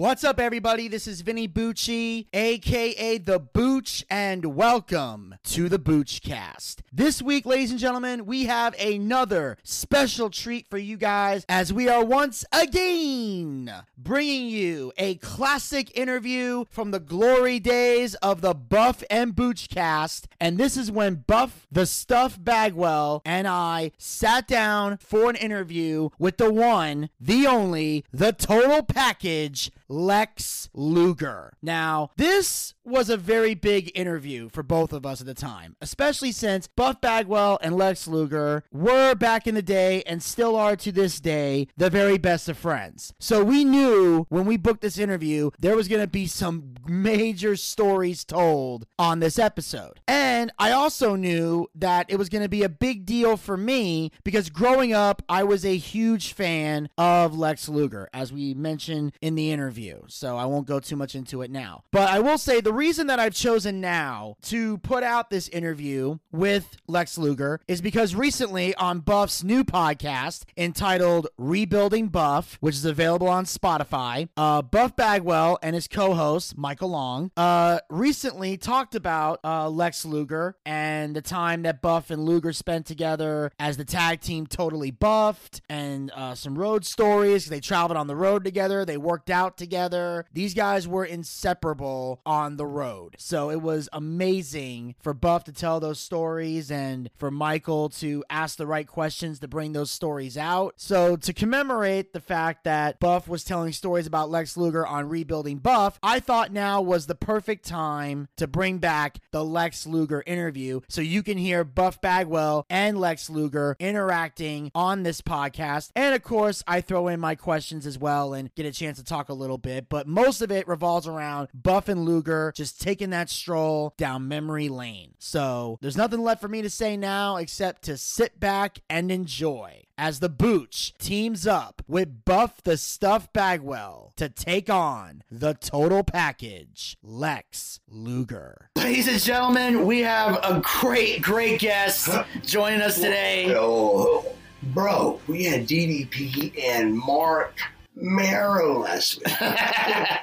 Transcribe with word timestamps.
What's 0.00 0.24
up, 0.24 0.40
everybody? 0.40 0.88
This 0.88 1.06
is 1.06 1.20
Vinny 1.20 1.46
Bucci, 1.46 2.24
aka 2.32 3.18
The 3.18 3.38
Booch, 3.38 4.02
and 4.08 4.56
welcome 4.56 5.34
to 5.44 5.68
the 5.68 5.78
Boochcast. 5.78 6.76
This 6.90 7.20
week, 7.20 7.44
ladies 7.44 7.70
and 7.70 7.78
gentlemen, 7.78 8.24
we 8.24 8.46
have 8.46 8.74
another 8.80 9.58
special 9.62 10.30
treat 10.30 10.70
for 10.70 10.78
you 10.78 10.96
guys 10.96 11.44
as 11.50 11.70
we 11.70 11.86
are 11.86 12.02
once 12.02 12.46
again 12.50 13.70
bringing 13.98 14.48
you 14.48 14.90
a 14.96 15.16
classic 15.16 15.94
interview 15.94 16.64
from 16.70 16.92
the 16.92 16.98
glory 16.98 17.60
days 17.60 18.14
of 18.16 18.40
the 18.40 18.54
Buff 18.54 19.04
and 19.10 19.34
Boochcast. 19.34 20.24
And 20.40 20.56
this 20.56 20.78
is 20.78 20.90
when 20.90 21.24
Buff 21.26 21.66
the 21.70 21.84
Stuff 21.84 22.42
Bagwell 22.42 23.20
and 23.26 23.46
I 23.46 23.92
sat 23.98 24.48
down 24.48 24.96
for 24.96 25.28
an 25.28 25.36
interview 25.36 26.08
with 26.18 26.38
the 26.38 26.50
one, 26.50 27.10
the 27.20 27.46
only, 27.46 28.06
the 28.10 28.32
total 28.32 28.82
package. 28.82 29.70
Lex 29.90 30.68
Luger. 30.72 31.52
Now, 31.60 32.10
this 32.16 32.74
was 32.90 33.08
a 33.08 33.16
very 33.16 33.54
big 33.54 33.90
interview 33.94 34.48
for 34.48 34.62
both 34.62 34.92
of 34.92 35.06
us 35.06 35.20
at 35.20 35.26
the 35.26 35.34
time, 35.34 35.76
especially 35.80 36.32
since 36.32 36.66
Buff 36.66 37.00
Bagwell 37.00 37.58
and 37.62 37.76
Lex 37.76 38.06
Luger 38.06 38.64
were 38.72 39.14
back 39.14 39.46
in 39.46 39.54
the 39.54 39.62
day 39.62 40.02
and 40.02 40.22
still 40.22 40.56
are 40.56 40.76
to 40.76 40.92
this 40.92 41.20
day 41.20 41.68
the 41.76 41.88
very 41.90 42.18
best 42.18 42.48
of 42.48 42.58
friends. 42.58 43.14
So 43.18 43.44
we 43.44 43.64
knew 43.64 44.26
when 44.28 44.46
we 44.46 44.56
booked 44.56 44.82
this 44.82 44.98
interview, 44.98 45.50
there 45.58 45.76
was 45.76 45.88
going 45.88 46.02
to 46.02 46.08
be 46.08 46.26
some 46.26 46.74
major 46.86 47.56
stories 47.56 48.24
told 48.24 48.86
on 48.98 49.20
this 49.20 49.38
episode. 49.38 50.00
And 50.08 50.50
I 50.58 50.72
also 50.72 51.14
knew 51.14 51.68
that 51.76 52.06
it 52.08 52.16
was 52.16 52.28
going 52.28 52.42
to 52.42 52.48
be 52.48 52.62
a 52.62 52.68
big 52.68 53.06
deal 53.06 53.36
for 53.36 53.56
me 53.56 54.10
because 54.24 54.50
growing 54.50 54.92
up, 54.92 55.22
I 55.28 55.44
was 55.44 55.64
a 55.64 55.76
huge 55.76 56.32
fan 56.32 56.88
of 56.98 57.36
Lex 57.36 57.68
Luger, 57.68 58.08
as 58.12 58.32
we 58.32 58.54
mentioned 58.54 59.12
in 59.20 59.34
the 59.34 59.52
interview. 59.52 60.02
So 60.08 60.36
I 60.36 60.46
won't 60.46 60.66
go 60.66 60.80
too 60.80 60.96
much 60.96 61.14
into 61.14 61.42
it 61.42 61.50
now. 61.50 61.84
But 61.92 62.08
I 62.10 62.20
will 62.20 62.38
say 62.38 62.60
the 62.60 62.72
reason 62.80 63.06
that 63.08 63.20
I've 63.20 63.34
chosen 63.34 63.80
now 63.80 64.36
to 64.42 64.78
put 64.78 65.02
out 65.02 65.28
this 65.30 65.48
interview 65.48 66.18
with 66.32 66.76
Lex 66.86 67.18
Luger 67.18 67.60
is 67.68 67.80
because 67.80 68.14
recently 68.14 68.74
on 68.76 69.00
Buff's 69.00 69.44
new 69.44 69.64
podcast 69.64 70.44
entitled 70.56 71.28
Rebuilding 71.36 72.08
Buff, 72.08 72.56
which 72.60 72.74
is 72.74 72.84
available 72.84 73.28
on 73.28 73.44
Spotify, 73.44 74.28
uh, 74.36 74.62
Buff 74.62 74.96
Bagwell 74.96 75.58
and 75.62 75.74
his 75.74 75.88
co 75.88 76.14
host, 76.14 76.56
Michael 76.56 76.90
Long, 76.90 77.30
uh, 77.36 77.80
recently 77.88 78.56
talked 78.56 78.94
about 78.94 79.40
uh, 79.44 79.68
Lex 79.68 80.04
Luger 80.04 80.56
and 80.64 81.14
the 81.14 81.22
time 81.22 81.62
that 81.62 81.82
Buff 81.82 82.10
and 82.10 82.24
Luger 82.24 82.52
spent 82.52 82.86
together 82.86 83.52
as 83.58 83.76
the 83.76 83.84
tag 83.84 84.20
team 84.20 84.46
Totally 84.46 84.90
Buffed 84.90 85.60
and 85.68 86.10
uh, 86.12 86.34
some 86.34 86.58
road 86.58 86.84
stories. 86.84 87.46
They 87.46 87.60
traveled 87.60 87.98
on 87.98 88.06
the 88.06 88.16
road 88.16 88.42
together, 88.42 88.84
they 88.84 88.96
worked 88.96 89.30
out 89.30 89.56
together 89.58 89.70
together. 89.90 90.24
These 90.32 90.54
guys 90.54 90.86
were 90.88 91.04
inseparable 91.04 92.20
on 92.26 92.56
the 92.60 92.66
road. 92.66 93.16
So 93.16 93.50
it 93.50 93.62
was 93.62 93.88
amazing 93.90 94.94
for 95.00 95.14
Buff 95.14 95.44
to 95.44 95.52
tell 95.52 95.80
those 95.80 95.98
stories 95.98 96.70
and 96.70 97.08
for 97.16 97.30
Michael 97.30 97.88
to 97.88 98.22
ask 98.28 98.58
the 98.58 98.66
right 98.66 98.86
questions 98.86 99.38
to 99.38 99.48
bring 99.48 99.72
those 99.72 99.90
stories 99.90 100.36
out. 100.36 100.74
So 100.76 101.16
to 101.16 101.32
commemorate 101.32 102.12
the 102.12 102.20
fact 102.20 102.64
that 102.64 103.00
Buff 103.00 103.26
was 103.26 103.44
telling 103.44 103.72
stories 103.72 104.06
about 104.06 104.28
Lex 104.28 104.58
Luger 104.58 104.86
on 104.86 105.08
Rebuilding 105.08 105.56
Buff, 105.56 105.98
I 106.02 106.20
thought 106.20 106.52
now 106.52 106.82
was 106.82 107.06
the 107.06 107.14
perfect 107.14 107.66
time 107.66 108.28
to 108.36 108.46
bring 108.46 108.76
back 108.76 109.20
the 109.30 109.42
Lex 109.42 109.86
Luger 109.86 110.22
interview 110.26 110.80
so 110.86 111.00
you 111.00 111.22
can 111.22 111.38
hear 111.38 111.64
Buff 111.64 112.02
Bagwell 112.02 112.66
and 112.68 113.00
Lex 113.00 113.30
Luger 113.30 113.74
interacting 113.78 114.70
on 114.74 115.02
this 115.02 115.22
podcast. 115.22 115.92
And 115.96 116.14
of 116.14 116.22
course, 116.22 116.62
I 116.66 116.82
throw 116.82 117.08
in 117.08 117.20
my 117.20 117.36
questions 117.36 117.86
as 117.86 117.96
well 117.96 118.34
and 118.34 118.54
get 118.54 118.66
a 118.66 118.70
chance 118.70 118.98
to 118.98 119.04
talk 119.04 119.30
a 119.30 119.34
little 119.34 119.56
bit, 119.56 119.88
but 119.88 120.06
most 120.06 120.42
of 120.42 120.52
it 120.52 120.68
revolves 120.68 121.06
around 121.06 121.48
Buff 121.54 121.88
and 121.88 122.04
Luger 122.04 122.49
just 122.52 122.80
taking 122.80 123.10
that 123.10 123.30
stroll 123.30 123.94
down 123.96 124.28
memory 124.28 124.68
lane. 124.68 125.14
So 125.18 125.78
there's 125.80 125.96
nothing 125.96 126.22
left 126.22 126.40
for 126.40 126.48
me 126.48 126.62
to 126.62 126.70
say 126.70 126.96
now 126.96 127.36
except 127.36 127.82
to 127.82 127.96
sit 127.96 128.38
back 128.40 128.80
and 128.88 129.10
enjoy 129.10 129.84
as 129.98 130.20
the 130.20 130.30
Booch 130.30 130.94
teams 130.98 131.46
up 131.46 131.82
with 131.86 132.24
Buff 132.24 132.62
the 132.62 132.78
Stuff 132.78 133.30
Bagwell 133.34 134.12
to 134.16 134.30
take 134.30 134.70
on 134.70 135.22
the 135.30 135.52
total 135.52 136.02
package, 136.02 136.96
Lex 137.02 137.80
Luger. 137.86 138.70
Ladies 138.76 139.08
and 139.08 139.20
gentlemen, 139.20 139.86
we 139.86 140.00
have 140.00 140.36
a 140.42 140.62
great, 140.64 141.20
great 141.20 141.60
guest 141.60 142.08
joining 142.42 142.80
us 142.80 142.96
today. 142.96 143.54
Oh, 143.54 144.24
bro, 144.62 145.20
we 145.26 145.44
had 145.44 145.68
DDP 145.68 146.58
and 146.64 146.96
Mark 146.96 147.58
Mero 148.00 148.80
last 148.80 149.18
week. 149.18 149.34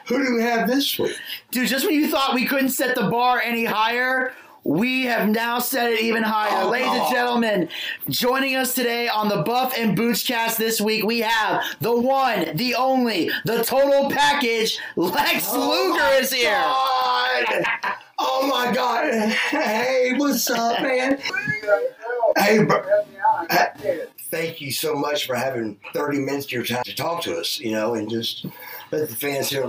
Who 0.07 0.25
do 0.25 0.35
we 0.35 0.41
have 0.41 0.67
this 0.67 0.97
week? 0.97 1.15
Dude, 1.51 1.67
just 1.67 1.85
when 1.85 1.95
you 1.95 2.09
thought 2.09 2.33
we 2.33 2.45
couldn't 2.45 2.69
set 2.69 2.95
the 2.95 3.09
bar 3.09 3.39
any 3.39 3.65
higher, 3.65 4.33
we 4.63 5.05
have 5.05 5.29
now 5.29 5.59
set 5.59 5.91
it 5.91 6.01
even 6.01 6.23
higher. 6.23 6.65
Oh, 6.65 6.69
Ladies 6.69 6.89
and 6.91 7.09
gentlemen, 7.09 7.69
joining 8.09 8.55
us 8.55 8.73
today 8.73 9.07
on 9.07 9.29
the 9.29 9.43
Buff 9.43 9.73
and 9.77 9.97
Boochcast 9.97 10.57
this 10.57 10.81
week, 10.81 11.05
we 11.05 11.19
have 11.21 11.63
the 11.79 11.95
one, 11.95 12.55
the 12.57 12.75
only, 12.75 13.31
the 13.45 13.63
total 13.63 14.09
package. 14.09 14.77
Lex 14.95 15.45
oh 15.49 15.93
Luger 15.93 16.21
is 16.21 16.33
here. 16.33 16.51
God. 16.51 17.65
Oh 18.19 18.47
my 18.47 18.73
God! 18.73 19.29
Hey, 19.29 20.15
what's 20.17 20.49
up, 20.49 20.81
man? 20.81 21.19
Hey, 22.35 22.63
bro. 22.63 22.81
Thank 24.29 24.59
you 24.59 24.71
so 24.71 24.93
much 24.93 25.25
for 25.25 25.35
having 25.35 25.79
30 25.93 26.19
minutes 26.19 26.47
of 26.47 26.51
your 26.51 26.65
time 26.65 26.83
to 26.83 26.93
talk 26.95 27.21
to 27.23 27.37
us, 27.37 27.59
you 27.59 27.71
know, 27.71 27.93
and 27.93 28.09
just 28.09 28.45
let 28.91 29.07
the 29.09 29.15
fans 29.15 29.49
hear. 29.49 29.65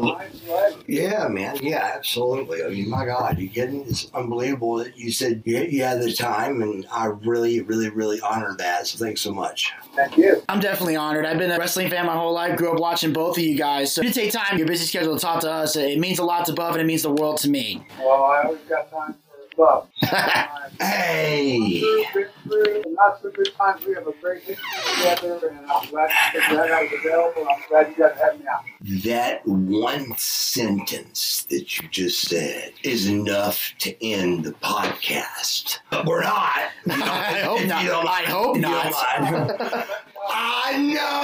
Yeah, 0.87 1.29
man. 1.29 1.59
Yeah, 1.63 1.93
absolutely. 1.95 2.65
I 2.65 2.69
mean, 2.69 2.91
my 2.91 3.05
God, 3.05 3.39
you 3.39 3.49
kidding? 3.49 3.83
It's 3.83 4.11
unbelievable 4.13 4.79
that 4.79 4.97
you 4.97 5.13
said 5.13 5.43
you, 5.45 5.59
you 5.59 5.85
had 5.85 6.01
the 6.03 6.13
time, 6.13 6.63
and 6.63 6.87
I 6.91 7.07
really, 7.07 7.61
really, 7.61 7.89
really 7.89 8.21
honored 8.21 8.59
that. 8.59 8.89
So 8.89 9.05
thanks 9.05 9.21
so 9.21 9.33
much. 9.33 9.73
Thank 9.95 10.17
you. 10.17 10.43
I'm 10.49 10.61
definitely 10.61 10.97
honored. 10.97 11.25
I've 11.25 11.39
been 11.39 11.53
a 11.53 11.59
wrestling 11.59 11.89
fan 11.89 12.07
my 12.07 12.15
whole 12.15 12.33
life. 12.33 12.57
Grew 12.57 12.73
up 12.73 12.81
watching 12.81 13.13
both 13.13 13.39
of 13.39 13.45
you 13.45 13.57
guys. 13.57 13.93
So 13.93 14.03
you 14.03 14.11
take 14.11 14.33
time, 14.33 14.59
your 14.59 14.67
busy 14.67 14.87
schedule 14.87 15.15
to 15.15 15.21
talk 15.21 15.41
to 15.43 15.51
us. 15.51 15.77
It 15.77 16.01
means 16.01 16.19
a 16.19 16.25
lot 16.25 16.47
to 16.47 16.53
Buff 16.53 16.73
and 16.73 16.81
it 16.81 16.87
means 16.87 17.03
the 17.03 17.13
world 17.13 17.39
to 17.39 17.51
me. 17.51 17.87
Well, 17.99 18.25
I 18.25 18.43
always 18.43 18.61
got 18.69 18.91
time 18.91 19.15
for 19.15 19.28
love. 19.59 19.89
Hey. 20.81 21.81
Been 22.15 22.27
through 22.45 22.63
the 22.85 22.85
not 22.91 23.21
so 23.21 23.31
good 23.31 23.53
times. 23.57 23.85
We 23.85 23.95
have 23.95 24.07
a 24.07 24.13
great 24.21 24.43
history 24.43 24.65
together, 24.97 25.49
and 25.49 25.59
I'm 25.69 25.89
glad 25.89 26.09
that 26.35 26.71
I 26.71 26.83
was 26.83 26.93
available. 26.93 27.49
I'm 27.51 27.63
glad 27.69 27.89
you 27.89 27.97
guys 27.97 28.17
had 28.17 28.39
me 28.39 28.47
out. 28.47 28.63
That 29.03 29.45
one 29.45 30.15
sentence 30.17 31.47
that 31.51 31.79
you 31.79 31.89
just 31.89 32.29
said 32.29 32.75
is 32.85 33.09
enough 33.09 33.73
to 33.81 34.05
end 34.05 34.45
the 34.45 34.53
podcast. 34.53 35.79
But 35.91 36.07
we're 36.07 36.23
not. 36.23 36.71
I 36.91 37.41
hope 37.43 37.67
not. 37.67 37.85
I 37.85 38.23
hope 38.23 38.57
not. 38.59 38.93
don't 39.27 39.59
mind. 39.59 39.85
I 40.31 40.77
know, 40.77 40.93
I 40.93 40.93
know, 40.95 41.18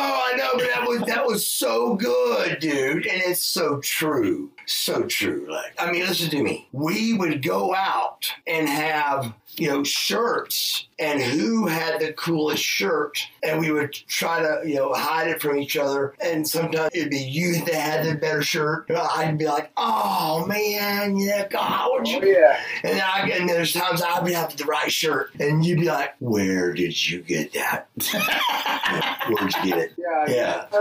that 1.06 1.26
was 1.26 1.46
so 1.46 1.94
good, 1.94 2.58
dude, 2.60 3.06
and 3.06 3.22
it's 3.22 3.44
so 3.44 3.80
true, 3.80 4.50
so 4.66 5.02
true. 5.02 5.46
Like, 5.48 5.74
I 5.78 5.90
mean, 5.90 6.02
listen 6.06 6.30
to 6.30 6.42
me. 6.42 6.68
We 6.72 7.14
would 7.14 7.42
go 7.42 7.74
out 7.74 8.30
and 8.46 8.68
have 8.68 9.32
you 9.56 9.68
know 9.68 9.82
shirts, 9.84 10.86
and 10.98 11.22
who 11.22 11.66
had 11.66 12.00
the 12.00 12.12
coolest 12.12 12.62
shirt, 12.62 13.18
and 13.42 13.60
we 13.60 13.70
would 13.70 13.92
try 13.92 14.40
to 14.40 14.60
you 14.68 14.74
know 14.76 14.92
hide 14.92 15.28
it 15.28 15.40
from 15.40 15.58
each 15.58 15.76
other. 15.76 16.14
And 16.20 16.46
sometimes 16.46 16.90
it'd 16.94 17.10
be 17.10 17.18
you 17.18 17.64
that 17.64 17.74
had 17.74 18.06
the 18.06 18.14
better 18.14 18.42
shirt. 18.42 18.90
I'd 18.90 19.38
be 19.38 19.46
like, 19.46 19.70
oh 19.76 20.44
man, 20.46 21.16
yeah, 21.16 21.46
God, 21.48 21.90
what'd 21.90 22.08
you 22.08 22.20
Oh, 22.22 22.24
yeah. 22.24 22.60
and, 22.84 23.00
I, 23.00 23.28
and 23.30 23.48
there's 23.48 23.72
times 23.72 24.00
I 24.02 24.18
would 24.20 24.26
be 24.28 24.32
have 24.34 24.56
the 24.56 24.64
right 24.64 24.90
shirt, 24.92 25.30
and 25.40 25.64
you'd 25.64 25.80
be 25.80 25.86
like, 25.86 26.14
"Where 26.20 26.72
did 26.72 27.08
you 27.08 27.20
get 27.22 27.52
that? 27.54 27.88
Where'd 29.28 29.54
you 29.56 29.70
get 29.70 29.78
it?" 29.78 29.92
Yeah. 29.96 30.26
Yeah. 30.28 30.66
I 30.72 30.78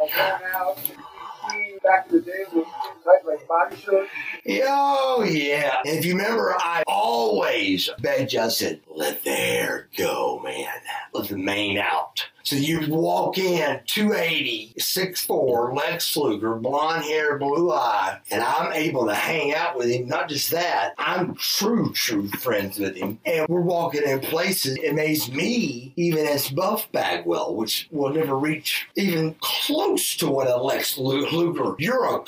was 0.00 0.42
out. 0.54 0.78
Back 1.82 2.06
in 2.10 2.16
the 2.24 2.64
shorts. 3.76 4.10
Oh 4.64 5.24
yeah. 5.28 5.80
If 5.84 6.04
you 6.04 6.16
remember, 6.16 6.54
I 6.58 6.82
always 6.86 7.90
begged. 8.00 8.36
I 8.36 8.48
said, 8.48 8.80
"Let 8.88 9.24
the 9.24 9.30
hair 9.30 9.88
go, 9.96 10.40
man. 10.42 10.68
Let 11.12 11.28
the 11.28 11.36
mane 11.36 11.78
out." 11.78 12.26
So 12.44 12.56
you 12.56 12.88
walk 12.88 13.38
in, 13.38 13.80
280, 13.86 14.74
6'4", 14.76 15.76
Lex 15.76 16.16
Luger, 16.16 16.56
blonde 16.56 17.04
hair, 17.04 17.38
blue 17.38 17.70
eye, 17.70 18.18
and 18.32 18.42
I'm 18.42 18.72
able 18.72 19.06
to 19.06 19.14
hang 19.14 19.54
out 19.54 19.76
with 19.76 19.88
him. 19.88 20.08
Not 20.08 20.28
just 20.28 20.50
that, 20.50 20.94
I'm 20.98 21.36
true, 21.36 21.92
true 21.92 22.26
friends 22.28 22.80
with 22.80 22.96
him. 22.96 23.20
And 23.24 23.46
we're 23.48 23.60
walking 23.60 24.02
in 24.02 24.18
places. 24.18 24.76
It 24.76 24.94
makes 24.94 25.28
me, 25.28 25.92
even 25.94 26.26
as 26.26 26.48
Buff 26.48 26.90
Bagwell, 26.90 27.54
which 27.54 27.86
will 27.92 28.12
never 28.12 28.36
reach 28.36 28.88
even 28.96 29.36
close 29.40 30.16
to 30.16 30.28
what 30.28 30.48
a 30.48 30.56
Lex 30.56 30.98
Luger. 30.98 31.76
You're 31.78 32.16
a 32.16 32.20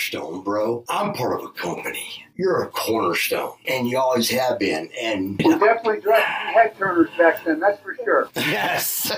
cornerstone, 0.00 0.42
bro. 0.42 0.84
I'm 0.88 1.12
part 1.14 1.40
of 1.40 1.46
a 1.46 1.50
company. 1.52 2.22
You're 2.36 2.62
a 2.64 2.68
cornerstone, 2.68 3.52
and 3.66 3.88
you 3.88 3.98
always 3.98 4.28
have 4.28 4.58
been. 4.58 4.90
And 5.00 5.40
We 5.42 5.52
definitely 5.58 6.00
dressed 6.02 6.22
head 6.26 6.76
turners 6.76 7.08
back 7.16 7.42
then, 7.44 7.60
that's 7.60 7.80
for 7.80 7.96
sure. 8.04 8.28
Yes. 8.36 9.10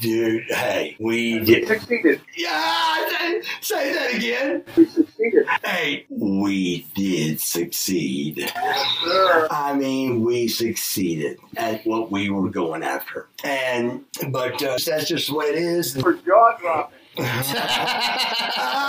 dude, 0.00 0.44
hey, 0.48 0.96
we 0.98 1.40
We 1.40 1.44
did. 1.44 1.68
succeeded. 1.68 2.22
Yeah, 2.36 3.40
Say 3.60 3.92
that 3.92 4.14
again. 4.14 4.64
We 4.76 4.86
succeeded. 4.86 5.46
Hey, 5.62 6.06
we 6.08 6.86
did 6.94 7.40
succeed. 7.40 8.38
Yes, 8.38 8.86
sir. 9.04 9.48
I 9.50 9.74
mean, 9.74 10.22
we 10.24 10.48
succeeded 10.48 11.38
at 11.58 11.86
what 11.86 12.10
we 12.10 12.30
were 12.30 12.48
going 12.48 12.82
after. 12.82 13.28
And, 13.44 14.04
but 14.30 14.54
uh, 14.62 14.78
that's 14.86 15.06
just 15.08 15.28
the 15.28 15.34
way 15.34 15.46
it 15.46 15.56
is. 15.56 16.00
For 16.00 16.14
jaw 16.14 16.56
dropping. 16.58 16.98
Ah, 18.54 18.82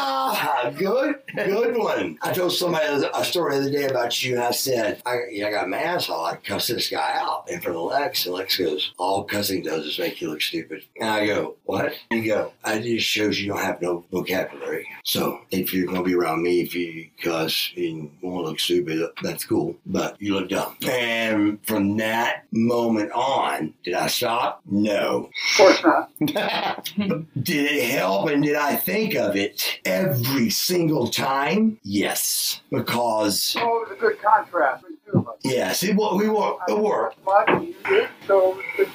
good, 0.78 1.16
good 1.36 1.78
one. 1.78 2.18
I 2.22 2.32
told 2.32 2.54
somebody 2.54 2.86
a 3.14 3.24
story 3.24 3.56
the 3.56 3.62
other 3.62 3.72
day 3.72 3.86
about 3.86 4.24
you, 4.24 4.36
and 4.36 4.44
I 4.44 4.52
said, 4.52 5.02
I, 5.06 5.18
I 5.46 5.52
got 5.52 5.70
mad, 5.70 6.02
so 6.02 6.14
I 6.24 6.36
cussed 6.38 6.70
this 6.70 6.90
guy 6.90 7.14
out 7.16 7.50
in 7.50 7.60
front 7.62 7.78
of 7.78 7.84
Lex, 7.84 8.26
and 8.26 8.36
Lex 8.36 8.58
goes, 8.58 8.94
all 8.98 9.24
cussing 9.24 9.64
does 9.64 9.86
is 9.86 10.00
make 10.00 10.22
you 10.22 10.30
look 10.30 10.42
stupid. 10.42 10.84
And 11.00 11.10
I 11.10 11.26
go, 11.26 11.56
what? 11.66 11.94
You 12.12 12.24
go, 12.26 12.54
I 12.64 12.80
just 12.80 13.06
shows 13.08 13.40
you 13.40 13.50
don't 13.50 13.60
have 13.62 13.82
no 13.82 14.06
vocabulary. 14.12 14.88
So 15.04 15.42
if 15.52 15.74
you're 15.74 15.88
gonna 15.88 16.04
be 16.04 16.16
around 16.16 16.44
me, 16.44 16.62
if 16.62 16.74
you 16.76 17.10
cuss 17.22 17.72
and 17.76 18.10
want 18.22 18.46
to 18.46 18.50
look 18.50 18.60
stupid, 18.60 19.10
that's 19.22 19.46
cool, 19.46 19.76
but 19.86 20.16
you 20.22 20.34
look 20.36 20.50
dumb. 20.50 20.76
And 20.88 21.60
from 21.66 21.98
that 21.98 22.46
moment 22.52 23.12
on, 23.12 23.74
did 23.84 23.96
I 23.96 24.08
stop? 24.08 24.62
No. 24.66 25.30
Of 25.52 25.58
course 25.58 25.84
not. 25.84 26.12
Did 27.44 27.66
it 27.72 27.92
help 27.92 28.13
and 28.22 28.44
did 28.44 28.56
I 28.56 28.76
think 28.76 29.16
of 29.16 29.36
it 29.36 29.80
every 29.86 30.50
single 30.50 31.08
time? 31.08 31.80
Yes. 31.84 32.62
Because, 32.70 33.56
Oh, 33.60 33.84
it 33.84 33.90
was 33.90 33.98
a 33.98 34.00
good 34.00 34.22
contrast 34.22 34.86
between 35.14 35.24
the 35.24 35.24
two 35.24 35.28
of 35.28 35.28
us. 35.28 35.36
yes, 35.44 35.84
it, 35.84 35.96
wa- 35.96 36.16
we 36.16 36.30
were, 36.30 36.56
it 36.68 36.78
worked. 36.78 37.24
Much 37.26 37.50
you 37.64 38.08
so 38.28 38.60
it 38.78 38.88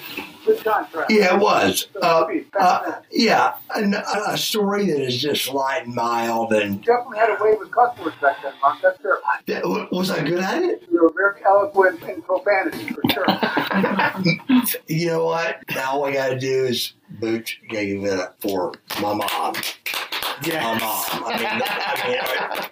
was 0.46 0.60
a 0.60 0.62
good, 0.64 0.86
good. 0.92 1.06
Yeah, 1.10 1.34
it 1.34 1.40
was. 1.40 1.88
Uh, 2.00 2.26
uh, 2.58 3.00
yeah, 3.10 3.54
and 3.74 3.94
a, 3.94 4.30
a 4.32 4.38
story 4.38 4.86
that 4.86 5.00
is 5.00 5.20
just 5.20 5.52
light 5.52 5.84
and 5.86 5.94
mild. 5.94 6.52
And 6.52 6.82
definitely 6.82 7.18
had 7.18 7.30
a 7.30 7.42
way 7.42 7.54
with 7.58 7.70
customers 7.70 8.14
back 8.20 8.42
then, 8.42 8.52
Mark. 8.62 8.78
That's 8.82 9.00
sure. 9.00 9.18
that, 9.46 9.64
was 9.92 10.10
I 10.10 10.24
good 10.24 10.38
at 10.40 10.62
it? 10.62 10.84
You 10.90 11.02
were 11.02 11.12
very 11.14 11.44
eloquent 11.44 12.02
in 12.04 12.22
profanity, 12.22 12.94
for 12.94 13.02
sure. 13.12 13.26
You 14.86 15.06
know 15.06 15.24
what? 15.24 15.62
Now 15.70 15.92
all 15.92 16.04
I 16.06 16.12
got 16.12 16.28
to 16.28 16.38
do 16.38 16.64
is 16.64 16.92
boot, 17.08 17.56
gotta 17.70 17.86
give 17.86 18.04
it 18.04 18.18
up 18.18 18.40
for 18.40 18.72
my 19.00 19.14
mom. 19.14 19.54
Yeah, 20.44 20.62
My 20.62 20.78
mom. 20.78 21.04
I 21.26 21.36
mean, 21.36 21.46
I 21.46 22.08
mean, 22.08 22.18
I 22.20 22.54
mean, 22.54 22.68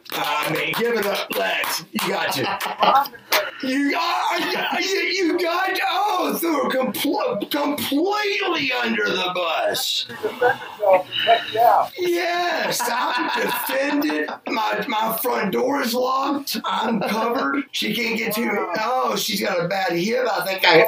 give 0.74 0.94
it 0.94 1.06
up, 1.06 1.34
Lex. 1.36 1.84
You 1.92 1.98
got 2.08 2.32
to. 2.34 2.42
Mom 2.42 3.14
is 3.14 3.20
like, 3.32 3.62
You 3.62 3.92
got 3.92 4.80
you, 4.80 5.00
you 5.00 5.38
got 5.38 5.78
oh 5.88 6.36
threw 6.38 6.70
compl- 6.70 7.50
completely 7.50 8.72
under 8.72 9.04
the 9.04 9.32
bus. 9.34 10.06
to 10.08 10.14
defend 10.14 10.58
herself 10.58 11.06
and 11.06 11.24
cut 11.24 11.52
you 11.52 11.60
out. 11.60 11.92
Yes, 11.98 12.80
I'm 12.84 13.30
defended. 13.42 14.28
My 14.48 14.84
my 14.88 15.16
front 15.22 15.52
door 15.52 15.82
is 15.82 15.94
locked. 15.94 16.58
I'm 16.64 17.00
covered. 17.00 17.64
She 17.72 17.94
can't 17.94 18.18
get 18.18 18.34
to 18.34 18.40
me. 18.42 18.50
Oh, 18.80 19.16
she's 19.16 19.40
got 19.40 19.64
a 19.64 19.68
bad 19.68 19.92
hip. 19.92 20.26
I 20.30 20.44
think 20.46 20.62
I. 20.64 20.86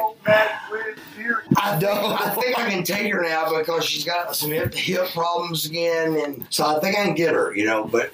I 1.57 1.79
don't. 1.79 2.21
I 2.21 2.29
think 2.35 2.57
I 2.57 2.69
can 2.69 2.83
take 2.83 3.11
her 3.13 3.21
now 3.21 3.57
because 3.57 3.85
she's 3.85 4.05
got 4.05 4.35
some 4.35 4.51
hip, 4.51 4.73
hip 4.73 5.07
problems 5.09 5.65
again, 5.65 6.15
and 6.17 6.45
so 6.49 6.65
I 6.65 6.79
think 6.79 6.97
I 6.97 7.05
can 7.05 7.15
get 7.15 7.33
her. 7.33 7.55
You 7.55 7.65
know, 7.65 7.85
but 7.85 8.11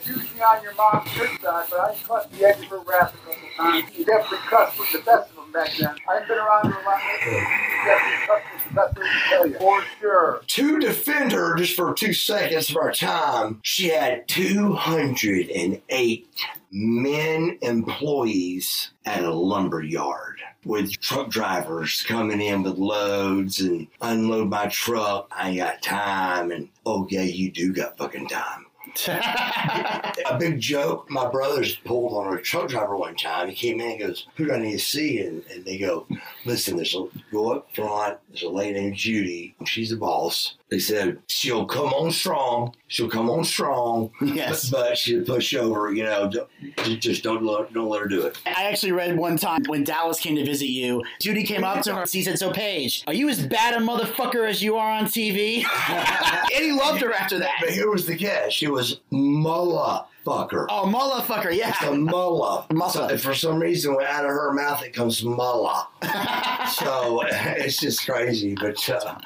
Good 1.13 1.39
side, 1.41 1.65
but 1.69 1.79
I 1.79 1.95
cussed 2.07 2.31
the 2.31 2.45
edge 2.45 2.57
of 2.59 2.65
her 2.65 2.79
wrath 2.79 3.13
a 3.13 3.17
couple 3.17 3.49
times. 3.57 3.97
You 3.97 4.05
definitely 4.05 4.37
cussed 4.47 4.79
with 4.79 4.91
the 4.91 4.99
best 4.99 5.29
of 5.29 5.35
them 5.35 5.51
back 5.53 5.71
then. 5.77 5.95
I've 6.09 6.27
been 6.27 6.37
around 6.37 6.71
her 6.71 6.81
a 6.81 6.83
lot 6.83 6.99
lately. 7.05 7.37
You 7.37 7.85
definitely 7.85 8.27
cussed 8.27 8.53
with 8.53 8.63
the 8.67 8.73
best 8.73 8.97
of 8.97 9.03
them. 9.51 9.59
For 9.59 9.83
sure. 9.99 10.41
to 10.45 10.79
defend 10.79 11.31
her 11.31 11.55
just 11.55 11.75
for 11.75 11.93
two 11.93 12.13
seconds 12.13 12.69
of 12.69 12.77
our 12.77 12.91
time, 12.91 13.59
she 13.63 13.89
had 13.89 14.27
208 14.27 16.27
men 16.71 17.57
employees 17.61 18.91
at 19.05 19.23
a 19.23 19.31
lumber 19.33 19.81
yard 19.83 20.39
with 20.65 20.99
truck 20.99 21.29
drivers 21.29 22.01
coming 22.01 22.41
in 22.41 22.63
with 22.63 22.77
loads 22.77 23.61
and 23.61 23.87
unload 24.01 24.49
my 24.49 24.65
truck. 24.67 25.27
I 25.31 25.49
ain't 25.49 25.59
got 25.59 25.81
time. 25.81 26.51
And 26.51 26.67
oh, 26.85 27.07
yeah, 27.09 27.21
you 27.21 27.51
do 27.51 27.71
got 27.71 27.97
fucking 27.97 28.27
time. 28.27 28.64
a 29.07 30.38
big 30.39 30.59
joke. 30.59 31.09
My 31.09 31.30
brothers 31.30 31.75
pulled 31.75 32.13
on 32.13 32.36
a 32.36 32.42
truck 32.42 32.69
driver 32.69 32.95
one 32.95 33.15
time. 33.15 33.50
He 33.50 33.56
came 33.56 33.80
in 33.80 33.92
and 33.92 34.00
goes, 34.00 34.27
Who 34.36 34.45
do 34.45 34.53
I 34.53 34.59
need 34.59 34.74
to 34.74 34.80
see? 34.80 35.19
And, 35.19 35.44
and 35.51 35.65
they 35.65 35.77
go, 35.77 36.07
Listen, 36.45 36.75
there's 36.75 36.95
a 36.95 37.07
go 37.31 37.53
up 37.53 37.68
front. 37.75 38.18
There's 38.30 38.44
a 38.44 38.50
lady 38.50 38.80
named 38.80 38.95
Judy. 38.95 39.56
She's 39.65 39.89
the 39.89 39.97
boss. 39.97 40.56
They 40.75 40.80
said, 40.80 41.19
She'll 41.27 41.66
come 41.66 41.94
on 41.94 42.12
strong. 42.12 42.75
She'll 42.89 43.07
come 43.07 43.30
on 43.30 43.45
strong. 43.45 44.12
Yes. 44.22 44.69
But, 44.69 44.89
but 44.89 44.98
she'll 44.98 45.24
push 45.24 45.56
over. 45.56 45.94
You 45.94 46.04
know, 46.04 46.30
don't, 46.30 47.00
just 47.00 47.24
don't 47.24 47.45
let, 47.45 47.72
don't 47.72 47.88
let 47.88 48.01
her 48.01 48.10
do 48.10 48.24
it. 48.24 48.38
I 48.45 48.66
actually 48.66 48.92
read 48.92 49.18
one 49.18 49.38
time 49.38 49.63
when 49.68 49.86
Dallas 49.86 50.19
came 50.19 50.36
to 50.36 50.44
visit 50.44 50.68
you, 50.68 51.01
Judy 51.22 51.44
came 51.44 51.63
up 51.63 51.81
to 51.83 51.95
her. 51.95 52.06
She 52.06 52.24
said, 52.24 52.38
"So 52.38 52.51
Page, 52.51 53.06
are 53.07 53.13
you 53.13 53.30
as 53.30 53.48
bad 53.48 53.74
a 53.75 53.77
motherfucker 53.77 54.50
as 54.50 54.62
you 54.62 54.75
are 54.75 54.92
on 54.92 55.06
TV?" 55.06 55.63
and 56.54 56.66
he 56.66 56.74
loved 56.74 57.00
her 57.00 57.13
after 57.13 57.39
that. 57.39 57.55
But 57.62 57.70
here 57.70 57.89
was 57.89 58.05
the 58.05 58.17
catch. 58.17 58.55
She 58.55 58.67
was 58.67 59.00
mullah 59.12 60.08
fucker. 60.25 60.65
Oh, 60.70 60.86
motherfucker, 60.88 61.55
yeah. 61.55 61.70
It's 61.70 61.84
a 61.84 61.94
mullah. 61.94 62.65
Mullah. 62.70 62.91
So, 62.91 63.17
for 63.17 63.34
some 63.34 63.60
reason, 63.60 63.96
out 64.05 64.25
of 64.25 64.32
her 64.32 64.51
mouth 64.51 64.84
it 64.84 64.94
comes 64.94 65.24
mullah. 65.24 65.88
so 66.74 67.22
it's 67.25 67.79
just 67.79 68.05
crazy. 68.05 68.55
But 68.55 68.89
uh, 68.89 69.17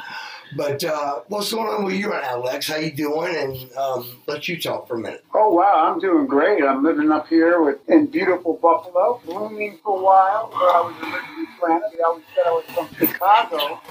but 0.55 0.83
uh, 0.83 1.21
what's 1.27 1.51
going 1.51 1.67
on 1.67 1.85
with 1.85 1.95
you 1.95 2.11
right 2.11 2.23
now, 2.23 2.41
Lex? 2.41 2.67
How 2.67 2.77
you 2.77 2.91
doing? 2.91 3.35
And 3.35 3.73
um, 3.77 4.21
let 4.27 4.47
you 4.47 4.59
talk 4.59 4.87
for 4.87 4.95
a 4.95 4.99
minute. 4.99 5.23
Oh 5.33 5.53
wow, 5.53 5.91
I'm 5.91 5.99
doing 5.99 6.25
great. 6.27 6.63
I'm 6.63 6.83
living 6.83 7.11
up 7.11 7.27
here 7.27 7.61
with 7.61 7.77
in 7.89 8.07
beautiful 8.07 8.53
Buffalo, 8.61 9.21
blooming 9.25 9.79
for 9.83 9.99
a 9.99 10.03
while, 10.03 10.49
where 10.51 10.69
I 10.69 10.81
was 10.81 10.95
originally 11.01 11.47
planted. 11.59 11.99
I 11.99 12.03
always 12.07 12.23
said 12.35 12.43
I 12.45 12.51
was 12.51 12.65
from 12.73 12.95
Chicago, 12.95 13.81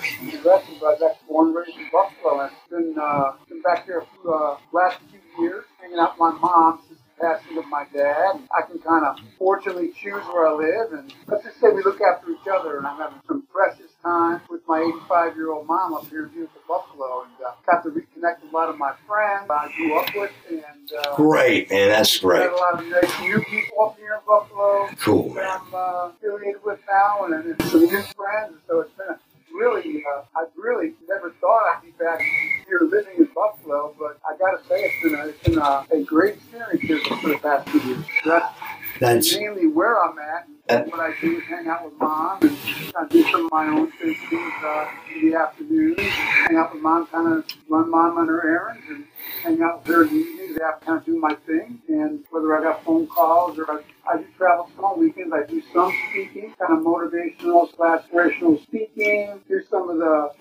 but 0.43 0.65
I 0.65 0.73
was 0.81 1.03
actually 1.03 1.29
born 1.29 1.55
raised 1.55 1.77
in 1.79 1.89
Buffalo. 1.93 2.41
And 2.41 2.53
been 2.71 2.97
uh, 3.01 3.33
been 3.49 3.63
back 3.63 3.87
here 3.87 4.05
for 4.23 4.53
uh, 4.55 4.57
last 4.73 4.99
few 5.11 5.45
years, 5.45 5.65
hanging 5.81 5.99
out 5.99 6.13
with 6.13 6.21
my 6.21 6.39
mom 6.39 6.81
the 6.89 6.97
passing 7.21 7.59
of 7.59 7.67
my 7.69 7.85
dad. 7.93 8.41
I 8.57 8.63
can 8.67 8.79
kind 8.81 9.05
of 9.07 9.19
fortunately 9.39 9.91
choose 10.01 10.25
where 10.33 10.49
I 10.49 10.53
live, 10.55 10.93
and 10.93 11.13
let's 11.27 11.45
just 11.45 11.61
say 11.61 11.71
we 11.71 11.83
look 11.83 12.01
after 12.01 12.31
each 12.31 12.47
other. 12.53 12.79
And 12.79 12.87
I'm 12.87 12.99
having 12.99 13.21
some 13.29 13.43
precious 13.53 13.93
time 14.03 14.41
with 14.51 14.63
my 14.69 14.81
85 14.81 15.37
year 15.37 15.53
old 15.53 15.67
mom 15.67 15.95
up 15.95 16.09
here 16.09 16.25
in 16.25 16.31
beautiful 16.31 16.61
Buffalo, 16.69 17.25
and 17.25 17.33
uh, 17.47 17.53
got 17.67 17.83
to 17.85 17.91
reconnect 17.91 18.43
with 18.43 18.53
a 18.53 18.57
lot 18.57 18.69
of 18.69 18.79
my 18.79 18.93
friends 19.07 19.51
I 19.51 19.73
grew 19.77 19.99
up 19.99 20.09
with, 20.15 20.33
and. 20.51 20.93
Uh, 20.93 21.17
Great, 21.17 21.71
man. 21.71 21.89
That's 21.91 22.19
great. 22.19 22.51
Got 22.51 22.53
a 22.53 22.57
lot 22.57 22.83
of 22.83 22.89
nice 22.91 23.21
new 23.21 23.41
people 23.45 23.85
up 23.85 23.97
here 23.99 24.15
in 24.15 24.21
Buffalo 24.27 24.89
Cool, 25.01 25.31
man. 25.35 25.49
I'm 25.49 25.75
uh, 25.75 26.09
affiliated 26.11 26.63
with 26.65 26.81
now, 26.91 27.25
and, 27.27 27.35
and 27.35 27.63
some 27.65 27.81
new 27.87 28.03
friends. 28.03 28.53
And 28.53 28.59
so 28.69 28.81
it's 28.81 28.91
been 28.93 29.09
a 29.09 29.19
really, 29.59 30.05
uh, 30.05 30.23
I 30.37 30.45
really 30.57 30.95
never 31.09 31.33
thought 31.41 31.63
I'd 31.77 31.83
be 31.83 31.91
back 31.99 32.21
here 32.67 32.81
living 32.83 33.15
in 33.19 33.29
Buffalo, 33.35 33.95
but 33.99 34.19
I 34.29 34.37
got 34.39 34.63
to 34.63 34.69
say 34.69 34.85
it's 34.85 35.03
been 35.03 35.15
a, 35.19 35.27
it's 35.27 35.43
been 35.43 35.59
a, 35.59 35.87
a 35.91 36.03
great 36.05 36.35
experience 36.35 36.81
here 36.83 37.01
for 37.21 37.29
the 37.29 37.39
past 37.39 37.69
two 37.69 37.79
years. 37.81 38.05
That's 38.25 38.55
That's 39.01 39.37
mainly 39.37 39.67
where 39.67 40.01
I'm 40.03 40.19
at. 40.19 40.49
And 40.69 40.91
what 40.91 41.01
I 41.01 41.15
do 41.21 41.39
is 41.39 41.45
hang 41.45 41.69
out 41.69 41.85
with 41.85 41.95
mom 42.01 42.43
and 42.43 42.59
I 42.97 43.07
do 43.09 43.23
some 43.25 43.47
of 43.47 43.53
my 43.53 43.69
own 43.69 43.91
things 43.93 44.19
uh, 44.33 44.91
in 45.15 45.31
the 45.31 45.37
afternoon. 45.39 45.97
Hang 45.99 46.57
out 46.57 46.75
with 46.75 46.83
mom, 46.83 47.07
kind 47.07 47.33
of 47.35 47.47
run 47.69 47.91
mom 47.91 48.19
on 48.19 48.29
her 48.29 48.47
errands 48.47 48.83
and 48.91 49.07
hang 49.45 49.63
out 49.63 49.87
with 49.87 49.95
her 49.95 50.03
in 50.05 50.09
the 50.11 50.15
evenings 50.17 50.59
after 50.59 50.87
kind 50.87 50.99
of 50.99 51.07
do 51.07 51.19
my 51.19 51.35
thing. 51.47 51.81
And 51.89 52.25
whether 52.31 52.59
I 52.59 52.63
got 52.63 52.85
phone 52.85 53.07
calls 53.07 53.59
or 53.59 53.71
I, 53.71 53.83
I 54.13 54.19
do 54.19 54.27
travel 54.37 54.71
some 54.77 54.85
on 54.85 55.01
weekends, 55.01 55.33
I 55.33 55.47
do 55.47 55.63
some 55.73 55.93
speaking, 56.11 56.55
kind 56.59 56.79
of 56.79 56.85
motivational 56.85 57.75
slash 57.77 58.03
inspirational 58.05 58.59
speaking. 58.59 59.41
Do 59.49 59.63
some 59.71 59.89
of 59.91 59.99
the 59.99 60.33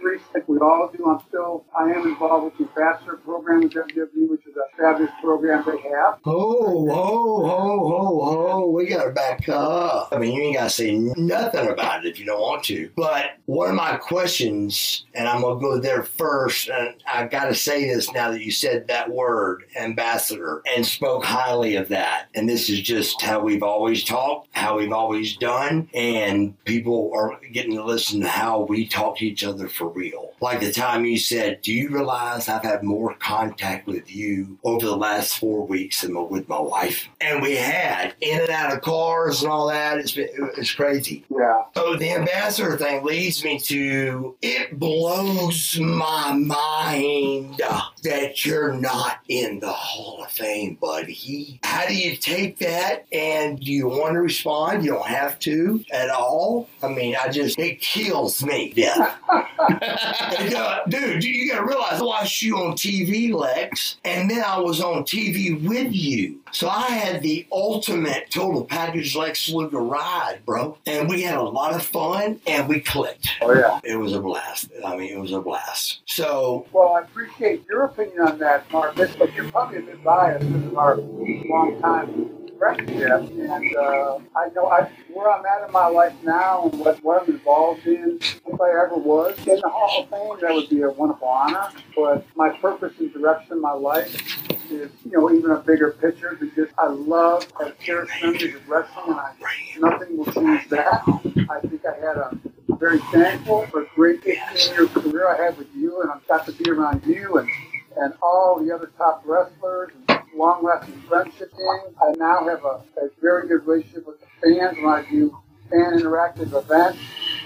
Greece 0.00 0.20
like 0.34 0.48
we 0.48 0.58
all 0.58 0.90
do. 0.96 1.04
I'm 1.06 1.20
still, 1.28 1.64
I 1.78 1.90
am 1.90 2.06
involved 2.06 2.44
with 2.44 2.58
the 2.58 2.80
Ambassador 2.80 3.16
program 3.16 3.60
with 3.60 3.72
WWE, 3.72 4.28
which 4.28 4.46
is 4.46 4.54
a 4.56 4.76
fabulous 4.76 5.12
program 5.22 5.64
they 5.66 5.80
have. 5.88 6.18
Oh, 6.24 6.88
oh, 6.90 7.44
oh, 7.44 8.20
oh, 8.22 8.50
oh, 8.50 8.70
We 8.70 8.86
got 8.86 9.04
to 9.04 9.10
back 9.10 9.48
up. 9.48 10.08
I 10.12 10.18
mean, 10.18 10.34
you 10.34 10.42
ain't 10.42 10.56
got 10.56 10.64
to 10.64 10.70
say 10.70 10.96
nothing 10.96 11.68
about 11.68 12.04
it 12.04 12.10
if 12.10 12.18
you 12.18 12.26
don't 12.26 12.40
want 12.40 12.64
to. 12.64 12.90
But 12.96 13.32
one 13.46 13.70
of 13.70 13.74
my 13.74 13.96
questions, 13.96 15.04
and 15.14 15.28
I'm 15.28 15.42
going 15.42 15.58
to 15.58 15.60
go 15.60 15.78
there 15.78 16.02
first, 16.02 16.68
and 16.68 16.94
I 17.06 17.26
got 17.26 17.46
to 17.46 17.54
say 17.54 17.88
this 17.88 18.12
now 18.12 18.30
that 18.30 18.44
you 18.44 18.52
said 18.52 18.88
that 18.88 19.10
word, 19.10 19.64
ambassador, 19.76 20.62
and 20.74 20.86
spoke 20.86 21.24
highly 21.24 21.76
of 21.76 21.88
that. 21.88 22.28
And 22.34 22.48
this 22.48 22.70
is 22.70 22.80
just 22.80 23.20
how 23.22 23.40
we've 23.40 23.62
always 23.62 24.04
talked, 24.04 24.48
how 24.52 24.78
we've 24.78 24.92
always 24.92 25.36
done, 25.36 25.88
and 25.94 26.62
people 26.64 27.10
are 27.14 27.38
getting 27.52 27.74
to 27.74 27.84
listen 27.84 28.20
to 28.20 28.28
how 28.28 28.60
we 28.60 28.86
talk 28.86 29.18
to 29.18 29.26
each 29.26 29.44
other 29.44 29.57
for 29.66 29.88
real. 29.88 30.32
Like 30.40 30.60
the 30.60 30.72
time 30.72 31.04
you 31.04 31.18
said, 31.18 31.62
Do 31.62 31.72
you 31.72 31.88
realize 31.90 32.48
I've 32.48 32.62
had 32.62 32.82
more 32.82 33.14
contact 33.14 33.86
with 33.86 34.14
you 34.14 34.58
over 34.62 34.86
the 34.86 34.96
last 34.96 35.38
four 35.38 35.66
weeks 35.66 36.02
than 36.02 36.28
with 36.28 36.48
my 36.48 36.60
wife? 36.60 37.08
And 37.20 37.42
we 37.42 37.56
had 37.56 38.14
in 38.20 38.40
and 38.40 38.50
out 38.50 38.72
of 38.72 38.82
cars 38.82 39.42
and 39.42 39.50
all 39.50 39.68
that. 39.68 39.98
It's, 39.98 40.12
been, 40.12 40.28
it's 40.56 40.72
crazy. 40.72 41.24
Yeah. 41.30 41.62
So 41.74 41.96
the 41.96 42.12
ambassador 42.12 42.76
thing 42.76 43.02
leads 43.04 43.42
me 43.42 43.58
to 43.60 44.36
it 44.42 44.78
blows 44.78 45.78
my 45.80 46.32
mind 46.32 47.60
that 48.02 48.44
you're 48.44 48.72
not 48.72 49.18
in 49.28 49.60
the 49.60 49.72
Hall 49.72 50.22
of 50.24 50.30
Fame, 50.30 50.76
buddy. 50.80 51.60
How 51.62 51.86
do 51.86 51.94
you 51.96 52.16
take 52.16 52.58
that? 52.58 53.06
And 53.12 53.58
do 53.60 53.72
you 53.72 53.88
want 53.88 54.14
to 54.14 54.20
respond? 54.20 54.84
You 54.84 54.92
don't 54.92 55.06
have 55.06 55.38
to 55.40 55.84
at 55.92 56.10
all. 56.10 56.68
I 56.82 56.88
mean, 56.88 57.16
I 57.20 57.28
just, 57.28 57.58
it 57.58 57.80
kills 57.80 58.42
me. 58.44 58.72
Yeah. 58.78 59.14
uh, 59.58 60.78
dude, 60.88 61.24
you 61.24 61.50
got 61.50 61.60
to 61.60 61.66
realize 61.66 62.00
I 62.00 62.04
watched 62.04 62.42
you 62.42 62.56
on 62.58 62.72
TV, 62.74 63.32
Lex, 63.34 63.96
and 64.04 64.30
then 64.30 64.42
I 64.44 64.58
was 64.60 64.80
on 64.80 65.02
TV 65.02 65.66
with 65.66 65.92
you. 65.92 66.38
So 66.52 66.68
I 66.68 66.88
had 66.88 67.22
the 67.22 67.46
ultimate 67.52 68.30
total 68.30 68.64
package 68.64 69.14
Lex 69.14 69.48
Luger 69.48 69.78
ride, 69.78 70.40
bro. 70.44 70.78
And 70.86 71.08
we 71.08 71.22
had 71.22 71.36
a 71.36 71.42
lot 71.42 71.74
of 71.74 71.82
fun 71.82 72.40
and 72.46 72.68
we 72.68 72.80
clicked. 72.80 73.28
Oh, 73.40 73.52
yeah. 73.52 73.80
It 73.84 73.96
was 73.96 74.14
a 74.14 74.20
blast. 74.20 74.68
I 74.84 74.96
mean, 74.96 75.12
it 75.12 75.20
was 75.20 75.32
a 75.32 75.40
blast. 75.40 76.00
So. 76.06 76.66
Well, 76.72 76.94
I 76.94 77.02
appreciate 77.02 77.64
your 77.68 77.84
opinion 77.84 78.20
on 78.20 78.38
that, 78.38 78.70
Mark, 78.72 78.96
but 78.96 79.34
you're 79.34 79.50
probably 79.50 79.78
a 79.78 79.82
bit 79.82 80.02
biased 80.02 80.46
because 80.46 80.66
of 80.66 80.78
our 80.78 80.96
long 80.96 81.78
time 81.80 82.38
friendship. 82.58 83.30
And 83.30 83.76
uh, 83.76 84.18
I 84.36 84.48
know 84.54 84.66
I, 84.66 84.90
where 85.12 85.30
I'm 85.30 85.44
at 85.46 85.66
in 85.66 85.72
my 85.72 85.86
life 85.86 86.12
now 86.24 86.68
and 86.68 86.80
what, 86.80 87.02
what 87.04 87.22
I'm 87.22 87.28
involved 87.28 87.86
in, 87.86 88.18
if 88.20 88.60
I 88.60 88.70
ever 88.84 88.96
was 88.96 89.38
in 89.46 89.56
the 89.56 89.68
Hall 89.68 90.02
of 90.02 90.10
Fame, 90.10 90.40
that 90.40 90.54
would 90.54 90.68
be 90.68 90.82
a 90.82 90.90
wonderful 90.90 91.28
honor. 91.28 91.70
But 91.94 92.26
my 92.36 92.50
purpose 92.50 92.94
and 92.98 93.12
direction 93.12 93.52
in 93.52 93.60
my 93.60 93.72
life 93.72 94.38
is, 94.70 94.90
you 95.04 95.12
know, 95.12 95.30
even 95.30 95.50
a 95.50 95.58
bigger 95.58 95.92
picture 95.92 96.36
because 96.40 96.68
I 96.78 96.88
love 96.88 97.46
and 97.60 97.78
cherish 97.78 98.10
memories 98.22 98.54
of 98.54 98.68
wrestling 98.68 99.08
and 99.08 99.20
I, 99.20 99.32
nothing 99.78 100.16
will 100.16 100.32
change 100.32 100.68
that. 100.68 101.02
I 101.50 101.60
think 101.60 101.82
I 101.86 101.94
had 101.94 102.16
a 102.16 102.38
very 102.78 102.98
thankful 103.12 103.66
for 103.66 103.82
a 103.82 103.86
great 103.94 104.22
15 104.22 104.74
year 104.74 104.86
career 104.88 105.28
I 105.28 105.36
had 105.36 105.58
with 105.58 105.68
you 105.74 106.00
and 106.02 106.10
I've 106.10 106.26
got 106.28 106.46
to 106.46 106.52
be 106.52 106.70
around 106.70 107.04
you 107.06 107.38
and, 107.38 107.48
and 107.96 108.14
all 108.22 108.62
the 108.64 108.74
other 108.74 108.90
top 108.96 109.22
wrestlers 109.24 109.90
and 110.08 110.20
long 110.34 110.62
lasting 110.64 111.00
friendship 111.08 111.50
thing. 111.52 111.80
I 112.00 112.12
now 112.16 112.46
have 112.48 112.64
a, 112.64 112.82
a 113.02 113.08
very 113.20 113.48
good 113.48 113.66
relationship 113.66 114.06
with 114.06 114.20
the 114.20 114.26
fans 114.42 114.76
when 114.78 114.92
I 114.92 115.08
do 115.10 115.36
fan 115.70 115.98
interactive 115.98 116.52
events 116.56 116.98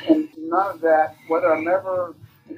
and 0.09 0.29
none 0.37 0.75
of 0.75 0.81
that, 0.81 1.17
whether 1.29 1.53
I'm 1.53 1.67
ever 1.69 2.15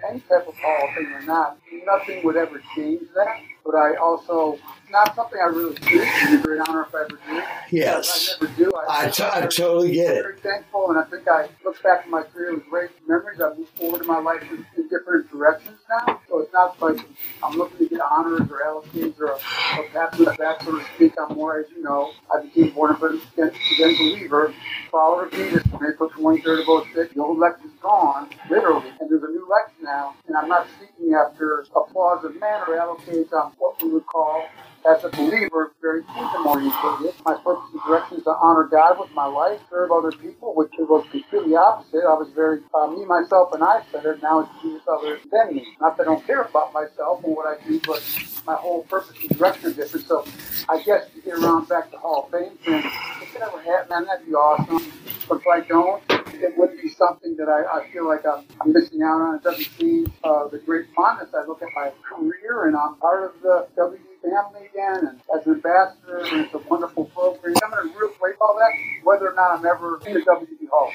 any 0.09 0.21
type 0.21 0.47
of 0.49 0.55
Hall 0.57 0.89
of 0.89 0.95
Fame 0.95 1.13
or 1.15 1.23
not, 1.23 1.59
nothing 1.85 2.25
would 2.25 2.37
ever 2.37 2.61
change 2.75 3.03
that. 3.15 3.41
But 3.65 3.77
I 3.77 3.97
also 3.97 4.59
not 4.91 5.15
something 5.17 5.39
I 5.41 5.49
really 5.49 5.75
do. 5.75 6.01
It'd 6.03 6.29
be 6.31 6.35
a 6.37 6.43
great 6.43 6.61
honor 6.69 6.83
if 6.83 6.95
I 6.95 7.01
ever 7.03 7.09
do. 7.09 7.43
Yes. 7.77 8.37
I 8.41 8.45
never 8.45 8.57
do. 8.57 8.73
I, 8.77 9.07
I, 9.07 9.09
t- 9.09 9.25
I 9.25 9.41
totally 9.47 9.93
get 9.93 10.17
it. 10.17 10.23
very 10.23 10.39
thankful, 10.39 10.91
and 10.91 10.99
I 10.99 11.05
think 11.05 11.27
I 11.27 11.49
look 11.65 11.83
back 11.83 12.01
at 12.01 12.11
my 12.11 12.23
career 12.23 12.55
with 12.55 12.67
great 12.69 12.91
memories. 13.09 13.41
I 13.41 13.55
move 13.57 13.69
forward 13.71 14.03
in 14.03 14.07
my 14.07 14.19
life 14.19 14.43
in, 14.51 14.67
in 14.77 14.89
different 14.89 15.31
directions 15.31 15.79
now. 15.89 16.21
So 16.29 16.41
it's 16.41 16.53
not 16.53 16.81
like 16.81 17.01
I'm 17.43 17.57
looking 17.57 17.84
honors 18.01 18.43
or 18.51 18.61
LCs 18.83 19.19
or 19.21 19.27
a, 19.27 19.35
a 19.37 20.17
the 20.17 20.37
back, 20.39 20.61
to 20.61 20.85
speak. 20.95 21.13
I'm 21.19 21.37
more, 21.37 21.61
as 21.61 21.67
you 21.71 21.83
know, 21.83 22.13
I 22.35 22.43
became 22.43 22.71
born 22.71 22.97
again, 22.97 23.53
believer, 23.99 24.55
follower 24.91 25.27
of 25.27 25.33
Jesus 25.33 25.63
on 25.73 25.81
April 25.87 26.11
23rd 26.11 26.61
of 26.63 26.89
06. 26.95 27.15
The 27.15 27.23
old 27.23 27.39
Lex 27.39 27.61
is 27.65 27.73
gone, 27.83 28.31
literally, 28.51 28.91
and 29.01 29.11
there's 29.11 29.23
a 29.23 29.29
new 29.29 29.49
Lex 29.51 29.73
now, 29.83 30.15
and 30.27 30.37
I'm 30.37 30.49
not 30.49 30.67
seeking 30.81 31.15
after 31.15 31.65
applause 31.77 32.25
of 32.25 32.33
men 32.41 32.63
or 32.69 32.77
allocates 32.77 33.33
on 33.33 33.53
what 33.59 33.83
we 33.83 33.91
would 33.91 34.07
call 34.07 34.47
as 34.87 35.03
a 35.05 35.09
believer, 35.11 35.73
very 35.81 36.03
kingdom 36.05 36.47
oriented. 36.47 37.15
My 37.25 37.35
purpose 37.35 37.71
and 37.73 37.83
direction 37.87 38.19
is 38.19 38.25
to 38.25 38.31
honor 38.31 38.69
God 38.71 38.99
with 39.01 39.11
my 39.13 39.27
life, 39.27 39.61
serve 39.71 39.91
other 39.91 40.13
people, 40.13 40.55
which 40.55 40.71
was 40.79 41.07
completely 41.11 41.57
opposite. 41.57 42.05
I 42.05 42.15
was 42.15 42.31
very 42.35 42.61
uh, 42.75 42.87
me, 42.89 43.05
myself, 43.05 43.53
and 43.55 43.63
I 43.65 43.83
centered. 43.93 44.23
Now 44.23 44.41
it's 44.41 44.51
Jesus, 44.63 44.83
others, 44.89 45.21
than 45.33 45.57
me. 45.57 45.67
Not 45.81 45.97
that 45.97 46.05
I 46.05 46.07
don't 46.15 46.27
care 46.27 46.43
about 46.43 46.73
myself 46.75 47.25
and 47.25 47.35
what 47.35 47.47
I 47.49 47.63
do, 47.67 47.81
but 47.87 48.03
my 48.47 48.55
whole 48.55 48.83
purpose 48.85 49.17
and 49.21 49.39
direction 49.39 49.71
is 49.71 49.77
different. 49.77 50.07
So 50.07 50.25
I 50.69 50.83
guess 50.83 51.09
to 51.15 51.21
get 51.21 51.39
around 51.39 51.69
back 51.69 51.91
to 51.91 51.99
Hall 51.99 52.25
of 52.25 52.31
Fame, 52.31 52.59
and 52.67 52.85
if 53.23 53.37
it 53.37 53.43
ever 53.43 53.61
happened, 53.63 54.07
that'd 54.07 54.27
be 54.27 54.35
awesome. 54.35 54.93
But 55.29 55.39
if 55.39 55.47
I 55.47 55.61
don't, 55.61 56.03
it 56.35 56.57
would 56.59 56.71
be 56.83 56.91
something 56.91 57.37
that 57.37 57.49
I, 57.49 57.81
I 57.81 57.91
feel 57.91 58.07
like 58.07 58.25
I'm, 58.27 58.45
missing 58.73 59.03
out 59.03 59.21
on. 59.21 59.37
It 59.37 59.43
doesn't 59.43 59.71
seem 59.79 60.13
uh, 60.23 60.49
the 60.49 60.59
great 60.59 60.87
fondness. 60.95 61.31
I 61.35 61.47
look 61.47 61.63
at 61.63 61.69
my 61.75 61.93
career, 62.03 62.67
and 62.67 62.77
I'm 62.77 62.97
part 62.97 63.25
of 63.25 63.41
the 63.43 63.67
WWE 63.77 63.99
family 64.23 64.67
again, 64.67 65.07
and 65.07 65.21
as 65.35 65.47
an 65.47 65.55
ambassador, 65.55 66.19
and 66.19 66.45
it's 66.45 66.55
a 66.55 66.59
wonderful 66.59 67.07
program. 67.07 67.55
I'm 67.63 67.71
going 67.71 67.93
to 67.93 67.99
replace 67.99 68.37
all 68.41 68.57
that, 68.59 69.05
whether 69.05 69.31
or 69.31 69.35
not 69.35 69.59
I'm 69.59 69.67
ever 69.67 70.01
in 70.07 70.15
the 70.15 70.21
WWE 70.21 70.69
Hall. 70.71 70.91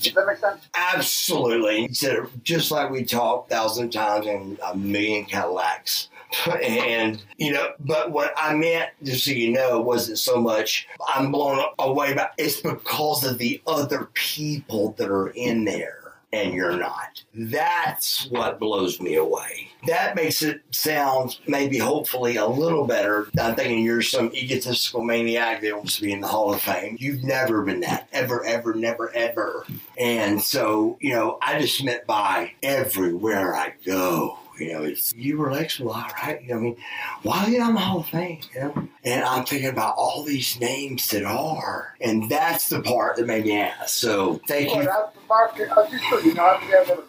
Does 0.00 0.12
that 0.14 0.26
make 0.26 0.38
sense? 0.38 0.68
Absolutely. 0.74 1.88
So 1.92 2.28
just 2.42 2.70
like 2.70 2.90
we 2.90 3.04
talked 3.04 3.50
a 3.50 3.54
thousand 3.54 3.90
times 3.90 4.26
in 4.26 4.58
a 4.64 4.76
million 4.76 5.24
Cadillacs. 5.24 6.08
And, 6.62 7.22
you 7.36 7.52
know, 7.52 7.72
but 7.80 8.12
what 8.12 8.32
I 8.36 8.54
meant, 8.54 8.90
just 9.02 9.24
so 9.24 9.30
you 9.30 9.50
know, 9.52 9.80
wasn't 9.80 10.18
so 10.18 10.40
much 10.40 10.88
I'm 11.14 11.32
blown 11.32 11.64
away 11.78 12.14
by 12.14 12.30
it's 12.38 12.60
because 12.60 13.24
of 13.24 13.38
the 13.38 13.60
other 13.66 14.08
people 14.14 14.92
that 14.98 15.10
are 15.10 15.28
in 15.28 15.64
there 15.64 16.02
and 16.32 16.54
you're 16.54 16.76
not. 16.76 17.22
That's 17.34 18.26
what 18.30 18.58
blows 18.58 19.00
me 19.00 19.16
away. 19.16 19.68
That 19.86 20.16
makes 20.16 20.42
it 20.42 20.62
sound 20.70 21.38
maybe 21.46 21.78
hopefully 21.78 22.36
a 22.36 22.46
little 22.46 22.86
better. 22.86 23.28
I'm 23.38 23.54
thinking 23.54 23.84
you're 23.84 24.02
some 24.02 24.32
egotistical 24.32 25.04
maniac 25.04 25.60
that 25.60 25.76
wants 25.76 25.96
to 25.96 26.02
be 26.02 26.12
in 26.12 26.20
the 26.20 26.28
Hall 26.28 26.54
of 26.54 26.62
Fame. 26.62 26.96
You've 26.98 27.22
never 27.22 27.62
been 27.62 27.80
that. 27.80 28.08
Ever, 28.12 28.44
ever, 28.44 28.74
never, 28.74 29.10
ever. 29.14 29.66
And 29.98 30.40
so, 30.40 30.96
you 31.00 31.12
know, 31.12 31.38
I 31.42 31.60
just 31.60 31.84
meant 31.84 32.06
by 32.06 32.52
everywhere 32.62 33.54
I 33.54 33.74
go. 33.84 34.38
You 34.62 34.72
know, 34.74 34.84
it's 34.84 35.12
you 35.14 35.38
were 35.38 35.50
Lex 35.52 35.80
Law, 35.80 36.08
right? 36.22 36.40
You 36.42 36.48
know, 36.50 36.56
I 36.56 36.60
mean, 36.60 36.76
why 37.22 37.44
are 37.44 37.50
you 37.50 37.60
on 37.62 37.74
the 37.74 37.80
Hall 37.80 38.00
of 38.00 38.06
Fame? 38.06 38.40
You 38.54 38.60
know? 38.60 38.88
And 39.04 39.24
I'm 39.24 39.44
thinking 39.44 39.68
about 39.70 39.94
all 39.96 40.22
these 40.22 40.60
names 40.60 41.08
that 41.10 41.24
are. 41.24 41.96
And 42.00 42.30
that's 42.30 42.68
the 42.68 42.80
part 42.82 43.16
that 43.16 43.26
made 43.26 43.44
me 43.44 43.58
ask. 43.60 43.88
So 43.88 44.40
thank 44.46 44.72
Well, 44.72 44.82
you. 44.84 44.90
market. 45.28 45.68
Just 45.90 46.04
so 46.10 46.18
you 46.20 46.34
know, 46.34 46.44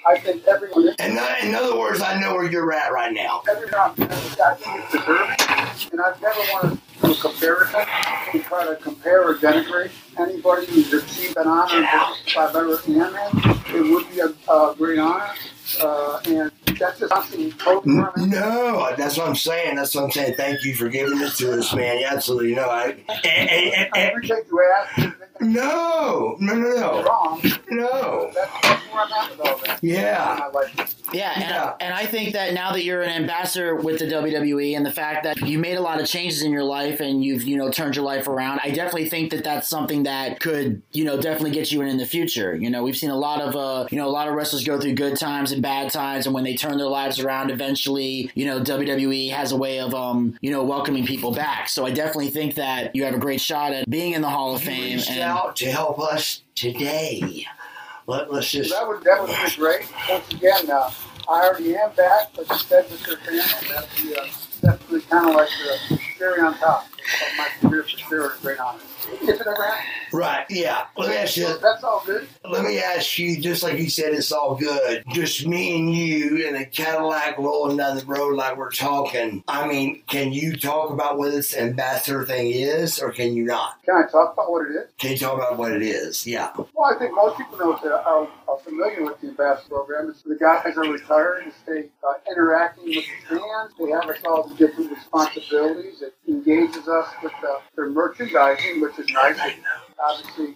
I 0.07 0.17
think 0.19 0.45
everyone, 0.47 0.95
And 0.99 1.13
in, 1.13 1.49
in 1.49 1.55
other 1.55 1.77
words, 1.77 2.01
I 2.01 2.19
know 2.19 2.33
where 2.33 2.49
you're 2.49 2.71
at 2.73 2.91
right 2.91 3.13
now. 3.13 3.43
got 3.45 3.59
to 3.59 4.83
deserve, 4.91 5.89
and 5.91 6.01
I've 6.01 6.21
never 6.21 6.39
wanted 6.51 6.79
to 7.01 7.07
do 7.07 7.11
a 7.11 7.15
comparison 7.15 7.81
and 8.33 8.43
try 8.43 8.65
to 8.65 8.75
compare 8.77 9.27
or 9.29 9.35
denigrate 9.35 9.91
anybody 10.17 10.65
who's 10.67 10.91
received 10.91 11.37
an 11.37 11.47
honor 11.47 11.87
if 12.25 12.37
I've 12.37 12.55
ever 12.55 12.79
am 12.87 13.15
in. 13.15 13.75
It 13.75 13.91
would 13.93 14.09
be 14.11 14.19
a, 14.21 14.51
a 14.51 14.75
great 14.75 14.99
honor, 14.99 15.29
uh, 15.81 16.19
and 16.25 16.51
that's 16.79 16.99
just 16.99 17.13
something 17.13 17.51
totally 17.53 17.97
N- 17.97 18.09
for 18.13 18.19
me. 18.19 18.27
No, 18.27 18.93
that's 18.97 19.17
what 19.17 19.27
I'm 19.27 19.35
saying. 19.35 19.75
That's 19.75 19.95
what 19.95 20.05
I'm 20.05 20.11
saying. 20.11 20.35
Thank 20.35 20.63
you 20.63 20.75
for 20.75 20.89
giving 20.89 21.19
this 21.19 21.37
to 21.37 21.57
us, 21.59 21.73
man. 21.73 21.99
You 21.99 22.05
absolutely 22.05 22.55
know. 22.55 22.69
I, 22.69 22.85
and, 22.85 23.49
and, 23.49 23.73
and, 23.73 23.89
I 23.93 23.99
appreciate 23.99 24.43
you 24.49 24.73
asking. 24.77 25.13
no, 25.41 26.35
no, 26.39 26.53
no, 26.53 26.69
no, 26.69 27.03
wrong. 27.03 27.41
no. 27.69 28.31
That's, 28.33 28.51
that's 28.61 28.83
where 28.93 29.03
I'm 29.03 29.11
at 29.11 29.31
with 29.31 29.47
all 29.47 29.57
that. 29.65 29.79
Yeah. 29.83 30.49
I 31.13 31.15
like 31.15 31.15
it. 31.15 31.17
Yeah, 31.17 31.31
and, 31.35 31.43
Yeah. 31.43 31.73
and 31.87 31.93
I 31.93 32.05
think 32.05 32.33
that 32.33 32.53
now 32.53 32.71
that 32.73 32.83
you're 32.83 33.01
an 33.01 33.09
ambassador 33.09 33.75
with 33.75 33.99
the 33.99 34.05
WWE 34.07 34.75
and 34.75 34.85
the 34.85 34.91
fact 34.91 35.23
that 35.23 35.37
you 35.47 35.59
made 35.59 35.75
a 35.77 35.81
lot 35.81 35.99
of 36.01 36.07
changes 36.07 36.41
in 36.41 36.51
your 36.51 36.63
life 36.63 36.99
and 36.99 37.23
you've 37.23 37.43
you 37.43 37.57
know 37.57 37.69
turned 37.69 37.95
your 37.95 38.05
life 38.05 38.27
around, 38.27 38.59
I 38.63 38.69
definitely 38.71 39.09
think 39.09 39.31
that 39.31 39.43
that's 39.43 39.67
something 39.67 40.03
that 40.03 40.39
could 40.39 40.81
you 40.91 41.03
know 41.05 41.19
definitely 41.21 41.51
get 41.51 41.71
you 41.71 41.81
in 41.81 41.87
in 41.87 41.97
the 41.97 42.05
future. 42.05 42.55
You 42.55 42.69
know, 42.69 42.83
we've 42.83 42.97
seen 42.97 43.09
a 43.11 43.15
lot 43.17 43.41
of 43.41 43.55
uh 43.55 43.87
you 43.91 43.97
know 43.97 44.07
a 44.07 44.11
lot 44.11 44.27
of 44.27 44.33
wrestlers 44.33 44.63
go 44.63 44.79
through 44.79 44.93
good 44.95 45.17
times 45.17 45.51
and 45.51 45.61
bad 45.61 45.91
times, 45.91 46.25
and 46.25 46.33
when 46.35 46.43
they 46.43 46.55
turn 46.55 46.77
their 46.77 46.87
lives 46.87 47.19
around, 47.19 47.51
eventually 47.51 48.31
you 48.35 48.45
know 48.45 48.59
WWE 48.61 49.31
has 49.31 49.51
a 49.51 49.57
way 49.57 49.79
of 49.79 49.93
um 49.93 50.37
you 50.41 50.51
know 50.51 50.63
welcoming 50.63 51.05
people 51.05 51.31
back. 51.33 51.69
So 51.69 51.85
I 51.85 51.91
definitely 51.91 52.29
think 52.29 52.55
that 52.55 52.95
you 52.95 53.03
have 53.05 53.13
a 53.13 53.19
great 53.19 53.41
shot 53.41 53.73
at 53.73 53.89
being 53.89 54.13
in 54.13 54.21
the 54.21 54.29
Hall 54.29 54.55
of 54.55 54.61
You 54.63 54.67
Fame. 54.67 54.95
reached 54.97 55.11
And 55.11 55.21
out 55.21 55.55
to 55.57 55.71
help 55.71 55.99
us 55.99 56.41
today. 56.55 57.45
Let, 58.07 58.31
let's 58.31 58.51
just. 58.51 58.71
That 58.71 58.87
would 58.87 59.03
that 59.03 59.21
would 59.21 59.29
be 59.29 59.55
great. 59.55 59.91
Once 60.09 60.31
again, 60.33 60.69
uh, 60.69 60.91
I 61.29 61.47
already 61.47 61.75
am 61.75 61.91
back, 61.91 62.31
but 62.35 62.49
you 62.49 62.57
said 62.57 62.89
with 62.91 63.05
your 63.07 63.17
family, 63.17 63.39
that'd 63.69 63.89
be 64.01 64.15
uh, 64.15 64.25
definitely 64.61 65.01
kind 65.01 65.29
of 65.29 65.35
like 65.35 65.49
the 65.89 65.99
cherry 66.17 66.41
on 66.41 66.53
top 66.57 66.85
of 66.85 67.37
my 67.37 67.47
career 67.61 67.83
for 67.83 67.97
sure. 67.97 68.33
Great 68.41 68.59
honor. 68.59 68.79
If 69.21 69.29
it 69.29 69.41
ever 69.47 69.55
happens, 69.63 69.87
Right, 70.13 70.45
yeah. 70.49 70.85
Let 70.95 71.09
me 71.09 71.15
ask 71.15 71.37
you. 71.37 71.57
that's 71.57 71.83
all 71.83 72.03
good. 72.05 72.27
Let 72.47 72.63
me 72.63 72.77
ask 72.79 73.17
you, 73.17 73.41
just 73.41 73.63
like 73.63 73.79
you 73.79 73.89
said, 73.89 74.13
it's 74.13 74.31
all 74.31 74.55
good. 74.55 75.03
Just 75.11 75.47
me 75.47 75.79
and 75.79 75.91
you 75.91 76.45
in 76.47 76.55
a 76.55 76.65
Cadillac 76.65 77.39
rolling 77.39 77.77
down 77.77 77.97
the 77.97 78.05
road 78.05 78.35
like 78.35 78.55
we're 78.55 78.71
talking. 78.71 79.43
I 79.47 79.65
mean, 79.67 80.03
can 80.07 80.31
you 80.31 80.55
talk 80.55 80.91
about 80.91 81.17
what 81.17 81.31
this 81.31 81.57
ambassador 81.57 82.25
thing 82.25 82.51
is, 82.51 82.99
or 82.99 83.11
can 83.11 83.35
you 83.35 83.45
not? 83.45 83.81
Can 83.83 83.95
I 83.95 84.09
talk 84.11 84.33
about 84.33 84.51
what 84.51 84.67
it 84.69 84.75
is? 84.75 84.87
Can 84.99 85.11
you 85.13 85.17
talk 85.17 85.33
about 85.35 85.57
what 85.57 85.71
it 85.71 85.81
is? 85.81 86.27
Yeah. 86.27 86.51
Well, 86.55 86.93
I 86.95 86.99
think 86.99 87.15
most 87.15 87.37
people 87.37 87.57
know 87.57 87.79
that 87.83 88.05
are 88.47 88.59
familiar 88.59 89.03
with 89.03 89.19
the 89.21 89.29
ambassador 89.29 89.69
program. 89.69 90.09
It's 90.09 90.21
the 90.21 90.35
guys 90.35 90.75
are 90.77 90.83
retired 90.83 91.43
and 91.43 91.53
stay 91.63 91.89
uh, 92.07 92.13
interacting 92.29 92.85
with 92.85 93.05
the 93.29 93.37
fans. 93.37 93.71
They 93.79 93.91
have 93.91 94.09
us 94.09 94.17
all 94.25 94.47
do 94.47 94.55
different 94.55 94.91
responsibilities. 94.91 96.01
It 96.01 96.15
engages 96.27 96.87
us 96.87 97.07
with 97.21 97.33
uh, 97.47 97.59
their 97.75 97.89
merchandising, 97.89 98.81
which 98.81 98.97
is 98.99 99.09
nice. 99.09 99.37
It 99.39 99.55
obviously 99.99 100.55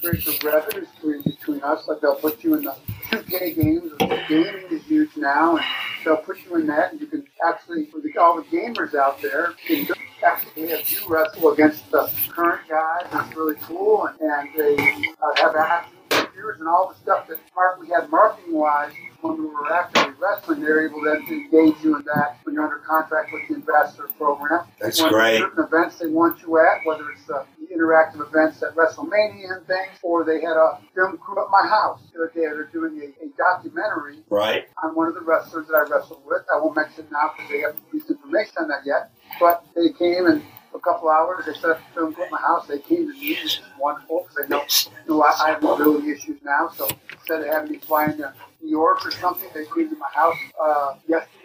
creates 0.00 0.44
a 0.44 0.46
revenue 0.46 0.86
stream 0.96 1.22
between 1.22 1.62
us. 1.62 1.86
Like 1.88 2.00
they'll 2.00 2.16
put 2.16 2.42
you 2.44 2.54
in 2.54 2.64
the 2.64 2.74
2K 3.10 3.56
games. 3.56 3.92
The 3.98 4.22
gaming 4.28 4.66
is 4.70 4.84
huge 4.84 5.16
now, 5.16 5.56
and 5.56 5.66
they'll 6.04 6.16
put 6.16 6.38
you 6.44 6.56
in 6.56 6.66
that, 6.66 6.92
and 6.92 7.00
you 7.00 7.06
can 7.06 7.26
actually 7.46 7.86
for 7.86 8.00
the, 8.00 8.16
all 8.18 8.36
the 8.36 8.42
gamers 8.44 8.94
out 8.94 9.20
there, 9.22 9.54
can 9.66 9.86
actually 10.24 10.68
have 10.68 10.90
you 10.90 10.98
wrestle 11.08 11.52
against 11.52 11.90
the 11.90 12.10
current 12.30 12.62
guys. 12.68 13.06
It's 13.12 13.36
really 13.36 13.56
cool, 13.62 14.06
and, 14.06 14.20
and 14.20 14.48
they 14.56 14.76
uh, 15.22 15.36
have 15.36 15.56
action 15.56 15.95
and 16.36 16.68
all 16.68 16.88
the 16.88 16.94
stuff 17.00 17.28
that 17.28 17.38
Mark 17.54 17.80
we 17.80 17.88
had 17.88 18.10
marketing 18.10 18.54
wise 18.54 18.92
when 19.20 19.38
we 19.38 19.46
were 19.46 19.72
actually 19.72 20.14
wrestling. 20.20 20.60
They're 20.60 20.86
able 20.88 21.02
then 21.02 21.24
to 21.26 21.32
engage 21.32 21.82
you 21.82 21.96
in 21.96 22.04
that 22.04 22.38
when 22.44 22.54
you're 22.54 22.64
under 22.64 22.78
contract 22.78 23.32
with 23.32 23.42
the 23.48 23.54
ambassador 23.56 24.08
program. 24.18 24.66
That's 24.80 25.00
when 25.02 25.12
great. 25.12 25.38
Certain 25.38 25.64
events 25.64 25.98
they 25.98 26.06
want 26.08 26.40
you 26.42 26.58
at, 26.58 26.84
whether 26.84 27.10
it's 27.10 27.28
uh, 27.30 27.44
the 27.58 27.74
interactive 27.74 28.26
events 28.26 28.62
at 28.62 28.74
WrestleMania 28.76 29.56
and 29.56 29.66
things, 29.66 29.90
or 30.02 30.24
they 30.24 30.40
had 30.40 30.56
a 30.56 30.78
film 30.94 31.18
crew 31.18 31.42
at 31.42 31.50
my 31.50 31.66
house 31.68 32.00
the 32.12 32.20
other 32.22 32.32
day. 32.34 32.42
They're 32.42 32.64
doing 32.72 33.00
a, 33.00 33.24
a 33.24 33.28
documentary 33.36 34.22
Right. 34.30 34.66
on 34.82 34.94
one 34.94 35.08
of 35.08 35.14
the 35.14 35.22
wrestlers 35.22 35.66
that 35.68 35.74
I 35.74 35.82
wrestled 35.90 36.22
with. 36.26 36.42
I 36.52 36.58
won't 36.60 36.76
mention 36.76 37.06
now 37.10 37.32
because 37.36 37.50
they 37.50 37.60
haven't 37.60 37.82
released 37.90 38.10
information 38.10 38.54
on 38.60 38.68
that 38.68 38.82
yet. 38.84 39.10
But 39.40 39.64
they 39.74 39.90
came 39.98 40.26
and 40.26 40.42
a 40.76 40.80
couple 40.80 41.08
hours 41.08 41.46
they 41.46 41.54
set 41.54 41.70
up 41.70 41.80
the 41.88 41.94
film 41.94 42.16
at 42.22 42.30
my 42.30 42.38
house. 42.38 42.66
They 42.66 42.78
came 42.78 43.06
to 43.08 43.12
me, 43.12 43.30
which 43.30 43.44
is 43.44 43.60
wonderful 43.78 44.28
they 44.36 44.48
know, 44.48 44.62
know 45.08 45.22
I, 45.22 45.32
I 45.44 45.48
have 45.50 45.62
mobility 45.62 46.10
issues 46.10 46.38
now. 46.44 46.68
So 46.74 46.88
instead 47.12 47.40
of 47.42 47.46
having 47.46 47.72
me 47.72 47.78
fly 47.78 48.06
into 48.06 48.32
New 48.62 48.70
York 48.70 49.04
or 49.06 49.10
something, 49.10 49.48
they 49.54 49.64
came 49.64 49.90
to 49.90 49.96
my 49.96 50.10
house 50.14 50.36
uh, 50.62 50.94
yesterday 51.08 51.35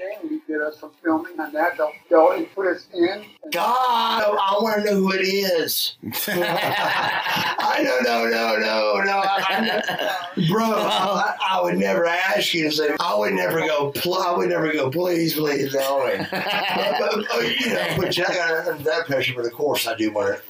did 0.51 0.61
uh, 0.61 0.71
some 0.71 0.91
filming 1.03 1.39
on 1.39 1.51
that. 1.53 1.77
They'll, 1.77 1.91
they'll 2.09 2.45
put 2.47 2.67
us 2.67 2.85
in. 2.93 3.23
God, 3.51 4.23
I 4.23 4.57
want 4.61 4.83
to 4.83 4.91
know 4.91 4.95
who 4.97 5.11
it 5.13 5.21
is. 5.21 5.95
I 6.27 7.81
don't 7.83 8.03
know, 8.03 8.25
no, 8.25 8.57
no, 8.57 9.03
no. 9.03 9.19
I, 9.19 9.43
I 9.47 9.65
know. 9.65 10.47
Bro, 10.49 10.65
I, 10.65 11.35
I 11.49 11.61
would 11.61 11.77
never 11.77 12.05
ask 12.05 12.53
you 12.53 12.69
to 12.69 12.71
say. 12.75 12.95
I 12.99 13.15
would 13.15 13.33
never 13.33 13.59
go. 13.65 13.91
Pl- 13.91 14.15
I 14.15 14.35
would 14.35 14.49
never 14.49 14.71
go. 14.71 14.89
Please, 14.89 15.33
please 15.35 15.71
tell 15.71 16.05
me. 16.07 16.13
But, 16.31 16.97
but, 16.99 17.35
uh, 17.35 17.39
you 17.39 17.73
know, 17.73 17.95
but 17.97 18.17
you 18.17 18.25
got 18.25 18.83
that 18.83 19.05
pressure. 19.05 19.33
But 19.35 19.45
of 19.45 19.53
course, 19.53 19.87
I 19.87 19.95
do 19.95 20.11
want 20.11 20.37
to. 20.37 20.41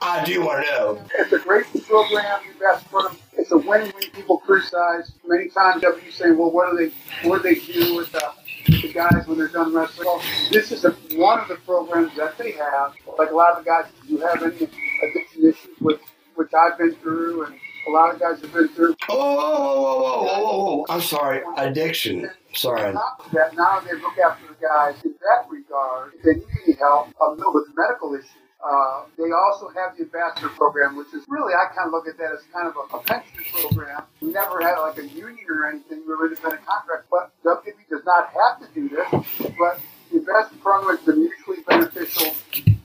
I 0.00 0.24
do 0.24 0.44
want 0.44 0.64
to 0.64 0.70
know. 0.72 1.04
It's 1.18 1.32
a 1.32 1.38
great 1.38 1.66
program. 1.86 2.40
You 2.46 2.60
best 2.60 2.86
for 2.88 3.02
them. 3.04 3.16
It's 3.36 3.52
a 3.52 3.56
win 3.58 3.90
when 3.92 4.10
people 4.12 4.38
criticize. 4.38 5.12
Many 5.26 5.48
times, 5.48 5.82
W 5.82 6.10
saying, 6.10 6.36
"Well, 6.36 6.50
what 6.50 6.70
do 6.70 6.76
they, 6.76 7.28
what 7.28 7.42
do 7.42 7.54
they 7.54 7.60
do 7.60 7.94
with 7.96 8.10
the, 8.12 8.32
the 8.70 8.92
guys 8.92 9.26
when 9.26 9.38
they're 9.38 9.48
done 9.48 9.74
wrestling?" 9.74 10.08
This 10.50 10.72
is 10.72 10.84
a, 10.84 10.90
one 11.16 11.40
of 11.40 11.48
the 11.48 11.56
programs 11.56 12.14
that 12.16 12.36
they 12.38 12.52
have. 12.52 12.94
Like 13.18 13.30
a 13.30 13.34
lot 13.34 13.56
of 13.56 13.64
the 13.64 13.70
guys 13.70 13.86
who 14.08 14.18
have 14.18 14.42
any 14.42 14.68
addiction 15.02 15.42
issues, 15.48 15.56
with 15.80 16.00
which 16.34 16.52
I've 16.54 16.78
been 16.78 16.94
through, 16.96 17.44
and 17.44 17.54
a 17.86 17.90
lot 17.90 18.14
of 18.14 18.20
guys 18.20 18.40
have 18.40 18.52
been 18.52 18.68
through. 18.68 18.94
Oh, 19.08 19.16
whoa, 19.16 19.82
whoa, 19.82 20.22
whoa, 20.22 20.76
whoa. 20.76 20.86
I'm 20.88 21.00
sorry. 21.00 21.42
Addiction. 21.56 22.30
Sorry. 22.54 22.82
On 22.82 22.94
top 22.94 23.26
of 23.26 23.32
that, 23.32 23.54
now 23.56 23.80
they 23.80 23.92
look 23.94 24.18
after 24.18 24.46
the 24.48 24.54
guys 24.66 24.94
in 25.04 25.14
that 25.20 25.48
regard. 25.50 26.12
If 26.14 26.22
they 26.22 26.34
need 26.34 26.46
any 26.66 26.76
help, 26.76 27.08
uh, 27.20 27.34
with 27.52 27.64
medical 27.76 28.14
issues. 28.14 28.30
Uh, 28.58 29.06
they 29.16 29.30
also 29.30 29.70
have 29.70 29.96
the 29.96 30.02
ambassador 30.02 30.48
program, 30.58 30.96
which 30.96 31.14
is 31.14 31.22
really, 31.28 31.54
I 31.54 31.70
kind 31.74 31.86
of 31.86 31.92
look 31.92 32.08
at 32.08 32.18
that 32.18 32.34
as 32.34 32.42
kind 32.52 32.66
of 32.66 32.74
a, 32.74 32.96
a 32.96 33.02
pension 33.06 33.38
program. 33.54 34.02
We 34.20 34.32
never 34.32 34.60
had 34.60 34.78
like 34.82 34.98
a 34.98 35.06
union 35.06 35.46
or 35.48 35.70
anything. 35.70 36.02
We 36.06 36.14
were 36.14 36.26
independent 36.26 36.66
contract, 36.66 37.06
but 37.10 37.30
WWE 37.46 37.86
does 37.88 38.04
not 38.04 38.34
have 38.34 38.58
to 38.58 38.66
do 38.74 38.88
this. 38.88 39.08
But 39.54 39.78
the 40.10 40.18
ambassador 40.18 40.58
program 40.60 40.98
is 40.98 41.04
the 41.06 41.14
mutually 41.14 41.62
beneficial 41.68 42.34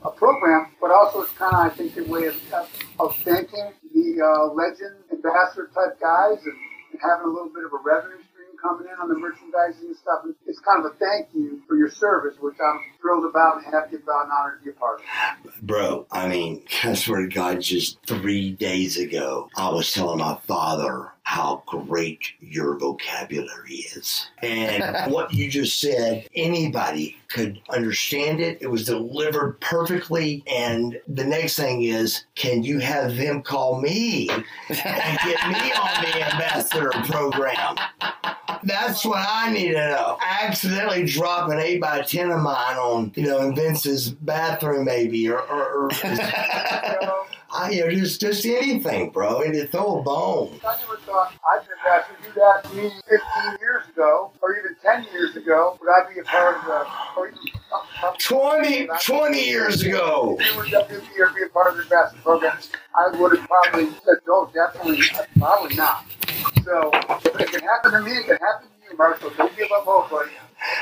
uh, 0.04 0.10
program, 0.10 0.70
but 0.80 0.92
also 0.92 1.22
it's 1.22 1.32
kind 1.32 1.54
of, 1.54 1.60
I 1.60 1.70
think, 1.74 1.96
a 1.96 2.04
way 2.04 2.26
of, 2.26 2.36
of, 3.00 3.16
thanking 3.24 3.72
the 3.92 4.06
uh, 4.22 4.52
legend 4.54 4.94
ambassador 5.10 5.70
type 5.74 5.98
guys 5.98 6.38
and, 6.44 6.54
and 6.92 7.00
having 7.02 7.26
a 7.26 7.32
little 7.34 7.50
bit 7.50 7.64
of 7.64 7.72
a 7.72 7.82
revenue 7.82 8.22
stream 8.30 8.54
coming 8.62 8.86
in 8.86 8.94
on 9.00 9.08
the 9.08 9.18
merchandising 9.18 9.90
and 9.90 9.96
stuff. 9.96 10.22
It's 10.46 10.60
kind 10.60 10.84
of 10.84 10.92
a 10.92 10.94
thank 11.02 11.34
you 11.34 11.62
for 11.66 11.76
your 11.76 11.90
service, 11.90 12.36
which 12.38 12.56
I'm 12.62 12.80
thrilled 13.04 13.26
about 13.26 13.56
and 13.56 13.66
happy 13.66 13.96
about 13.96 14.24
and 14.24 14.32
honored 14.32 14.60
to 14.60 14.64
be 14.64 14.70
a 14.70 14.72
part 14.72 15.00
of. 15.00 15.60
Bro, 15.60 16.06
I 16.10 16.26
mean, 16.26 16.62
I 16.82 16.94
swear 16.94 17.20
to 17.20 17.28
God, 17.28 17.60
just 17.60 17.98
three 18.06 18.52
days 18.52 18.96
ago, 18.96 19.50
I 19.56 19.68
was 19.68 19.92
telling 19.92 20.18
my 20.18 20.38
father 20.46 21.12
how 21.24 21.62
great 21.66 22.32
your 22.40 22.78
vocabulary 22.78 23.76
is. 23.96 24.28
And 24.42 25.12
what 25.12 25.32
you 25.34 25.50
just 25.50 25.80
said, 25.80 26.26
anybody 26.34 27.16
could 27.28 27.60
understand 27.70 28.40
it. 28.40 28.58
It 28.60 28.68
was 28.68 28.84
delivered 28.84 29.60
perfectly. 29.60 30.42
And 30.46 31.00
the 31.08 31.24
next 31.24 31.56
thing 31.56 31.82
is, 31.82 32.24
can 32.36 32.62
you 32.62 32.78
have 32.78 33.16
them 33.16 33.42
call 33.42 33.80
me 33.80 34.28
and 34.30 35.18
get 35.24 35.48
me 35.48 35.72
on 35.72 36.02
the 36.02 36.24
ambassador 36.32 36.90
program? 37.04 37.76
That's 38.64 39.04
what 39.04 39.24
I 39.28 39.52
need 39.52 39.72
to 39.72 39.88
know. 39.88 40.16
I 40.20 40.46
accidentally 40.46 41.04
drop 41.04 41.50
an 41.50 41.58
8 41.58 41.80
by 41.80 42.02
10 42.02 42.30
of 42.30 42.40
mine 42.40 42.76
on, 42.76 42.93
you 43.14 43.24
know, 43.24 43.40
in 43.40 43.54
Vince's 43.54 44.10
bathroom, 44.10 44.84
maybe, 44.86 45.28
or, 45.28 45.40
or, 45.40 45.84
or 45.86 45.90
So, 45.94 47.26
I, 47.52 47.70
you 47.70 47.84
know, 47.84 47.90
just, 47.90 48.20
just 48.20 48.44
anything, 48.44 49.10
bro. 49.10 49.42
And 49.42 49.54
to 49.54 49.66
throw 49.68 50.00
a 50.00 50.02
bone. 50.02 50.58
I 50.66 50.76
never 50.80 50.96
thought 50.98 51.32
I'd 51.52 51.60
been 51.66 51.76
asked 51.88 52.10
to 52.10 52.28
do 52.28 52.34
that 52.40 52.64
to 52.64 52.74
me 52.74 52.90
15 53.08 53.58
years 53.60 53.88
ago, 53.92 54.32
or 54.42 54.56
even 54.58 54.74
10 54.82 55.06
years 55.12 55.36
ago. 55.36 55.78
Would 55.80 55.88
I 55.88 56.12
be 56.12 56.20
a 56.20 56.24
part 56.24 56.56
of 56.56 56.64
the, 56.64 56.86
or 57.16 57.28
even 57.28 57.54
20, 58.18 58.88
20 59.04 59.44
years 59.44 59.82
ago. 59.82 60.36
If 60.40 60.52
you 60.52 60.58
were 60.58 60.64
WWE 60.64 61.18
or 61.20 61.30
be 61.34 61.42
a 61.42 61.48
part 61.48 61.70
of 61.70 61.76
the 61.76 61.82
ambassador 61.84 62.20
program, 62.22 62.58
I 62.96 63.16
would 63.16 63.36
have 63.38 63.48
probably 63.48 63.86
said, 64.04 64.16
no, 64.26 64.50
definitely, 64.52 65.02
probably 65.38 65.76
not. 65.76 66.04
So, 66.64 66.90
if 66.92 67.40
it 67.40 67.52
can 67.52 67.60
happen 67.60 67.92
to 67.92 68.00
me, 68.00 68.12
it 68.12 68.26
can 68.26 68.36
happen 68.36 68.68
to 68.68 68.90
you, 68.90 68.96
Marcus. 68.96 69.32
Don't 69.36 69.56
give 69.56 69.70
up 69.72 69.84
hope, 69.84 70.10
buddy. 70.10 70.30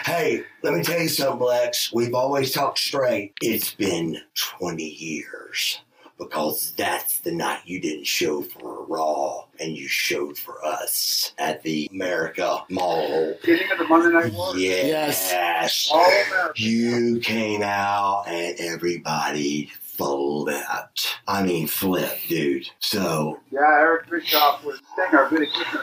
Hey, 0.05 0.45
let 0.63 0.75
me 0.75 0.83
tell 0.83 1.01
you 1.01 1.09
something, 1.09 1.47
Lex. 1.47 1.93
We've 1.93 2.15
always 2.15 2.53
talked 2.53 2.79
straight. 2.79 3.35
It's 3.43 3.75
been 3.75 4.19
20 4.35 4.83
years 4.83 5.81
because 6.19 6.73
that's 6.77 7.19
the 7.21 7.33
night 7.33 7.61
you 7.65 7.81
didn't 7.81 8.07
show 8.07 8.43
for 8.43 8.85
Raw 8.85 9.47
and 9.59 9.77
you 9.77 9.89
showed 9.89 10.39
for 10.39 10.65
us 10.65 11.33
at 11.39 11.63
the 11.63 11.89
America 11.93 12.63
Mall. 12.71 13.35
Beginning 13.41 13.73
of 13.73 13.79
the 13.79 13.85
Monday 13.89 14.11
Night 14.11 14.33
War. 14.33 14.57
Yes. 14.57 15.89
All 15.93 16.01
America. 16.05 16.53
You 16.57 17.19
came 17.21 17.63
out 17.63 18.25
and 18.29 18.57
everybody 18.61 19.71
flipped. 19.83 21.19
I 21.27 21.43
mean, 21.43 21.67
flipped, 21.67 22.29
dude. 22.29 22.69
So, 22.79 23.41
Yeah, 23.51 23.61
Eric 23.61 24.11
Bischoff 24.11 24.65
was 24.65 24.81
Stinger, 24.93 25.29
really 25.31 25.47
keeping 25.47 25.81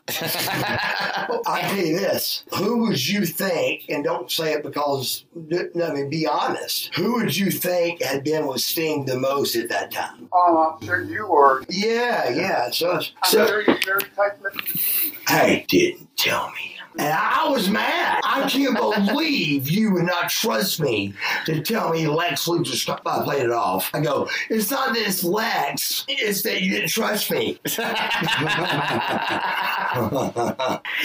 I 0.08 1.60
tell 1.62 1.76
you 1.76 1.98
this: 1.98 2.44
Who 2.56 2.78
would 2.78 3.06
you 3.06 3.24
think, 3.26 3.84
and 3.88 4.04
don't 4.04 4.30
say 4.30 4.52
it 4.52 4.62
because 4.62 5.24
I 5.36 5.92
mean, 5.92 6.10
be 6.10 6.26
honest. 6.26 6.94
Who 6.94 7.14
would 7.14 7.36
you 7.36 7.50
think 7.50 8.02
had 8.02 8.24
been 8.24 8.46
with 8.46 8.60
Sting 8.60 9.04
the 9.04 9.18
most 9.18 9.56
at 9.56 9.68
that 9.68 9.90
time? 9.90 10.28
Oh, 10.32 10.76
I'm 10.80 10.86
sure 10.86 11.02
you 11.02 11.26
were. 11.26 11.64
Yeah, 11.68 12.30
yeah. 12.30 12.70
So, 12.70 12.92
I'm 12.92 13.02
so 13.24 13.46
very, 13.46 13.64
very 13.64 14.02
tight-lipped 14.16 14.78
hey, 15.28 15.64
didn't 15.68 16.16
tell 16.16 16.50
me. 16.50 16.77
And 16.98 17.12
I 17.12 17.48
was 17.48 17.68
mad. 17.70 18.20
I 18.24 18.48
can't 18.48 18.76
believe 18.76 19.68
you 19.70 19.92
would 19.92 20.04
not 20.04 20.28
trust 20.30 20.80
me 20.80 21.14
to 21.46 21.62
tell 21.62 21.90
me 21.90 22.08
Lex 22.08 22.48
Luger 22.48 22.74
st- 22.74 22.98
I 23.06 23.22
played 23.22 23.44
it 23.44 23.52
off. 23.52 23.88
I 23.94 24.00
go, 24.00 24.28
it's 24.50 24.68
not 24.70 24.94
that 24.94 25.06
it's 25.06 25.22
Lex, 25.22 26.04
it's 26.08 26.42
that 26.42 26.60
you 26.60 26.72
didn't 26.72 26.88
trust 26.90 27.30
me. 27.30 27.60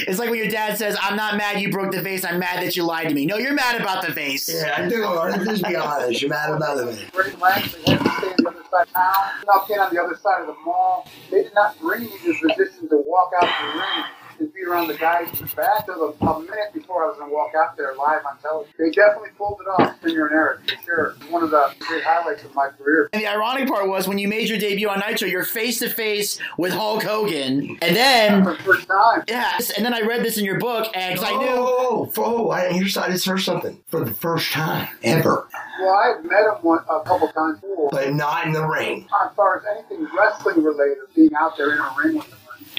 It's 0.07 0.19
like 0.19 0.29
when 0.29 0.39
your 0.39 0.49
dad 0.49 0.77
says, 0.77 0.97
I'm 1.01 1.15
not 1.15 1.37
mad 1.37 1.61
you 1.61 1.71
broke 1.71 1.91
the 1.93 2.01
vase, 2.01 2.25
I'm 2.25 2.39
mad 2.39 2.61
that 2.63 2.75
you 2.75 2.83
lied 2.83 3.07
to 3.09 3.13
me. 3.13 3.25
No, 3.25 3.37
you're 3.37 3.53
mad 3.53 3.79
about 3.79 4.05
the 4.05 4.11
vase. 4.11 4.49
yeah, 4.53 4.75
I 4.77 4.89
do. 4.89 5.05
Let's 5.05 5.45
just 5.45 5.63
be 5.63 5.75
honest. 5.75 6.21
You're 6.21 6.29
mad 6.29 6.51
about 6.51 6.87
it. 6.87 7.11
Great 7.11 7.39
lengths. 7.39 7.75
They 7.75 7.91
had 7.91 8.03
to 8.03 8.09
stay 8.11 8.27
on 8.27 8.35
the 8.43 8.51
vase. 8.51 8.69
side 8.69 8.81
of 8.87 8.93
town. 8.93 9.13
Now, 9.47 9.65
get 9.67 9.79
on 9.79 9.93
the 9.93 10.01
other 10.03 10.15
side 10.17 10.41
of 10.41 10.47
the 10.47 10.55
mall. 10.65 11.07
They 11.31 11.43
did 11.43 11.53
not 11.53 11.79
bring 11.79 12.03
me 12.03 12.09
to 12.23 12.33
the 12.33 12.53
position 12.53 12.89
to 12.89 13.03
walk 13.05 13.31
out 13.41 13.47
the 13.47 13.79
ring 13.79 14.05
and 14.39 14.53
be 14.53 14.63
around 14.63 14.87
the 14.87 14.93
guys 14.95 15.27
in 15.39 15.45
the 15.45 15.55
back 15.55 15.85
till 15.85 16.15
a, 16.19 16.25
a 16.25 16.39
minute 16.39 16.73
before 16.73 17.03
I 17.05 17.07
was 17.09 17.17
going 17.17 17.29
to 17.29 17.33
walk 17.35 17.53
out 17.55 17.75
there 17.77 17.93
live 17.95 18.21
on 18.29 18.37
television. 18.39 18.73
They 18.77 18.89
definitely 18.91 19.29
pulled 19.37 19.59
it 19.61 19.67
off, 19.81 19.97
Stinger 19.99 20.27
and 20.27 20.35
Eric, 20.35 20.59
for 20.69 20.83
sure. 20.83 21.15
One 21.29 21.43
of 21.43 21.51
the 21.51 21.73
great 21.79 22.03
highlights 22.03 22.43
of 22.43 22.53
my 22.55 22.69
career. 22.77 23.09
And 23.13 23.21
the 23.21 23.27
ironic 23.27 23.67
part 23.67 23.87
was 23.87 24.07
when 24.07 24.17
you 24.17 24.27
made 24.27 24.49
your 24.49 24.57
debut 24.57 24.89
on 24.89 25.01
Nitro, 25.07 25.27
you're 25.27 25.43
face 25.45 25.79
to 25.79 25.89
face 25.89 26.39
with 26.57 26.73
Hulk 26.73 27.03
Hogan. 27.03 27.77
And 27.81 27.95
then, 27.95 28.43
For 28.43 28.51
the 28.53 28.63
first 28.63 28.87
time. 28.87 29.23
yeah, 29.27 29.57
and 29.77 29.85
then 29.85 29.93
I 29.93 30.01
read 30.01 30.23
this 30.23 30.37
in 30.37 30.45
your 30.45 30.59
book, 30.59 30.89
and 30.95 31.17
'cause 31.17 31.25
I 31.27 31.31
knew. 31.37 31.47
Oh, 31.49 32.11
oh, 32.17 32.49
I 32.51 32.61
didn't 32.63 32.75
hear 32.85 33.01
I 33.03 33.09
just 33.09 33.25
heard 33.25 33.39
something 33.41 33.81
for 33.87 34.03
the 34.03 34.13
first 34.13 34.51
time 34.51 34.87
ever, 35.03 35.47
Well, 35.81 35.93
I've 35.95 36.23
met 36.23 36.41
him 36.43 36.55
one, 36.61 36.79
a 36.89 37.01
couple 37.03 37.27
times 37.29 37.59
before. 37.61 37.89
but 37.91 38.13
not 38.13 38.45
in 38.45 38.53
the 38.53 38.65
ring. 38.65 39.07
As 39.25 39.33
far 39.35 39.57
as 39.57 39.63
anything 39.75 40.07
wrestling 40.17 40.63
related, 40.63 40.97
being 41.15 41.33
out 41.35 41.57
there 41.57 41.71
in 41.73 41.79
a 41.79 41.93
ring 42.03 42.15
with 42.17 42.27
him, 42.27 42.37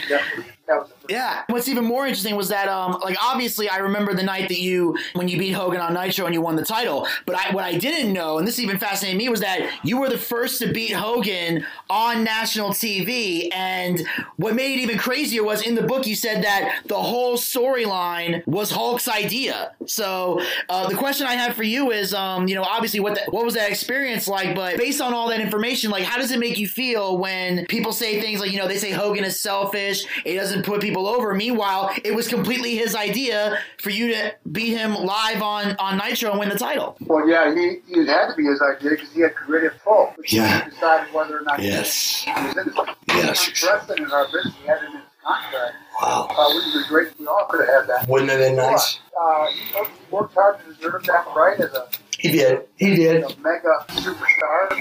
definitely. 0.09 0.53
that 0.67 0.79
was 0.81 0.91
the 0.91 1.04
Yeah. 1.09 1.43
What's 1.49 1.69
even 1.69 1.85
more 1.85 2.07
interesting 2.07 2.35
was 2.35 2.49
that, 2.49 2.69
um, 2.69 2.99
like, 3.03 3.17
obviously, 3.23 3.69
I 3.69 3.79
remember 3.79 4.15
the 4.15 4.23
night 4.23 4.49
that 4.49 4.59
you, 4.59 4.97
when 5.13 5.29
you 5.29 5.39
beat 5.39 5.53
Hogan 5.53 5.81
on 5.81 5.93
Nitro 5.93 6.25
and 6.25 6.35
you 6.35 6.41
won 6.41 6.57
the 6.57 6.65
title. 6.65 7.07
But 7.27 7.37
I, 7.37 7.55
what 7.55 7.65
I 7.65 7.77
didn't 7.77 8.13
know, 8.13 8.39
and 8.39 8.49
this 8.49 8.59
even 8.59 8.79
fascinated 8.79 9.19
me, 9.19 9.29
was 9.29 9.41
that 9.41 9.71
you 9.83 9.99
were 9.99 10.09
the 10.09 10.19
first 10.19 10.61
to 10.61 10.73
beat 10.73 10.93
Hogan 10.93 11.67
on 11.91 12.25
national 12.25 12.71
TV. 12.71 13.49
And 13.53 14.07
what 14.37 14.55
made 14.55 14.79
it 14.79 14.83
even 14.83 14.97
crazier 14.97 15.45
was 15.45 15.63
in 15.63 15.75
the 15.75 15.83
book 15.83 16.07
you 16.07 16.15
said 16.15 16.43
that 16.45 16.83
the 16.87 17.01
whole 17.01 17.37
storyline 17.37 18.47
was 18.47 18.71
Hulk's 18.71 19.09
idea. 19.09 19.73
So 19.87 20.41
uh, 20.69 20.89
the 20.89 20.95
question 20.95 21.27
I 21.27 21.35
have 21.35 21.55
for 21.55 21.65
you 21.65 21.91
is, 21.91 22.15
um, 22.15 22.49
you 22.49 22.55
know, 22.55 22.63
obviously, 22.63 23.01
what 23.01 23.15
the, 23.15 23.31
what 23.31 23.45
was 23.45 23.55
that 23.55 23.71
experience 23.71 24.27
like? 24.27 24.55
But 24.55 24.79
based 24.79 25.01
on 25.01 25.13
all 25.13 25.29
that 25.29 25.41
information, 25.41 25.91
like, 25.91 26.05
how 26.05 26.19
does 26.19 26.31
it 26.31 26.39
make 26.39 26.59
you 26.59 26.67
feel 26.67 27.19
when 27.19 27.67
people 27.67 27.93
say 27.93 28.21
things 28.21 28.41
like, 28.41 28.53
you 28.53 28.59
know, 28.59 28.69
they 28.69 28.79
say 28.79 28.91
Hogan 28.91 29.25
is 29.25 29.39
selfish, 29.39 30.05
it 30.25 30.37
doesn't 30.37 30.65
put 30.65 30.81
people 30.81 30.94
over. 30.97 31.35
Meanwhile, 31.35 31.91
it 32.05 32.15
was 32.15 32.29
completely 32.29 32.77
his 32.77 32.95
idea 32.95 33.59
for 33.81 33.91
you 33.91 34.09
to 34.09 34.35
beat 34.51 34.77
him 34.77 34.95
live 34.95 35.43
on 35.43 35.77
on 35.79 35.99
Nitro 35.99 36.31
and 36.31 36.39
win 36.41 36.49
the 36.49 36.59
title. 36.59 36.97
Well, 37.01 37.29
yeah, 37.29 37.53
he, 37.55 37.79
it 37.89 38.07
had 38.07 38.29
to 38.31 38.35
be 38.37 38.45
his 38.45 38.61
idea 38.63 38.91
because 38.91 39.11
he 39.13 39.21
had 39.21 39.35
creative 39.35 39.75
pull. 39.85 40.15
Yeah. 40.29 40.65
He 40.65 40.71
decided 40.71 41.13
whether 41.15 41.39
or 41.39 41.43
not 41.43 41.61
Yes. 41.61 42.23
he 42.25 42.31
was 42.33 42.57
in. 42.57 42.73
Yes. 43.09 43.63
Wrestling 43.65 44.03
in 44.05 44.11
our 44.11 44.25
business, 44.27 44.55
he 44.61 44.67
had 44.67 44.79
it 44.79 44.85
in 44.87 44.93
his 44.93 45.03
contract. 45.25 45.75
Wow. 46.03 46.29
Uh, 46.31 46.49
we 46.51 46.55
would 46.57 46.83
be 46.83 46.89
great 46.89 47.09
if 47.09 47.19
we 47.21 47.27
all 47.27 47.47
could 47.49 47.61
have 47.67 47.69
had 47.83 47.87
that. 47.89 48.09
Wouldn't 48.09 48.31
have 48.31 48.41
been 48.41 48.57
nice. 48.57 48.99
Uh, 49.21 49.47
he 49.53 49.61
he 49.79 49.85
worked 50.11 50.35
hard 50.35 50.59
to 50.61 50.73
deserve 50.75 51.05
that 51.05 51.27
right 51.37 51.59
as 51.61 51.73
a, 51.73 51.87
He 52.19 52.31
did. 52.33 52.63
He 52.77 52.95
did. 52.97 53.23
a 53.23 53.29
mega 53.39 53.85
superstar 53.91 54.77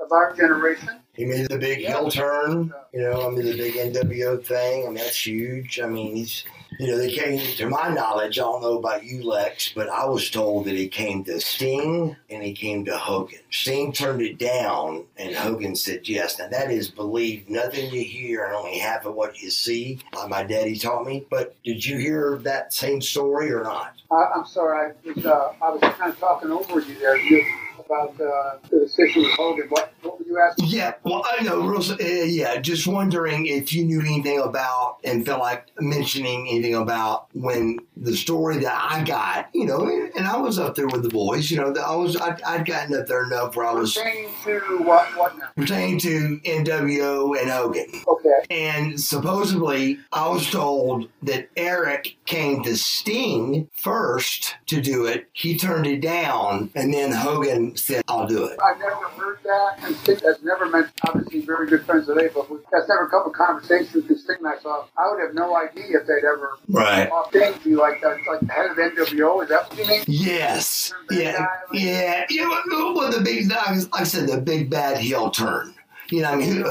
of 0.00 0.12
our 0.12 0.34
generation. 0.34 0.88
He 1.12 1.24
made 1.24 1.48
the 1.48 1.58
big 1.58 1.78
heel 1.78 2.10
turn. 2.10 2.72
You 2.94 3.00
know, 3.02 3.26
I 3.26 3.30
mean 3.30 3.44
the 3.44 3.56
big 3.56 3.74
NWO 3.74 4.44
thing. 4.44 4.84
I 4.84 4.86
mean 4.86 4.94
that's 4.94 5.26
huge. 5.26 5.80
I 5.80 5.86
mean 5.86 6.16
he's. 6.16 6.44
You 6.78 6.86
know, 6.86 6.96
they 6.96 7.12
came 7.12 7.38
to 7.56 7.68
my 7.68 7.88
knowledge. 7.92 8.38
I 8.38 8.42
don't 8.42 8.62
know 8.62 8.78
about 8.78 9.04
you, 9.04 9.22
Lex, 9.22 9.70
but 9.74 9.90
I 9.90 10.06
was 10.06 10.30
told 10.30 10.64
that 10.64 10.76
he 10.76 10.88
came 10.88 11.22
to 11.24 11.38
Sting 11.38 12.16
and 12.30 12.42
he 12.42 12.54
came 12.54 12.86
to 12.86 12.96
Hogan. 12.96 13.40
Sting 13.50 13.92
turned 13.92 14.22
it 14.22 14.38
down, 14.38 15.04
and 15.18 15.34
Hogan 15.34 15.76
said 15.76 16.08
yes. 16.08 16.38
Now 16.38 16.48
that 16.48 16.70
is 16.70 16.88
believe 16.88 17.50
nothing 17.50 17.92
you 17.92 18.02
hear 18.02 18.44
and 18.44 18.54
only 18.54 18.78
half 18.78 19.04
of 19.04 19.14
what 19.14 19.42
you 19.42 19.50
see. 19.50 19.98
Like 20.14 20.30
my 20.30 20.42
daddy 20.42 20.78
taught 20.78 21.04
me. 21.04 21.26
But 21.28 21.54
did 21.64 21.84
you 21.84 21.98
hear 21.98 22.38
that 22.44 22.72
same 22.72 23.02
story 23.02 23.52
or 23.52 23.62
not? 23.62 24.00
I, 24.10 24.30
I'm 24.34 24.46
sorry, 24.46 24.92
I 24.92 25.12
was, 25.12 25.26
uh, 25.26 25.52
I 25.60 25.70
was 25.70 25.80
kind 25.80 26.12
of 26.12 26.18
talking 26.18 26.50
over 26.50 26.80
you 26.80 26.98
there 26.98 27.18
you, 27.18 27.44
about 27.90 28.20
uh, 28.20 28.58
the 28.70 28.80
decision 28.80 29.22
with 29.22 29.32
Hogan. 29.32 29.66
What, 29.68 29.92
what 30.02 30.18
were 30.18 30.24
you 30.26 30.38
asking? 30.38 30.66
Yeah, 30.68 30.94
well, 31.02 31.24
I 31.26 31.42
know. 31.42 31.60
Uh, 31.76 31.94
yeah, 31.98 32.60
just 32.60 32.86
wondering 32.86 33.46
if 33.46 33.72
you 33.72 33.84
knew 33.84 34.00
anything 34.00 34.40
about 34.40 34.98
and 35.04 35.26
felt 35.26 35.40
like 35.40 35.70
mentioning 35.80 36.48
anything 36.48 36.74
about 36.74 37.26
when 37.34 37.78
the 37.96 38.16
story 38.16 38.58
that 38.58 38.88
I 38.90 39.04
got, 39.04 39.48
you 39.54 39.66
know, 39.66 39.84
and 40.16 40.26
I 40.26 40.36
was 40.38 40.58
up 40.58 40.74
there 40.74 40.86
with 40.86 41.02
the 41.02 41.08
boys. 41.08 41.50
You 41.50 41.58
know, 41.58 41.74
I 41.74 41.94
was 41.96 42.16
I'd, 42.16 42.40
I'd 42.42 42.66
gotten 42.66 42.98
up 42.98 43.06
there 43.06 43.24
enough 43.24 43.56
where 43.56 43.66
I 43.66 43.72
was 43.72 43.94
Pertaining 43.96 44.30
to 44.44 44.78
what, 44.84 45.06
what 45.16 45.38
now? 45.38 45.48
pertaining 45.56 45.98
to 46.00 46.40
NWO 46.44 47.38
and 47.40 47.50
Hogan. 47.50 47.86
Okay. 48.06 48.40
And 48.50 49.00
supposedly, 49.00 49.98
I 50.12 50.28
was 50.28 50.48
told 50.50 51.08
that 51.22 51.48
Eric 51.56 52.16
came 52.24 52.62
to 52.62 52.76
Sting 52.76 53.68
first 53.72 54.56
to 54.66 54.80
do 54.80 55.06
it. 55.06 55.28
He 55.32 55.56
turned 55.58 55.86
it 55.86 56.00
down, 56.00 56.70
and 56.74 56.92
then 56.94 57.12
Hogan 57.12 57.76
said, 57.80 58.02
"I'll 58.08 58.26
do 58.26 58.44
it." 58.46 58.58
I've 58.62 58.78
never 58.78 58.94
heard 58.94 59.38
that, 59.44 59.78
and 59.82 59.96
Sting 59.96 60.18
has 60.20 60.42
never 60.42 60.66
meant 60.66 60.88
obviously 61.06 61.40
very 61.40 61.66
good 61.66 61.84
friends 61.84 62.06
today, 62.06 62.28
but 62.34 62.50
we, 62.50 62.58
that's 62.72 62.88
never 62.88 63.08
come 63.08 63.26
a 63.26 63.30
conversation 63.30 64.04
with 64.08 64.18
Sting 64.20 64.36
and 64.38 64.46
I. 64.48 64.54
I 64.98 65.10
would 65.10 65.20
have 65.20 65.34
no 65.34 65.56
idea 65.56 65.98
if 66.00 66.06
they'd 66.06 66.24
ever 66.26 66.58
Right. 66.68 67.08
talked 67.08 67.32
to 67.32 67.68
you 67.70 67.76
like 67.78 68.00
that, 68.02 68.18
like 68.28 68.40
the 68.40 68.52
head 68.52 68.70
of 68.70 68.76
NWO. 68.76 69.42
Is 69.42 69.48
that 69.48 69.68
what 69.70 69.78
you 69.78 69.86
mean? 69.86 70.04
Yes. 70.06 70.92
Yeah. 71.10 71.46
Yeah. 71.72 72.26
You 72.28 72.48
know, 72.68 72.92
well, 72.94 73.10
the 73.10 73.20
big, 73.20 73.50
like 73.50 73.88
I 73.94 74.04
said, 74.04 74.28
the 74.28 74.38
big 74.40 74.70
bad 74.70 74.98
heel 74.98 75.30
turn. 75.30 75.74
You 76.10 76.22
know, 76.22 76.30
I 76.30 76.36
mean, 76.36 76.64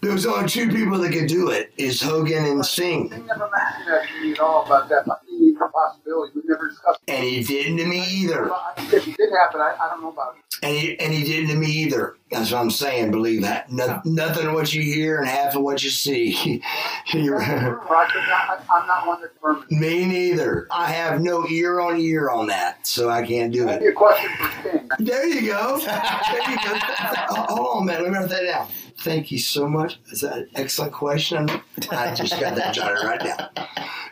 there 0.00 0.12
was 0.12 0.26
only 0.26 0.48
two 0.48 0.68
people 0.68 0.98
that 0.98 1.12
could 1.12 1.28
do 1.28 1.50
it: 1.50 1.72
is 1.78 2.02
Hogan 2.02 2.44
and 2.44 2.66
Sting, 2.66 3.06
Sting 3.08 3.26
never 3.26 3.48
mentioned 3.48 3.86
that 3.86 4.08
to 4.08 4.20
me 4.22 4.32
at 4.32 4.40
all 4.40 4.66
about 4.66 4.88
that 4.88 5.06
possibility. 5.72 6.32
We 6.34 6.42
never 6.46 6.68
discussed. 6.68 7.00
and 7.08 7.24
he 7.24 7.42
didn't 7.44 7.76
to 7.78 7.86
me 7.86 8.04
either. 8.04 8.50
If 8.78 9.06
it 9.06 9.16
did 9.16 9.30
happen, 9.40 9.60
I, 9.60 9.76
I 9.80 9.88
don't 9.90 10.02
know 10.02 10.10
about 10.10 10.34
it. 10.36 10.41
And 10.64 10.76
he, 10.76 10.98
and 11.00 11.12
he 11.12 11.24
didn't 11.24 11.48
to 11.48 11.56
me 11.56 11.66
either. 11.66 12.14
That's 12.30 12.52
what 12.52 12.60
I'm 12.60 12.70
saying. 12.70 13.10
Believe 13.10 13.42
that. 13.42 13.70
No, 13.72 14.00
nothing 14.04 14.46
of 14.46 14.54
what 14.54 14.72
you 14.72 14.80
hear 14.80 15.18
and 15.18 15.26
half 15.28 15.56
of 15.56 15.62
what 15.62 15.82
you 15.82 15.90
see. 15.90 16.62
You're- 17.12 17.42
I, 17.44 18.58
I'm 18.70 18.86
not 18.86 19.06
one 19.06 19.20
that 19.22 19.32
confirms. 19.40 19.68
me 19.72 20.04
neither. 20.06 20.68
I 20.70 20.86
have 20.92 21.20
no 21.20 21.46
ear 21.48 21.80
on 21.80 21.98
ear 22.00 22.30
on 22.30 22.46
that, 22.46 22.86
so 22.86 23.10
I 23.10 23.26
can't 23.26 23.52
do 23.52 23.68
it. 23.68 23.82
a 23.86 23.92
question 23.92 24.30
for 24.38 24.50
Sting. 24.60 24.88
There 25.00 25.26
you 25.26 25.46
go. 25.48 25.78
There 25.78 26.50
you 26.50 26.56
go. 26.56 26.78
Hold 27.48 27.76
on, 27.80 27.86
man. 27.86 28.02
Let 28.02 28.12
me 28.12 28.18
write 28.18 28.28
that 28.28 28.42
down. 28.44 28.68
Thank 29.02 29.32
you 29.32 29.38
so 29.38 29.68
much. 29.68 29.98
That's 30.06 30.22
an 30.22 30.48
excellent 30.54 30.92
question. 30.92 31.48
I 31.90 32.14
just 32.14 32.38
got 32.38 32.54
that 32.54 32.72
jotted 32.72 33.04
right 33.04 33.20
now 33.24 33.50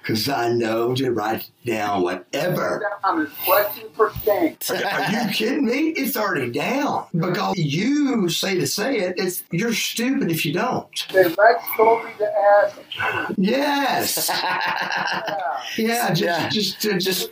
because 0.03 0.29
I 0.29 0.49
know 0.51 0.95
to 0.97 1.13
write 1.13 1.49
down 1.65 2.03
whatever. 2.03 2.83
On 3.05 3.23
this 3.23 3.33
question 3.45 3.89
for 3.95 4.11
Sting. 4.23 4.57
Are 4.71 5.11
you 5.13 5.33
kidding 5.33 5.65
me? 5.67 5.91
It's 5.91 6.17
already 6.17 6.51
down 6.51 7.07
because 7.17 7.57
you 7.57 8.29
say 8.29 8.57
to 8.59 8.67
say 8.67 8.97
it. 8.99 9.15
It's 9.17 9.45
you're 9.53 9.73
stupid 9.73 10.31
if 10.31 10.45
you 10.45 10.53
don't. 10.55 11.07
They 11.13 11.25
Lex 11.25 11.63
told 11.77 12.05
me 12.05 12.11
to 12.19 12.33
ask. 12.65 12.79
Yes. 13.39 14.29
Yeah. 14.29 15.37
Yeah. 15.77 16.09
Just 16.15 16.23
Yeah. 16.23 16.49
just 16.49 16.81
just, 16.81 17.05
just 17.05 17.31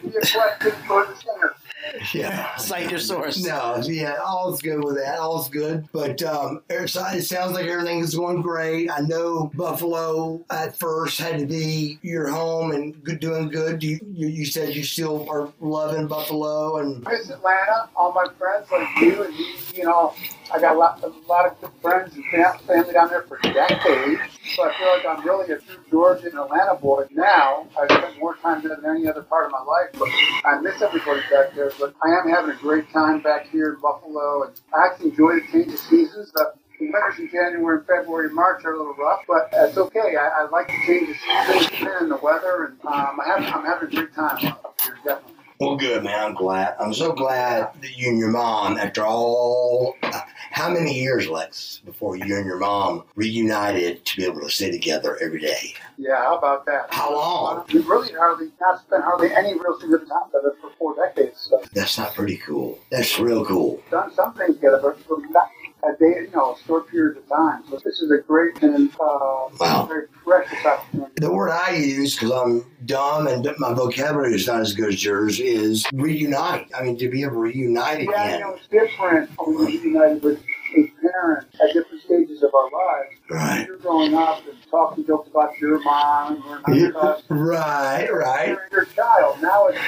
This 1.93 2.15
would 2.15 2.21
be 2.21 2.23
a 2.23 2.23
question 2.23 2.23
for 2.23 2.23
the 2.23 2.23
Stinger. 2.23 2.25
yeah. 2.25 2.57
Cite 2.57 2.91
your 2.91 2.99
source. 3.01 3.45
No, 3.45 3.77
yeah, 3.85 4.17
all's 4.25 4.63
good 4.63 4.85
with 4.85 4.97
that. 4.97 5.19
All's 5.19 5.49
good. 5.49 5.89
But 5.93 6.23
um, 6.23 6.63
it 6.69 6.95
it 6.95 7.25
sounds 7.25 7.53
like 7.53 7.67
everything 7.67 8.01
is 8.01 8.15
going 8.15 8.43
great. 8.43 8.91
I 8.91 9.01
know 9.01 9.51
Buffalo 9.55 10.45
at 10.51 10.77
first 10.79 11.21
had 11.21 11.39
to 11.39 11.47
be 11.47 11.99
your 12.03 12.29
home 12.29 12.73
and 12.73 13.03
good, 13.03 13.21
doing 13.21 13.49
good. 13.49 13.83
You, 13.83 13.99
you, 14.13 14.29
you 14.29 14.45
said 14.47 14.75
you 14.75 14.85
still 14.85 15.29
are 15.31 15.53
loving 15.61 16.07
Buffalo, 16.07 16.79
and 16.79 17.03
Miss 17.05 17.31
Atlanta, 17.31 17.89
all 17.97 18.13
my 18.13 18.27
friends 18.39 18.71
like 18.71 18.89
you 19.01 19.23
and 19.23 19.35
you, 19.35 19.55
you 19.75 19.85
know, 19.85 20.15
I 20.53 20.59
got 20.61 20.77
a 20.77 20.79
lot, 20.79 21.03
a 21.03 21.09
lot 21.29 21.47
of 21.47 21.61
good 21.61 21.71
friends 21.83 22.17
and 22.17 22.25
family 22.25 22.93
down 22.93 23.09
there 23.09 23.23
for 23.23 23.39
decades. 23.43 24.21
So 24.55 24.65
I 24.65 24.75
feel 24.75 24.89
like 24.89 25.07
I'm 25.07 25.25
really 25.27 25.53
a 25.53 25.59
true 25.59 25.77
Georgia 25.91 26.27
and 26.27 26.39
Atlanta 26.39 26.75
boy 26.75 27.07
now. 27.11 27.67
I've 27.79 27.91
spent 27.91 28.19
more 28.19 28.37
time 28.37 28.63
there 28.63 28.77
than 28.77 28.91
any 28.91 29.09
other 29.09 29.23
part 29.23 29.47
of 29.47 29.53
my 29.53 29.61
life, 29.61 29.91
but 29.99 30.09
I 30.45 30.61
miss 30.61 30.81
everybody 30.81 31.21
back 31.31 31.55
there. 31.55 31.71
But 31.79 31.95
I 32.03 32.09
am 32.09 32.29
having 32.29 32.51
a 32.51 32.59
great 32.59 32.91
time 32.93 33.21
back 33.21 33.49
here 33.51 33.75
in 33.75 33.81
Buffalo, 33.81 34.45
and 34.45 34.53
I 34.75 34.87
actually 34.87 35.11
enjoy 35.11 35.35
the 35.41 35.47
change 35.53 35.73
of 35.73 35.79
seasons. 35.79 36.33
The 36.33 36.53
winters 36.81 37.19
in 37.19 37.29
January, 37.31 37.79
and 37.79 37.87
February, 37.87 38.31
March 38.31 38.65
are 38.65 38.73
a 38.73 38.79
little 38.79 38.95
rough, 38.95 39.21
but 39.29 39.51
it's 39.53 39.77
okay. 39.77 40.17
I, 40.17 40.45
I 40.45 40.49
like 40.49 40.69
the 40.69 40.79
change 40.87 41.11
of 41.11 41.17
seasons 41.17 41.89
and 42.01 42.11
the 42.11 42.17
weather, 42.17 42.65
and 42.67 42.81
um, 42.87 43.19
I 43.21 43.27
have, 43.27 43.55
I'm 43.55 43.65
having 43.65 43.89
a 43.89 43.91
great 43.91 44.15
time 44.15 44.47
up 44.47 44.81
here, 44.83 44.99
definitely. 45.05 45.38
Well, 45.59 45.77
good 45.77 46.05
man. 46.05 46.19
I'm 46.29 46.35
glad. 46.35 46.77
I'm 46.79 46.95
so 46.95 47.13
glad 47.13 47.71
that 47.81 47.97
you 47.97 48.09
and 48.11 48.19
your 48.19 48.31
mom, 48.31 48.79
after 48.79 49.05
all, 49.05 49.97
uh, 50.03 50.21
how 50.51 50.71
many 50.71 50.95
years, 51.01 51.29
Lex, 51.29 51.81
before 51.85 52.17
you 52.17 52.37
and 52.37 52.47
your 52.47 52.59
mom 52.59 53.05
reunited 53.15 54.05
to 54.05 54.17
be 54.17 54.25
able 54.25 54.41
to 54.41 54.51
stay 54.51 54.71
together 54.71 55.19
every 55.21 55.41
day? 55.41 55.75
Yeah, 55.97 56.17
how 56.17 56.39
about 56.39 56.65
that? 56.67 56.87
How 56.91 57.13
long? 57.15 57.65
We 57.73 57.81
really 57.81 58.13
hardly 58.13 58.51
not 58.61 58.81
spent 58.81 59.03
hardly 59.05 59.33
any 59.35 59.55
real 59.55 59.79
significant 59.81 60.09
time 60.11 60.31
together 60.31 60.55
for 60.61 60.71
four 60.79 60.95
decades. 60.95 61.41
So 61.51 61.63
That's 61.73 61.99
not 61.99 62.15
pretty 62.15 62.37
cool. 62.39 62.79
That's 62.91 63.19
real 63.19 63.45
cool. 63.45 63.83
done 63.91 64.13
some 64.15 64.35
things 64.35 64.55
together, 64.57 64.79
but 65.09 65.19
not 65.31 65.51
a 65.85 65.93
day, 65.99 66.23
you 66.23 66.31
know, 66.35 66.57
short 66.67 66.89
period 66.89 67.19
of 67.19 67.29
time. 67.29 67.63
So 67.71 67.77
this 67.85 68.01
is 68.01 68.11
a 68.11 68.19
great 68.19 68.61
and 68.63 68.91
uh, 69.01 69.49
Wow. 69.61 69.87
very 69.89 70.07
precious 70.25 70.65
opportunity. 70.65 71.13
The 71.17 71.33
word 71.33 71.51
I 71.51 71.71
use, 71.77 72.15
because 72.15 72.31
I'm 72.33 72.65
dumb 72.87 73.27
and 73.29 73.49
my 73.59 73.73
vocabulary 73.73 74.35
is 74.35 74.47
not 74.47 74.61
as 74.61 74.73
good 74.75 74.93
as 74.95 75.05
yours, 75.05 75.41
is 75.41 75.89
reunite. 75.93 76.69
I 76.77 76.83
mean, 76.83 76.99
to 76.99 77.09
be 77.09 77.23
able 77.23 77.33
to 77.33 77.39
reunite 77.39 78.01
Yeah, 78.01 78.05
you 78.05 78.11
again. 78.13 78.41
know, 78.41 78.55
it's 78.55 78.67
different 78.69 79.31
when 79.39 79.57
we're 79.57 79.69
united 79.71 80.23
with 80.23 80.41
a 80.77 80.87
parent 81.01 81.47
at 81.63 81.73
different 81.73 82.03
stages 82.05 82.43
of 82.43 82.51
our 82.55 82.71
lives. 82.71 83.15
Right. 83.31 83.67
You're 83.67 83.79
growing 83.79 84.15
up 84.15 84.47
and 84.47 84.57
talking 84.71 85.07
jokes 85.07 85.29
about 85.29 85.59
your 85.59 85.81
mom 85.83 86.43
your 86.75 86.93
cousin. 86.93 87.25
Right, 87.31 88.09
right. 88.13 88.49
You're 88.49 88.69
your 88.73 88.85
child. 88.87 89.41
Now 89.41 89.67
it's 89.69 89.79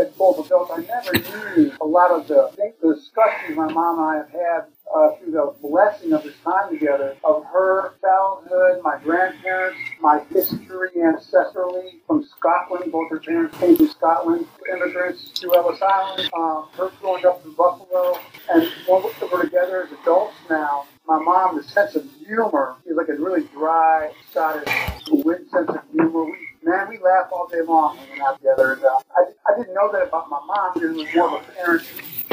as 0.00 0.12
full 0.14 0.44
adult. 0.44 0.70
I 0.72 0.78
never 0.82 1.12
knew 1.56 1.72
a 1.80 1.84
lot 1.84 2.10
of 2.10 2.26
the, 2.28 2.50
the 2.82 2.94
discussions 2.94 3.56
my 3.56 3.70
mom 3.72 3.98
and 3.98 4.06
I 4.06 4.16
have 4.16 4.30
had 4.30 4.64
uh, 4.94 5.16
through 5.16 5.32
the 5.32 5.54
blessing 5.60 6.12
of 6.12 6.22
this 6.22 6.34
time 6.44 6.70
together 6.70 7.16
of 7.24 7.44
her 7.46 7.94
childhood, 8.00 8.80
my 8.82 8.98
grandparents, 9.02 9.78
my 10.00 10.22
history 10.30 10.90
ancestrally 10.96 12.00
from 12.06 12.24
Scotland. 12.24 12.92
Both 12.92 13.10
her 13.10 13.20
parents 13.20 13.58
came 13.58 13.76
from 13.76 13.88
Scotland, 13.88 14.46
immigrants 14.70 15.30
to 15.40 15.54
Ellis 15.54 15.82
Island. 15.82 16.30
Um, 16.36 16.68
her 16.76 16.90
growing 17.00 17.26
up 17.26 17.44
in 17.44 17.52
Buffalo, 17.52 18.18
and 18.52 18.70
when 18.86 19.02
we're 19.02 19.42
together 19.42 19.82
as 19.84 19.92
adults 20.02 20.34
now. 20.48 20.86
My 21.06 21.18
mom, 21.18 21.56
the 21.56 21.62
sense 21.62 21.96
of 21.96 22.08
humor, 22.26 22.76
is 22.86 22.96
like 22.96 23.08
a 23.08 23.14
really 23.14 23.46
dry 23.52 24.10
Scottish 24.30 24.64
wind 25.10 25.46
sense 25.50 25.68
of 25.68 25.80
humor. 25.92 26.24
We, 26.24 26.38
man, 26.62 26.88
we 26.88 26.98
laugh 26.98 27.28
all 27.30 27.46
day 27.46 27.60
long 27.60 27.98
hanging 27.98 28.22
out 28.22 28.38
together. 28.38 28.72
And, 28.72 28.84
uh, 28.84 28.88
I, 29.14 29.52
I 29.52 29.58
didn't 29.58 29.74
know 29.74 29.92
that 29.92 30.08
about 30.08 30.30
my 30.30 30.40
mom 30.46 30.72
because 30.72 30.90
it 30.90 30.96
was 30.96 31.14
more 31.14 31.36
of 31.36 31.42
a 31.42 31.52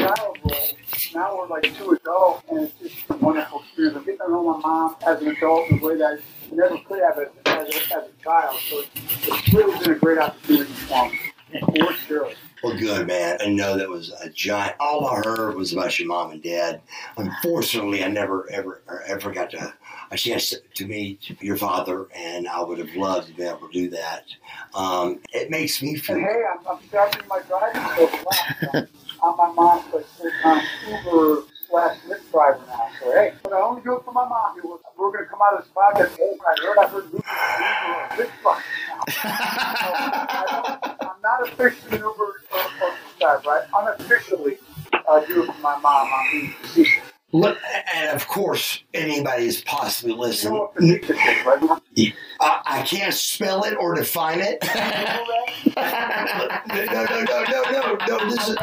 role. 0.02 0.36
Now 1.14 1.36
we're 1.36 1.48
like 1.48 1.76
two 1.76 1.90
adults, 1.92 2.44
and 2.50 2.60
it's 2.64 2.94
just 2.94 3.10
a 3.10 3.16
wonderful 3.16 3.60
experience. 3.60 3.96
I'm 3.96 4.04
getting 4.04 4.20
to 4.20 4.30
know 4.30 4.52
my 4.52 4.58
mom 4.58 4.96
as 5.06 5.20
an 5.20 5.28
adult 5.28 5.70
in 5.70 5.78
a 5.78 5.82
way 5.82 5.96
that 5.96 6.18
I 6.18 6.54
never 6.54 6.78
could 6.78 7.02
have 7.02 7.18
as, 7.18 7.28
as, 7.46 7.68
a, 7.68 7.96
as 7.96 8.08
a 8.08 8.22
child. 8.22 8.58
So 8.68 8.80
it's, 8.80 9.28
it's 9.28 9.52
really 9.52 9.78
been 9.78 9.90
a 9.92 9.98
great 9.98 10.18
opportunity 10.18 10.72
for 10.72 11.10
me, 11.10 11.18
for 11.80 11.92
sure. 11.94 12.30
Well, 12.62 12.78
good, 12.78 13.08
man. 13.08 13.38
I 13.40 13.48
know 13.48 13.76
that 13.76 13.88
was 13.88 14.12
a 14.22 14.28
giant. 14.30 14.76
All 14.78 15.06
I 15.08 15.16
heard 15.16 15.56
was 15.56 15.72
about 15.72 15.98
your 15.98 16.06
mom 16.06 16.30
and 16.30 16.42
dad. 16.42 16.80
Unfortunately, 17.16 18.04
I 18.04 18.08
never, 18.08 18.48
ever, 18.50 18.82
ever 19.06 19.32
got 19.32 19.50
to, 19.50 19.74
a 20.12 20.16
chance 20.16 20.50
to, 20.50 20.60
to 20.74 20.86
meet 20.86 21.42
your 21.42 21.56
father, 21.56 22.06
and 22.14 22.46
I 22.46 22.62
would 22.62 22.78
have 22.78 22.94
loved 22.94 23.28
to 23.28 23.34
be 23.34 23.42
able 23.42 23.66
to 23.66 23.72
do 23.72 23.90
that. 23.90 24.26
Um, 24.74 25.20
it 25.32 25.50
makes 25.50 25.82
me 25.82 25.96
feel. 25.96 26.18
Hey, 26.18 26.42
I'm, 26.52 26.66
I'm 26.68 26.78
starting 26.86 27.26
my 27.28 27.40
driving 27.48 28.86
I'm 29.24 29.36
my 29.36 29.52
like 29.92 30.04
full-time 30.04 30.62
Uber 30.88 31.42
slash 31.68 31.96
Lyft 32.08 32.32
driver 32.32 32.60
now. 32.66 32.88
So 33.00 33.12
hey, 33.12 33.34
but 33.44 33.52
I 33.52 33.60
only 33.60 33.82
do 33.82 33.96
it 33.96 34.04
for 34.04 34.12
my 34.12 34.28
mom. 34.28 34.56
Was, 34.64 34.80
we're 34.98 35.12
gonna 35.12 35.26
come 35.26 35.40
out 35.46 35.58
of 35.58 35.64
this 35.64 35.72
podcast. 35.72 36.16
Hey, 36.16 36.36
I 36.40 36.54
heard 36.60 36.78
I 36.78 36.88
heard 36.88 37.04
Uber, 37.04 37.22
Lyft 38.18 38.42
driver 38.42 38.62
I 39.22 40.98
I'm 41.02 41.22
not 41.22 41.48
officially 41.48 41.98
an 41.98 42.02
Uber 42.02 42.08
or, 42.08 42.34
or 42.52 42.90
Lyft 42.90 43.18
driver. 43.20 43.42
Right? 43.46 43.64
Unofficially, 43.76 44.58
I 44.92 45.24
do 45.26 45.44
it 45.44 45.46
for 45.54 45.60
my 45.60 45.78
mom. 45.78 46.08
I'm 46.12 46.30
being 46.32 46.54
facetious. 46.60 47.11
And 47.32 48.10
of 48.14 48.28
course, 48.28 48.82
anybody 48.92 49.46
is 49.46 49.62
possibly 49.62 50.14
listening. 50.14 50.58
what 50.58 50.74
facetious 50.74 51.10
is, 51.16 51.46
right? 51.46 51.82
You 51.94 52.12
I, 52.40 52.62
I 52.66 52.82
can't 52.82 53.14
spell 53.14 53.64
it 53.64 53.74
or 53.76 53.94
define 53.94 54.40
it. 54.40 54.62
no, 55.76 56.84
no, 56.84 57.24
no, 57.24 57.44
no, 57.44 57.62
no, 57.70 57.96
no. 58.06 58.30
This 58.30 58.48
is, 58.48 58.56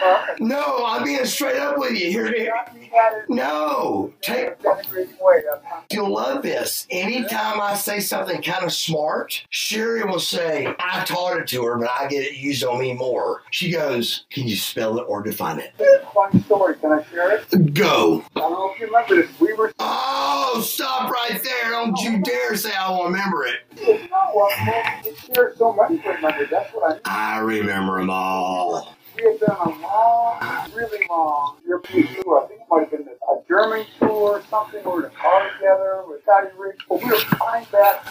Don't 0.00 0.10
mean 0.10 0.26
that 0.26 0.28
it. 0.30 0.40
No, 0.40 0.84
I'm 0.86 1.04
being 1.04 1.24
straight 1.24 1.56
up 1.58 1.78
with 1.78 1.92
you. 1.92 2.10
Here, 2.10 2.32
here. 2.32 2.54
not 2.54 2.74
mean 2.74 2.90
that 2.90 3.12
it. 3.14 3.30
No, 3.30 4.12
take. 4.20 4.46
in 4.46 4.52
a 4.52 4.56
denigrating 4.56 5.20
way. 5.20 5.42
That's 5.50 5.64
not 5.64 5.84
You'll 5.92 6.12
love 6.12 6.42
this. 6.42 6.86
Anytime 6.90 7.60
I 7.60 7.74
say 7.74 8.00
something 8.00 8.42
kind 8.42 8.64
of 8.64 8.72
smart, 8.72 9.44
Sherry 9.50 10.04
will 10.04 10.20
say, 10.20 10.74
I 10.78 11.04
taught 11.04 11.38
it 11.38 11.46
to 11.48 11.64
her, 11.64 11.78
but 11.78 11.90
I 11.90 12.08
get 12.08 12.24
it 12.24 12.36
used 12.36 12.64
on 12.64 12.80
me 12.80 12.92
more. 12.94 13.42
She 13.50 13.70
goes, 13.70 14.24
Can 14.30 14.46
you 14.46 14.56
spell 14.56 14.98
it 14.98 15.04
or 15.08 15.22
define 15.22 15.60
it? 15.60 15.72
Funny 16.14 16.40
story. 16.42 16.76
Can 16.76 16.92
I 16.92 17.04
share 17.04 17.36
it? 17.36 17.74
Go. 17.74 18.24
I 18.36 18.40
don't 18.40 18.52
know 18.52 18.72
if 18.72 18.80
you 18.80 18.86
remember 18.86 19.16
this. 19.16 19.40
We 19.40 19.52
were 19.54 19.72
Oh, 19.78 20.60
stop 20.64 21.10
right 21.10 21.40
there. 21.42 21.70
Don't 21.70 21.98
you 22.00 22.20
dare 22.22 22.56
say 22.56 22.72
I 22.74 22.90
won't 22.90 23.12
remember 23.12 23.44
it. 23.44 23.60
You 23.80 24.08
know 24.08 24.30
what, 24.32 24.56
man? 24.66 25.04
So 25.56 25.72
much 25.72 25.90
with 25.90 26.04
remember. 26.04 26.46
That's 26.46 26.72
what 26.74 26.90
I 26.90 26.92
mean. 26.94 27.00
I 27.04 27.38
remember 27.38 27.98
them 27.98 28.10
all. 28.10 28.96
We 29.18 29.24
had 29.24 29.42
on 29.50 29.72
a 29.72 29.80
long, 29.82 30.72
really 30.74 31.06
long 31.10 31.56
European 31.66 32.06
tour. 32.22 32.44
I 32.44 32.46
think 32.46 32.60
it 32.60 32.66
might 32.70 32.80
have 32.82 32.90
been 32.90 33.08
a 33.08 33.48
German 33.48 33.84
tour 33.98 34.38
or 34.38 34.42
something. 34.48 34.80
We 34.84 34.90
were 34.90 35.00
in 35.00 35.04
a 35.06 35.10
car 35.10 35.50
together 35.56 36.02
with 36.06 36.22
Scotty 36.22 36.48
Riggs. 36.56 36.84
But 36.88 37.02
we 37.02 37.10
were 37.10 37.16
flying 37.16 37.66
back 37.72 38.06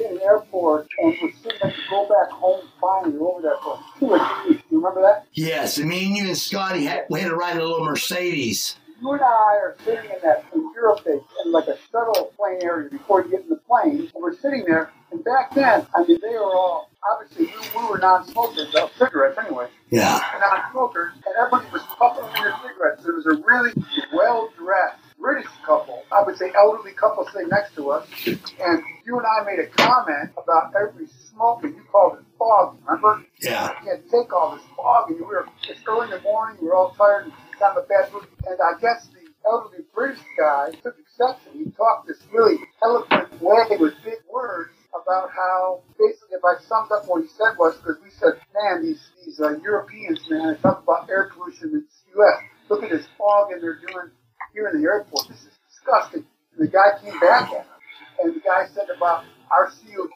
in 0.00 0.14
the 0.14 0.22
airport 0.24 0.88
and 0.98 1.14
we're 1.20 1.32
sitting 1.32 1.58
to 1.58 1.74
go 1.90 2.08
back 2.08 2.30
home 2.30 2.66
finally. 2.80 3.12
We 3.12 3.18
over 3.18 3.42
there 3.42 3.56
for 3.62 3.78
two 3.98 4.06
or 4.06 4.18
three 4.18 4.50
weeks. 4.52 4.62
You 4.70 4.78
remember 4.78 5.02
that? 5.02 5.26
Yes, 5.32 5.78
me 5.78 6.06
and 6.06 6.16
you 6.16 6.28
and 6.28 6.38
Scotty 6.38 6.84
had, 6.84 7.04
we 7.10 7.20
had 7.20 7.28
to 7.28 7.36
ride 7.36 7.58
a 7.58 7.62
little 7.62 7.84
Mercedes. 7.84 8.76
You 9.00 9.12
and 9.12 9.22
I 9.22 9.56
are 9.62 9.76
sitting 9.84 10.10
in 10.10 10.16
that 10.22 10.44
in 10.54 10.70
Europe 10.74 11.06
in 11.06 11.20
like 11.52 11.66
a 11.68 11.76
shuttle 11.90 12.32
plane 12.36 12.60
area 12.62 12.88
before 12.90 13.22
you 13.24 13.30
get 13.30 13.42
in 13.42 13.50
the 13.50 13.56
plane, 13.56 14.10
and 14.14 14.22
we're 14.22 14.36
sitting 14.36 14.64
there. 14.66 14.90
And 15.12 15.22
back 15.24 15.54
then, 15.54 15.86
I 15.94 16.04
mean, 16.04 16.18
they 16.22 16.30
were 16.30 16.54
all 16.54 16.90
obviously 17.12 17.46
we, 17.46 17.80
we 17.80 17.88
were 17.88 17.98
non-smokers, 17.98 18.74
uh, 18.74 18.88
cigarettes 18.98 19.38
anyway, 19.38 19.68
Yeah. 19.90 20.20
And 20.32 20.40
non-smokers, 20.40 21.12
and 21.14 21.34
everybody 21.38 21.70
was 21.72 21.82
puffing 21.98 22.24
their 22.42 22.54
cigarettes. 22.62 23.04
There 23.04 23.14
was 23.14 23.26
a 23.26 23.36
really 23.46 23.72
well-dressed 24.12 25.02
British 25.18 25.46
couple, 25.64 26.02
I 26.12 26.22
would 26.22 26.36
say 26.36 26.52
elderly 26.56 26.92
couple, 26.92 27.26
sitting 27.32 27.48
next 27.48 27.74
to 27.76 27.90
us, 27.90 28.06
and 28.26 28.82
you 29.04 29.18
and 29.18 29.26
I 29.26 29.44
made 29.44 29.60
a 29.60 29.66
comment 29.66 30.30
about 30.36 30.72
every 30.76 31.06
smoke, 31.30 31.64
and 31.64 31.74
you 31.74 31.82
called 31.90 32.18
it 32.18 32.24
fog. 32.38 32.78
Remember? 32.86 33.24
Yeah. 33.40 33.72
you 33.84 33.96
to 33.96 34.02
take 34.10 34.32
all 34.32 34.56
this 34.56 34.64
fog, 34.76 35.10
and 35.10 35.18
we 35.18 35.24
were 35.24 35.46
it's 35.68 35.80
early 35.86 36.04
in 36.06 36.10
the 36.10 36.20
morning. 36.20 36.58
We 36.60 36.68
were 36.68 36.74
all 36.74 36.90
tired 36.90 37.24
and 37.24 37.32
kind 37.58 37.76
of 37.76 37.84
a 37.84 37.86
bad 37.86 38.12
mood. 38.12 38.26
And 38.46 38.58
I 38.60 38.78
guess 38.80 39.08
the 39.08 39.26
elderly 39.46 39.84
British 39.94 40.22
guy 40.38 40.70
took 40.82 40.96
exception. 40.98 41.52
He 41.64 41.70
talked 41.70 42.06
this 42.06 42.18
really 42.32 42.58
eloquent 42.82 43.40
way 43.40 43.76
with 43.78 43.94
big 44.04 44.20
words 44.32 44.70
about 44.94 45.30
how 45.30 45.82
basically, 45.98 46.36
if 46.36 46.44
I 46.44 46.60
summed 46.64 46.90
up 46.92 47.06
what 47.06 47.22
he 47.22 47.28
said 47.28 47.56
was 47.58 47.76
because 47.76 47.96
we 48.02 48.10
said, 48.10 48.40
man, 48.54 48.82
these 48.82 49.02
these 49.24 49.40
uh, 49.40 49.58
Europeans, 49.60 50.20
man, 50.30 50.54
they 50.54 50.60
talk 50.60 50.82
about 50.82 51.08
air 51.10 51.30
pollution 51.34 51.68
in 51.68 51.84
the 51.84 52.20
U.S. 52.20 52.42
Look 52.68 52.82
at 52.82 52.90
this 52.90 53.06
fog, 53.18 53.52
and 53.52 53.62
they're 53.62 53.80
doing 53.80 54.10
here 54.52 54.68
in 54.68 54.80
the 54.80 54.88
airport. 54.88 55.28
This 55.28 55.40
is 55.42 55.52
disgusting. 55.68 56.24
And 56.56 56.68
the 56.68 56.70
guy 56.70 56.98
came 57.02 57.18
back 57.20 57.52
at 57.52 57.66
him, 57.66 57.76
and 58.22 58.34
the 58.34 58.40
guy 58.40 58.66
said 58.74 58.88
about 58.94 59.24
our 59.50 59.68
CO2 59.70 60.10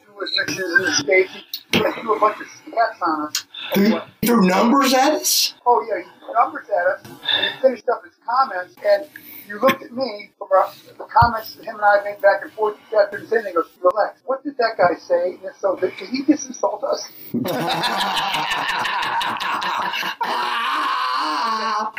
emissions 0.45 0.79
in 0.79 0.85
the 0.85 0.91
states. 0.91 1.31
He 1.71 1.79
threw 1.79 2.15
a 2.15 2.19
bunch 2.19 2.39
of 2.41 2.47
stats 2.47 3.01
on 3.01 3.27
us. 3.27 3.45
And 3.75 3.93
what- 3.93 4.07
Threw 4.25 4.41
numbers 4.47 4.93
at 4.93 5.13
us? 5.13 5.53
oh 5.65 5.83
yeah, 5.89 5.99
he 6.03 6.09
threw 6.19 6.33
numbers 6.33 6.67
at 6.69 6.87
us, 6.87 7.01
and 7.05 7.45
he 7.55 7.61
finished 7.61 7.89
up 7.89 8.03
his 8.03 8.13
comments, 8.27 8.75
and 8.85 9.07
you 9.47 9.59
looked 9.59 9.81
at 9.83 9.91
me 9.91 10.29
from 10.37 10.47
our, 10.55 10.69
the 10.97 11.05
comments 11.05 11.55
that 11.55 11.65
him 11.65 11.75
and 11.75 11.83
I 11.83 12.03
made 12.03 12.21
back 12.21 12.41
and 12.43 12.51
forth 12.53 12.77
after 12.97 13.19
the 13.19 13.27
thing, 13.27 13.45
and 13.45 13.55
goes, 13.55 13.69
relax. 13.81 14.19
What 14.25 14.43
did 14.43 14.57
that 14.57 14.75
guy 14.77 14.95
say? 14.99 15.37
And 15.43 15.55
so 15.59 15.75
did, 15.75 15.93
did 15.97 16.09
he 16.09 16.23
just 16.23 16.45
insult 16.47 16.83
us? 16.83 17.09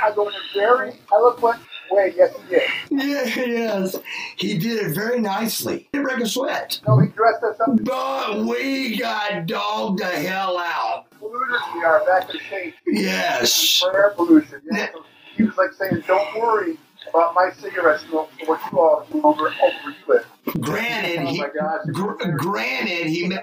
I 0.05 0.13
go 0.15 0.29
in 0.29 0.35
a 0.35 0.41
very 0.55 0.93
eloquent 1.13 1.61
way. 1.95 2.13
Yes, 2.17 2.35
he 2.37 2.49
did. 2.49 2.63
yeah, 2.91 3.45
yes. 3.45 3.97
He 4.37 4.59
did 4.59 4.87
it 4.87 4.95
very 4.95 5.21
nicely. 5.21 5.89
He 5.93 5.99
Didn't 5.99 6.09
break 6.09 6.21
a 6.21 6.29
sweat. 6.29 6.81
No, 6.87 6.99
he 6.99 7.09
dressed 7.09 7.43
us 7.43 7.61
up. 7.61 7.83
But 7.83 8.45
we 8.45 8.97
got 8.97 9.47
dogged 9.47 10.01
the 10.01 10.07
hell 10.07 10.59
out. 10.59 11.07
Polluters 11.21 11.75
we 11.75 11.85
are 11.85 12.05
back 12.07 12.29
in 12.31 12.37
the 12.37 12.43
States. 12.45 12.77
Yes. 12.87 13.79
For 13.81 13.97
air 13.97 14.11
pollution. 14.11 14.61
Yeah. 14.71 14.89
He 15.37 15.45
was 15.45 15.57
like 15.57 15.73
saying, 15.73 16.03
don't 16.07 16.39
worry 16.39 16.77
about 17.13 17.35
my 17.35 17.51
cigarette 17.59 18.01
smoke 18.01 18.31
what 18.47 18.61
you 18.73 18.79
all 18.81 19.07
do 19.13 19.21
over, 19.23 19.49
over 19.49 19.55
you 19.87 19.95
live. 20.09 20.27
Granted, 20.61 21.21
Oh 21.21 21.27
he, 21.27 21.39
gosh. 21.39 21.81
gr- 21.93 22.31
granted, 22.33 23.07
he. 23.07 23.29
me- 23.29 23.39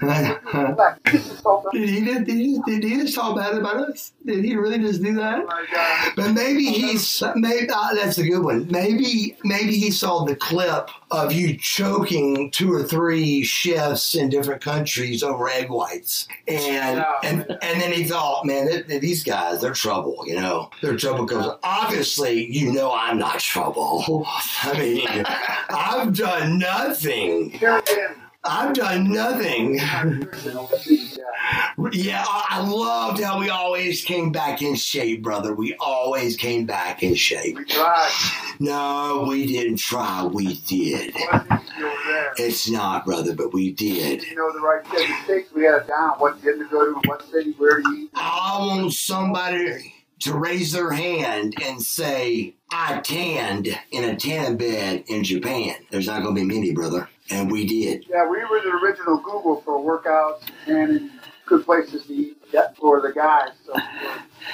Relax. 0.00 1.00
This 1.12 1.30
is 1.30 1.38
so 1.38 1.64
Did 1.72 1.88
he, 1.88 2.00
did, 2.00 2.28
he, 2.28 2.58
did 2.66 2.82
he 2.84 2.96
just 2.96 3.14
talk 3.14 3.36
bad 3.36 3.54
about 3.54 3.76
us? 3.76 4.12
Did 4.26 4.44
he 4.44 4.56
really 4.56 4.78
just 4.78 5.02
do 5.02 5.14
that? 5.14 5.44
Oh 5.48 6.12
But 6.16 6.32
maybe 6.32 6.64
he's 6.66 7.22
maybe 7.36 7.68
uh, 7.72 7.94
that's 7.94 8.18
a 8.18 8.24
good 8.28 8.42
one. 8.42 8.66
Maybe 8.70 9.36
maybe 9.44 9.78
he 9.78 9.90
saw 9.90 10.24
the 10.24 10.36
clip 10.36 10.90
of 11.10 11.32
you 11.32 11.56
choking 11.56 12.50
two 12.50 12.72
or 12.72 12.82
three 12.82 13.42
chefs 13.44 14.14
in 14.14 14.28
different 14.28 14.60
countries 14.60 15.22
over 15.22 15.48
egg 15.48 15.70
whites, 15.70 16.26
and 16.48 16.98
No. 16.98 17.14
and 17.22 17.40
and 17.62 17.80
then 17.80 17.92
he 17.92 18.04
thought, 18.04 18.44
man, 18.44 18.66
th- 18.68 18.86
th- 18.88 19.00
these 19.00 19.22
guys 19.22 19.60
they're 19.62 19.72
trouble. 19.72 20.24
You 20.26 20.36
know, 20.40 20.70
they're 20.82 20.96
trouble 20.96 21.26
because 21.26 21.56
obviously 21.62 22.44
you 22.52 22.72
know 22.72 22.90
Oh, 22.94 22.96
I'm 22.96 23.18
not 23.18 23.40
trouble. 23.40 24.24
I 24.62 24.78
mean, 24.78 25.08
I've 25.68 26.16
done 26.16 26.60
nothing. 26.60 27.60
I've 28.44 28.72
done 28.72 29.12
nothing. 29.12 29.80
Yeah. 31.92 32.24
I 32.28 32.64
loved 32.64 33.20
how 33.20 33.40
we 33.40 33.50
always 33.50 34.04
came 34.04 34.30
back 34.30 34.62
in 34.62 34.76
shape, 34.76 35.24
brother. 35.24 35.54
We 35.54 35.74
always 35.80 36.36
came 36.36 36.66
back 36.66 37.02
in 37.02 37.16
shape. 37.16 37.56
We 37.56 37.64
tried. 37.64 38.12
No, 38.60 39.26
we 39.28 39.46
didn't 39.46 39.78
try. 39.78 40.24
We 40.24 40.60
did. 40.60 41.16
It 41.16 41.32
wasn't 41.32 41.50
easy 41.50 41.82
over 41.82 41.96
there. 42.06 42.32
It's 42.36 42.70
not, 42.70 43.04
brother, 43.04 43.34
but 43.34 43.52
we 43.52 43.72
did. 43.72 44.22
You 44.22 44.36
know 44.36 44.52
the 44.52 44.60
right 44.60 44.86
thing. 45.26 45.44
We 45.52 45.64
had 45.64 45.82
it 45.82 45.88
down. 45.88 46.10
What 46.18 46.40
gym 46.44 46.60
to 46.60 46.68
go 46.68 46.94
to, 46.94 47.08
what 47.08 47.28
city, 47.28 47.54
where 47.58 47.80
to 47.82 47.88
eat. 47.88 48.10
I 48.14 48.56
want 48.60 48.92
somebody 48.92 49.93
to 50.20 50.34
raise 50.34 50.72
their 50.72 50.90
hand 50.90 51.54
and 51.62 51.82
say, 51.82 52.54
I 52.70 53.00
tanned 53.00 53.68
in 53.90 54.04
a 54.04 54.16
tan 54.16 54.56
bed 54.56 55.04
in 55.06 55.24
Japan. 55.24 55.76
There's 55.90 56.06
not 56.06 56.22
going 56.22 56.34
to 56.34 56.40
be 56.40 56.46
many, 56.46 56.72
brother. 56.72 57.08
And 57.30 57.50
we 57.50 57.66
did. 57.66 58.06
Yeah, 58.08 58.28
we 58.28 58.38
were 58.38 58.60
the 58.60 58.78
original 58.82 59.18
Google 59.18 59.60
for 59.62 59.78
workouts 59.78 60.42
and 60.66 61.10
good 61.46 61.64
places 61.64 62.06
to 62.06 62.12
eat 62.12 62.36
for 62.76 63.00
the 63.00 63.12
guys. 63.12 63.50
So 63.64 63.74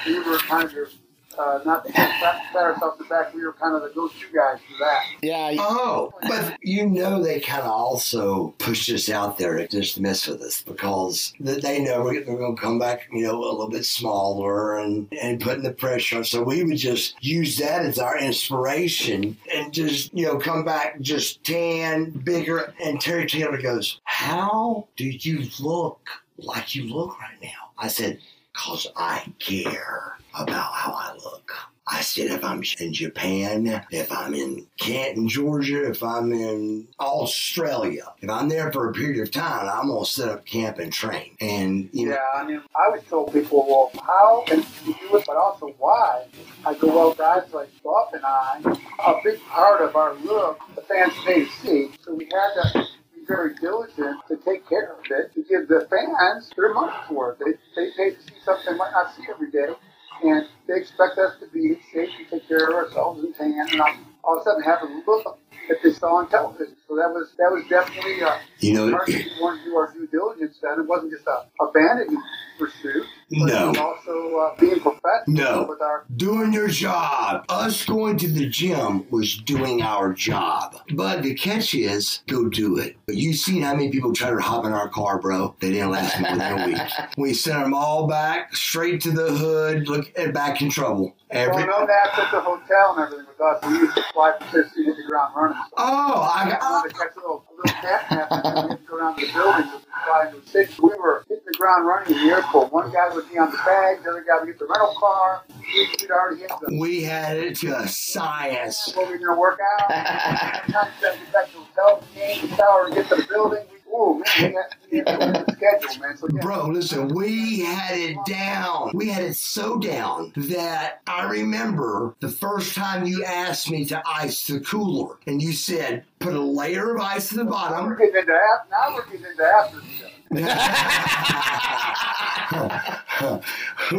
we 0.05 0.17
were, 0.17 0.23
we 0.23 0.31
were 0.31 0.37
kind 0.39 0.63
of 0.65 0.93
uh, 1.41 1.59
not 1.65 1.85
to 1.85 1.91
pat, 1.91 2.43
pat 2.51 2.55
ourselves 2.55 2.93
on 2.93 2.97
the 2.99 3.03
back, 3.05 3.33
we 3.33 3.43
were 3.43 3.53
kind 3.53 3.75
of 3.75 3.81
the 3.81 3.89
go-to 3.89 4.25
guys 4.33 4.59
for 4.69 4.77
that. 4.79 5.03
Yeah. 5.21 5.55
Oh, 5.59 6.13
but 6.21 6.57
you 6.61 6.85
know 6.85 7.21
they 7.21 7.39
kind 7.39 7.63
of 7.63 7.69
also 7.69 8.49
pushed 8.59 8.89
us 8.89 9.09
out 9.09 9.37
there 9.37 9.55
to 9.57 9.67
just 9.67 9.99
mess 9.99 10.27
with 10.27 10.41
us 10.41 10.61
because 10.61 11.33
th- 11.43 11.61
they 11.61 11.79
know 11.79 12.03
we're, 12.03 12.23
we're 12.25 12.37
going 12.37 12.55
to 12.55 12.61
come 12.61 12.79
back, 12.79 13.07
you 13.11 13.23
know, 13.23 13.39
a 13.39 13.41
little 13.41 13.69
bit 13.69 13.85
smaller 13.85 14.77
and, 14.77 15.07
and 15.19 15.41
putting 15.41 15.63
the 15.63 15.73
pressure 15.73 16.17
on. 16.17 16.23
So 16.23 16.43
we 16.43 16.63
would 16.63 16.77
just 16.77 17.15
use 17.23 17.57
that 17.57 17.85
as 17.85 17.97
our 17.97 18.19
inspiration 18.19 19.37
and 19.53 19.73
just, 19.73 20.13
you 20.13 20.25
know, 20.25 20.37
come 20.37 20.63
back 20.63 20.99
just 21.01 21.43
tan, 21.43 22.11
bigger. 22.11 22.73
And 22.83 23.01
Terry 23.01 23.25
Taylor 23.25 23.61
goes, 23.61 23.99
How 24.03 24.87
do 24.95 25.05
you 25.05 25.47
look 25.59 26.07
like 26.37 26.75
you 26.75 26.93
look 26.93 27.19
right 27.19 27.41
now? 27.41 27.71
I 27.77 27.87
said, 27.87 28.19
Because 28.53 28.87
I 28.95 29.25
care 29.39 30.17
about 30.35 30.73
how 30.73 30.93
I 30.93 31.13
look. 31.23 31.51
I 31.87 32.01
said, 32.01 32.27
if 32.31 32.43
I'm 32.43 32.63
in 32.79 32.93
Japan, 32.93 33.83
if 33.91 34.11
I'm 34.11 34.33
in 34.33 34.67
Canton, 34.79 35.27
Georgia, 35.27 35.89
if 35.89 36.01
I'm 36.03 36.31
in 36.31 36.87
Australia, 36.99 38.13
if 38.21 38.29
I'm 38.29 38.47
there 38.49 38.71
for 38.71 38.89
a 38.89 38.93
period 38.93 39.21
of 39.21 39.31
time, 39.31 39.67
I'm 39.67 39.87
going 39.87 40.05
to 40.05 40.09
set 40.09 40.29
up 40.29 40.45
camp 40.45 40.79
and 40.79 40.93
train. 40.93 41.35
And, 41.41 41.89
you 41.91 42.05
know, 42.05 42.13
Yeah, 42.13 42.41
I 42.41 42.45
mean, 42.45 42.61
I 42.75 42.85
always 42.85 43.03
told 43.09 43.33
people, 43.33 43.65
well, 43.67 43.91
how 44.05 44.43
can 44.47 44.59
you 44.85 44.95
do 45.09 45.17
it, 45.17 45.25
but 45.27 45.35
also 45.35 45.75
why? 45.79 46.27
I 46.65 46.75
go, 46.75 46.87
well, 46.87 47.13
guys 47.13 47.51
like 47.53 47.69
Bob 47.83 48.13
and 48.13 48.23
I, 48.25 48.61
a 49.05 49.15
big 49.23 49.41
part 49.41 49.81
of 49.81 49.95
our 49.95 50.13
look, 50.15 50.59
the 50.75 50.81
fans 50.83 51.13
to 51.25 51.45
see, 51.63 51.89
so 52.05 52.13
we 52.13 52.25
had 52.25 52.71
to 52.71 52.87
be 53.15 53.25
very 53.27 53.55
diligent 53.55 54.17
to 54.29 54.37
take 54.37 54.67
care 54.69 54.93
of 54.93 54.99
it, 55.09 55.33
to 55.33 55.43
give 55.43 55.67
the 55.67 55.87
fans 55.89 56.51
their 56.55 56.73
money 56.73 56.93
for 57.09 57.33
it. 57.33 57.39
They, 57.39 57.51
they 57.75 57.91
pay 57.97 58.15
to 58.15 58.21
see 58.21 58.35
something 58.45 58.77
not 58.77 59.15
see 59.15 59.23
every 59.29 59.51
day, 59.51 59.73
and 60.23 60.47
they 60.67 60.75
expect 60.77 61.17
us 61.19 61.35
to 61.39 61.47
be 61.47 61.77
safe 61.93 62.09
and 62.19 62.29
take 62.29 62.47
care 62.47 62.67
of 62.69 62.75
ourselves 62.75 63.23
and 63.23 63.35
tan, 63.35 63.67
and 63.71 63.81
all, 63.81 63.95
all 64.23 64.35
of 64.37 64.41
a 64.41 64.45
sudden 64.45 64.63
have 64.63 64.81
a 64.83 65.03
look 65.07 65.40
that 65.69 65.77
they 65.83 65.91
saw 65.93 66.15
on 66.17 66.29
television. 66.29 66.75
So 66.87 66.95
that 66.95 67.09
was 67.09 67.31
that 67.37 67.51
was 67.51 67.63
definitely 67.69 68.21
uh, 68.21 68.37
you 68.59 68.73
know, 68.73 68.85
we 68.85 68.91
wanted 69.39 69.63
to 69.63 69.69
do 69.69 69.75
our 69.77 69.91
due 69.93 70.07
diligence. 70.07 70.57
Then 70.61 70.79
it 70.79 70.87
wasn't 70.87 71.11
just 71.13 71.25
a, 71.27 71.45
a 71.63 71.71
vanity 71.73 72.15
pursuit, 72.59 73.05
No. 73.31 73.73
also 73.79 74.37
uh, 74.37 74.55
being 74.59 74.79
professional 74.79 75.23
No. 75.27 75.65
with 75.67 75.81
our 75.81 76.05
doing 76.15 76.53
your 76.53 76.67
job. 76.67 77.45
Us 77.49 77.85
going 77.85 78.17
to 78.17 78.27
the 78.27 78.47
gym 78.47 79.09
was 79.09 79.37
doing 79.37 79.81
our 79.81 80.13
job. 80.13 80.75
But 80.93 81.23
the 81.23 81.33
catch 81.33 81.73
is, 81.73 82.21
go 82.27 82.49
do 82.49 82.77
it. 82.77 82.97
But 83.07 83.15
you 83.15 83.33
seen 83.33 83.63
how 83.63 83.73
many 83.73 83.89
people 83.89 84.13
tried 84.13 84.31
to 84.31 84.39
hop 84.41 84.65
in 84.65 84.73
our 84.73 84.89
car, 84.89 85.19
bro? 85.19 85.55
They 85.59 85.71
didn't 85.71 85.91
last 85.91 86.19
more 86.19 86.37
than 86.37 86.59
a 86.59 86.67
week. 86.67 86.77
We 87.17 87.33
sent 87.33 87.63
them 87.63 87.73
all 87.73 88.07
back, 88.07 88.55
straight 88.55 89.01
to 89.01 89.11
the 89.11 89.31
hood, 89.31 89.87
look 89.87 90.11
and 90.17 90.33
back 90.33 90.61
in 90.61 90.69
trouble. 90.69 91.15
Every 91.29 91.63
well, 91.63 91.79
no 91.79 91.85
naps 91.85 92.19
at 92.19 92.31
the 92.31 92.41
hotel 92.41 92.95
and 92.97 93.05
everything 93.05 93.25
with 93.27 93.39
us. 93.41 93.63
We 93.65 93.77
used 93.79 93.95
to 93.95 94.03
fly 94.13 94.33
from 94.37 94.47
the 94.51 95.03
ground. 95.07 95.33
Oh, 95.77 96.29
I 96.33 96.43
I 96.45 96.49
got. 96.49 96.61
wanted 96.61 96.89
to 96.89 96.95
catch 96.95 97.15
a 97.15 97.19
little, 97.19 97.45
a 97.49 97.53
little 97.55 97.81
cat 97.81 98.11
nap 98.11 98.27
and 98.31 98.45
then 98.45 98.63
we 98.65 98.69
had 98.69 98.77
to 98.79 98.85
go 98.85 98.99
down 98.99 99.15
to 99.15 99.25
the 99.25 99.33
buildings 99.33 99.73
and 99.73 99.83
fly 100.05 100.25
into 100.27 100.39
the. 100.51 100.81
We 100.83 100.89
were 100.99 101.25
hitting 101.27 101.43
the 101.45 101.57
ground 101.57 101.87
running 101.87 102.15
in 102.15 102.27
the 102.27 102.33
airport. 102.33 102.71
One 102.73 102.91
guy 102.91 103.09
would 103.13 103.29
be 103.29 103.37
on 103.37 103.51
the 103.51 103.57
bag, 103.57 104.03
the 104.03 104.09
other 104.11 104.21
guy 104.27 104.39
would 104.39 104.47
get 104.47 104.59
the 104.59 104.65
rental 104.65 104.95
car. 104.99 105.43
We- 105.49 105.89
We'd 106.01 106.11
already 106.11 106.41
hit 106.41 106.51
the 106.61 106.77
We 106.79 107.01
had 107.03 107.37
it 107.37 107.55
to 107.57 107.77
a 107.77 107.87
science. 107.87 108.93
we 108.95 109.03
were 109.05 109.17
going 109.17 109.33
to 109.35 109.39
work 109.39 109.59
out. 109.79 109.89
Time 109.89 110.63
to 110.69 111.01
get 111.01 111.33
back 111.33 111.45
to 111.47 111.53
the 111.53 111.59
hotel, 111.59 112.03
change 112.15 112.41
the 112.41 112.55
shower, 112.55 112.89
get 112.91 113.07
to 113.09 113.15
the 113.15 113.27
building. 113.29 113.63
We, 113.71 113.77
man, 113.91 114.23
we 114.37 114.43
had, 114.43 114.55
we 114.91 114.97
had 114.99 115.05
to 115.05 115.25
look 115.25 115.35
at 115.37 115.45
the 115.47 115.53
schedule, 115.53 116.01
man. 116.01 116.17
So 116.17 116.27
yeah. 116.33 116.41
Bro, 116.41 116.67
listen, 116.67 117.07
we 117.09 117.61
had 117.61 117.97
it 117.97 118.17
down. 118.25 118.91
We 118.93 119.09
had 119.09 119.23
it 119.23 119.35
so 119.35 119.77
down 119.79 120.33
that 120.35 121.01
I 121.07 121.29
remember 121.29 122.15
the 122.19 122.29
first 122.29 122.75
time 122.75 123.05
you 123.05 123.23
asked 123.23 123.69
me 123.69 123.85
to 123.85 124.01
ice 124.07 124.45
the 124.47 124.59
cooler, 124.61 125.17
and 125.27 125.41
you 125.41 125.53
said, 125.53 126.05
put 126.19 126.33
a 126.33 126.41
layer 126.41 126.95
of 126.95 127.01
ice 127.01 127.31
at 127.31 127.37
the 127.39 127.45
bottom. 127.45 127.89
getting 127.97 128.15
into 128.15 128.33
after, 128.33 128.69
now 128.71 128.95
we're 128.95 129.05
getting 129.05 129.25
into 129.25 129.43
after 129.43 129.81
stuff. 129.97 130.11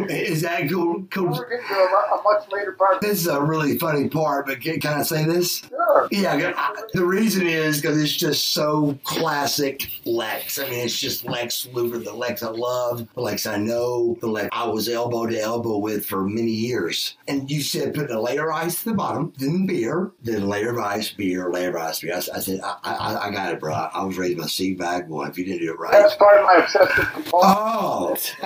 Is 0.09 0.41
that 0.41 0.67
cool? 0.69 1.05
Cool? 1.11 1.27
we're 1.31 1.49
getting 1.49 1.67
to 1.67 1.73
a, 1.73 1.89
mu- 1.89 2.19
a 2.19 2.21
much 2.23 2.51
later 2.51 2.71
part. 2.73 3.01
This 3.01 3.19
is 3.19 3.27
a 3.27 3.41
really 3.41 3.77
funny 3.77 4.09
part, 4.09 4.47
but 4.47 4.61
can, 4.61 4.79
can 4.79 4.99
I 4.99 5.03
say 5.03 5.25
this? 5.25 5.59
Sure. 5.69 6.07
Yeah, 6.11 6.53
I- 6.55 6.81
the 6.93 7.05
reason 7.05 7.47
is 7.47 7.81
because 7.81 8.01
it's 8.01 8.15
just 8.15 8.49
so 8.53 8.97
classic 9.03 9.87
Lex. 10.05 10.59
I 10.59 10.63
mean, 10.69 10.85
it's 10.85 10.99
just 10.99 11.25
Lex 11.25 11.67
Luger, 11.73 11.99
the 11.99 12.13
Lex 12.13 12.43
I 12.43 12.49
love, 12.49 13.07
the 13.13 13.21
Lex 13.21 13.45
I 13.45 13.57
know, 13.57 14.17
the 14.19 14.27
Lex 14.27 14.49
I 14.51 14.67
was 14.67 14.89
elbow 14.89 15.25
to 15.27 15.39
elbow 15.39 15.77
with 15.77 16.05
for 16.05 16.23
many 16.27 16.51
years. 16.51 17.15
And 17.27 17.49
you 17.49 17.61
said 17.61 17.93
put 17.93 18.11
a 18.11 18.19
layer 18.19 18.49
of 18.49 18.55
ice 18.55 18.79
at 18.81 18.85
the 18.85 18.93
bottom, 18.93 19.33
then 19.37 19.65
beer, 19.65 20.11
then 20.23 20.47
layer 20.47 20.71
of 20.71 20.79
ice, 20.79 21.11
beer, 21.11 21.51
layer 21.51 21.69
of 21.69 21.75
ice, 21.75 21.99
beer. 22.01 22.15
I 22.15 22.19
said, 22.19 22.59
I, 22.63 22.77
I, 22.83 23.27
I 23.27 23.31
got 23.31 23.53
it, 23.53 23.59
bro. 23.59 23.73
I 23.73 24.03
was 24.03 24.17
raised 24.17 24.37
by 24.39 24.45
seed 24.47 24.77
bag 24.79 25.07
boy. 25.07 25.25
If 25.25 25.37
you 25.37 25.45
didn't 25.45 25.61
do 25.61 25.71
it 25.73 25.79
right. 25.79 25.93
Part 26.23 26.39
of 26.39 26.45
my 26.45 26.55
obsessive 26.63 27.11
compulsion. 27.11 27.49
Oh, 27.53 28.15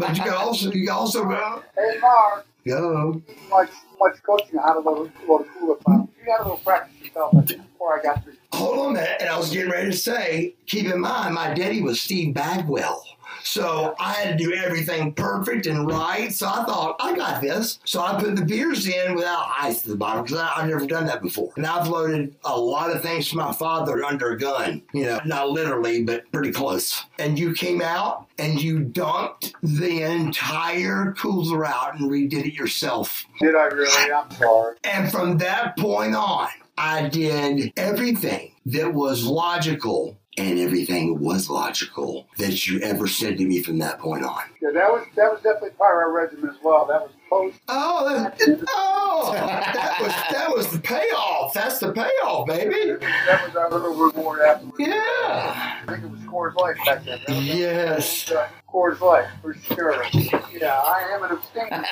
but 0.00 0.16
you 0.16 0.22
can 0.22 0.34
also, 0.34 0.70
you 0.70 0.86
can 0.86 0.94
also 0.94 1.24
go, 1.24 1.62
Hey, 1.76 1.98
Mark, 1.98 2.46
go. 2.66 3.12
too 3.26 3.34
much, 3.48 3.70
much 3.98 4.22
coaching 4.22 4.58
on 4.58 4.68
how 4.68 4.74
to 4.74 4.80
load, 4.80 5.10
load 5.26 5.40
a 5.40 5.44
cooler. 5.58 5.76
You 5.86 6.08
had 6.30 6.40
a 6.40 6.42
little 6.42 6.58
practice 6.58 6.94
yourself 7.00 7.32
before 7.46 7.98
I 7.98 8.02
got 8.02 8.24
to 8.26 8.32
Hold 8.52 8.78
on 8.80 8.90
a 8.90 8.94
minute. 9.00 9.16
And 9.20 9.30
I 9.30 9.38
was 9.38 9.50
getting 9.50 9.70
ready 9.70 9.90
to 9.90 9.96
say, 9.96 10.54
keep 10.66 10.86
in 10.92 11.00
mind, 11.00 11.34
my 11.34 11.54
daddy 11.54 11.80
was 11.80 12.02
Steve 12.02 12.34
Bagwell. 12.34 13.02
So 13.42 13.94
I 13.98 14.12
had 14.12 14.38
to 14.38 14.44
do 14.44 14.54
everything 14.54 15.14
perfect 15.14 15.66
and 15.66 15.86
right. 15.86 16.32
So 16.32 16.46
I 16.46 16.64
thought, 16.64 16.96
I 17.00 17.14
got 17.16 17.40
this. 17.40 17.78
So 17.84 18.00
I 18.00 18.20
put 18.20 18.36
the 18.36 18.44
beers 18.44 18.86
in 18.86 19.14
without 19.14 19.50
ice 19.60 19.82
at 19.82 19.88
the 19.88 19.96
bottom 19.96 20.24
because 20.24 20.38
I've 20.56 20.68
never 20.68 20.86
done 20.86 21.06
that 21.06 21.22
before. 21.22 21.52
And 21.56 21.66
I've 21.66 21.88
loaded 21.88 22.36
a 22.44 22.58
lot 22.58 22.94
of 22.94 23.02
things 23.02 23.28
for 23.28 23.36
my 23.36 23.52
father 23.52 24.04
under 24.04 24.30
a 24.30 24.38
gun. 24.38 24.82
You 24.92 25.04
know, 25.04 25.20
not 25.24 25.50
literally, 25.50 26.02
but 26.02 26.30
pretty 26.32 26.52
close. 26.52 27.04
And 27.18 27.38
you 27.38 27.52
came 27.54 27.82
out 27.82 28.26
and 28.38 28.60
you 28.60 28.80
dunked 28.80 29.52
the 29.62 30.02
entire 30.02 31.14
cooler 31.18 31.64
out 31.64 31.98
and 31.98 32.10
redid 32.10 32.46
it 32.46 32.54
yourself. 32.54 33.24
Did 33.40 33.54
I 33.54 33.66
really? 33.66 34.12
I'm 34.12 34.30
sorry. 34.32 34.76
And 34.84 35.10
from 35.10 35.38
that 35.38 35.76
point 35.76 36.14
on, 36.14 36.48
I 36.78 37.08
did 37.08 37.72
everything 37.76 38.52
that 38.66 38.94
was 38.94 39.24
logical, 39.24 40.16
and 40.40 40.58
everything 40.58 41.20
was 41.20 41.50
logical 41.50 42.26
that 42.38 42.66
you 42.66 42.80
ever 42.80 43.06
said 43.06 43.36
to 43.38 43.44
me 43.44 43.62
from 43.62 43.78
that 43.78 43.98
point 43.98 44.24
on. 44.24 44.42
Yeah, 44.62 44.70
that 44.72 44.90
was 44.90 45.06
that 45.16 45.30
was 45.30 45.40
definitely 45.42 45.70
part 45.70 45.96
of 45.96 46.00
our 46.08 46.12
regimen 46.12 46.48
as 46.50 46.56
well. 46.62 46.86
That 46.86 47.02
was 47.02 47.10
post. 47.28 47.58
Oh, 47.68 48.08
that, 48.08 48.40
oh, 48.68 49.30
that 49.34 49.98
was 50.00 50.12
that 50.30 50.50
was 50.56 50.72
the 50.72 50.78
payoff. 50.78 51.52
That's 51.52 51.78
the 51.78 51.92
payoff, 51.92 52.46
baby. 52.46 52.96
That 53.26 53.46
was 53.46 53.56
our 53.56 53.70
little 53.70 53.94
reward 53.94 54.40
afterwards. 54.40 54.76
Yeah. 54.78 54.94
I 54.96 55.82
think 55.86 56.04
it 56.04 56.10
was 56.10 56.20
Coors 56.20 56.54
Light 56.56 56.76
back 56.86 57.04
then. 57.04 57.18
That 57.26 57.36
was- 57.36 57.46
Yes. 57.46 58.30
Uh, 58.30 58.48
Coors 58.72 59.00
Light, 59.00 59.26
for 59.42 59.54
sure. 59.54 60.04
Yeah, 60.52 60.74
I 60.78 61.10
am 61.12 61.24
an 61.24 61.32
abstainer. 61.32 61.70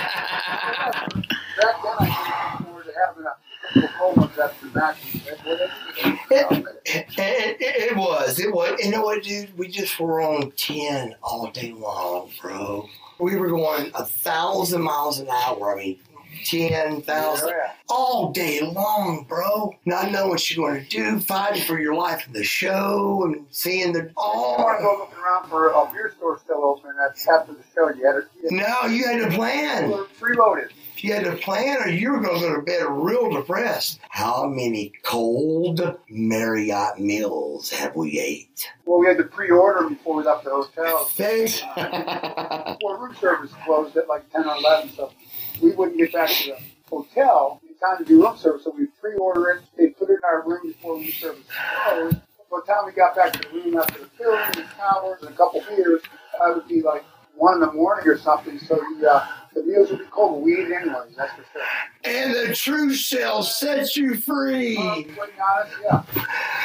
Back 1.59 1.83
then, 1.83 1.95
I 1.99 2.53
looked 2.55 2.65
forward 2.69 2.85
to 2.85 2.93
having 3.05 3.25
a 3.25 3.35
Coca-Cola 3.75 4.31
after 4.43 4.69
the 4.69 4.79
match. 4.79 4.97
It, 6.31 7.07
it, 7.17 7.57
it 7.61 7.97
was. 7.97 8.39
It 8.39 8.53
was. 8.55 8.79
You 8.83 8.91
know 8.91 9.03
what, 9.03 9.23
dude? 9.23 9.57
We 9.59 9.69
just 9.69 9.99
were 9.99 10.21
on 10.21 10.53
10 10.53 11.15
all 11.23 11.51
day 11.51 11.73
long, 11.73 12.31
bro. 12.41 12.89
We 13.19 13.37
were 13.37 13.49
going 13.49 13.91
a 13.95 14.05
thousand 14.05 14.83
miles 14.83 15.19
an 15.19 15.29
hour. 15.29 15.75
I 15.75 15.79
mean, 15.83 15.99
10,000 16.45 17.49
Yeah. 17.49 17.73
all 17.89 18.31
day 18.33 18.61
long, 18.61 19.25
bro. 19.29 19.75
Not 19.87 20.13
knowing 20.13 20.31
what 20.31 20.51
you're 20.51 20.69
going 20.71 20.85
to 20.85 20.89
do, 20.89 21.19
fighting 21.21 21.63
for 21.63 21.81
your 21.81 21.95
life 21.95 22.27
in 22.29 22.33
the 22.33 22.45
show 22.45 23.23
and 23.25 23.45
seeing 23.51 23.93
the. 23.93 24.03
I 24.03 24.13
Oh, 24.17 24.77
go 24.81 24.99
looking 25.01 25.19
around 25.25 25.49
for 25.49 25.75
oh, 25.75 25.89
a 25.89 25.93
beer 25.93 26.15
store 26.17 26.39
still 26.39 26.65
open. 26.65 26.93
That's 26.97 27.27
after 27.29 27.53
the 27.55 27.65
show. 27.75 27.89
You 27.89 28.07
had 28.07 28.13
to, 28.13 28.25
you 28.45 28.51
no, 28.57 28.87
you 28.89 29.05
had 29.07 29.19
to 29.19 29.25
had 29.25 29.33
plan. 29.35 29.91
preloaded. 30.21 30.69
You 31.03 31.15
had 31.15 31.25
to 31.25 31.37
plan, 31.37 31.79
or 31.83 31.89
you 31.89 32.11
were 32.13 32.21
going 32.21 32.41
to 32.41 32.49
go 32.49 32.57
to 32.57 32.63
bed 32.63 32.87
real 32.89 33.31
depressed. 33.31 34.01
How 34.11 34.47
many 34.47 34.93
cold 35.03 35.99
Marriott 36.11 36.99
meals 37.01 37.71
have 37.71 37.95
we 37.97 38.19
ate? 38.21 38.71
Well, 38.85 38.99
we 39.01 39.07
had 39.07 39.19
to 39.19 39.25
pre-order 39.25 39.89
before 39.89 40.17
we 40.17 40.25
left 40.25 40.45
the 40.45 40.51
hotel. 40.51 41.05
Thanks. 41.07 41.63
Well, 42.83 42.99
room 42.99 43.15
service 43.17 43.51
closed 43.65 43.97
at 43.97 44.09
like 44.09 44.31
10 44.33 44.47
or 44.47 44.57
11, 44.57 44.91
so 44.91 45.13
we 45.63 45.73
wouldn't 45.73 45.99
get 45.99 46.13
back 46.13 46.29
to 46.31 46.47
the 46.49 46.59
hotel 46.89 47.61
in 47.69 47.75
time 47.77 47.99
to 47.99 48.05
do 48.05 48.23
room 48.23 48.37
service. 48.37 48.65
So 48.65 48.75
we 48.77 48.87
pre-order 49.01 49.49
it. 49.51 49.63
They 49.77 49.89
put 49.89 50.11
it 50.11 50.15
in 50.15 50.21
our 50.25 50.43
room 50.47 50.61
before 50.69 50.95
room 50.97 51.11
service 51.11 51.45
closed. 51.87 52.17
By 52.51 52.59
the 52.65 52.73
time 52.73 52.87
we 52.87 52.93
got 52.93 53.17
back 53.17 53.33
to 53.35 53.41
the 53.41 53.49
room 53.55 53.77
after 53.79 54.01
the 54.01 54.07
film 54.07 54.39
and 54.39 54.67
showers 54.77 55.23
and 55.23 55.31
a 55.31 55.37
couple 55.37 55.61
beers, 55.69 56.03
it 56.03 56.57
would 56.57 56.69
be 56.69 56.83
like 56.83 57.05
1 57.37 57.55
in 57.55 57.61
the 57.61 57.73
morning 57.73 58.07
or 58.09 58.19
something. 58.19 58.59
So 58.59 58.81
we, 58.97 59.05
uh, 59.07 59.27
The 59.55 59.63
deals 59.63 59.91
would 59.91 59.99
be 60.01 60.05
called 60.07 60.43
weed 60.43 60.71
anyways, 60.73 61.15
that's 61.17 61.33
for 61.33 61.45
sure. 61.53 61.63
And 62.05 62.35
the 62.35 62.55
truth 62.55 62.97
shall 62.97 63.43
set 63.43 63.97
you 63.97 64.17
free. 64.17 64.77
Um, 64.77 65.07
honest, 65.43 65.77
yeah. 65.85 66.03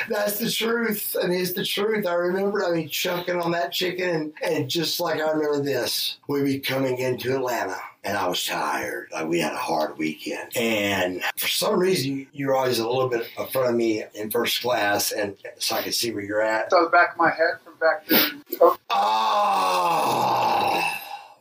That's 0.10 0.40
the 0.40 0.52
truth. 0.52 1.16
I 1.22 1.28
mean, 1.28 1.42
it's 1.42 1.54
the 1.54 1.66
truth. 1.66 2.06
I 2.06 2.14
remember, 2.14 2.66
I 2.66 2.72
mean, 2.72 2.90
chucking 2.90 3.40
on 3.40 3.52
that 3.52 3.72
chicken, 3.72 4.10
and, 4.10 4.34
and 4.44 4.70
just 4.70 5.00
like 5.00 5.20
I 5.22 5.32
remember 5.32 5.62
this, 5.64 6.18
we'd 6.28 6.44
be 6.46 6.60
coming 6.60 6.98
into 7.00 7.36
Atlanta, 7.36 7.78
and 8.04 8.18
I 8.18 8.28
was 8.28 8.46
tired. 8.46 9.08
Like, 9.12 9.28
we 9.28 9.40
had 9.40 9.54
a 9.54 9.58
hard 9.58 9.98
weekend. 9.98 10.56
And 10.56 11.22
for 11.38 11.48
some 11.48 11.80
reason, 11.80 12.28
you 12.34 12.48
were 12.48 12.56
always 12.56 12.80
a 12.80 12.88
little 12.88 13.10
bit 13.10 13.26
in 13.38 13.48
front 13.48 13.70
of 13.70 13.76
me 13.76 14.04
in 14.14 14.30
first 14.30 14.62
class, 14.62 15.12
and 15.12 15.36
so 15.58 15.76
I 15.76 15.82
could 15.84 15.94
see 15.96 16.12
where 16.14 16.24
you're 16.24 16.42
at. 16.42 16.70
So 16.70 16.84
the 16.84 16.90
back 16.90 17.14
of 17.14 17.18
my 17.18 17.32
head 17.32 17.56
from 17.64 17.74
back 17.80 18.06
there. 18.08 18.30
Oh, 18.62 18.78
Oh, 18.96 20.53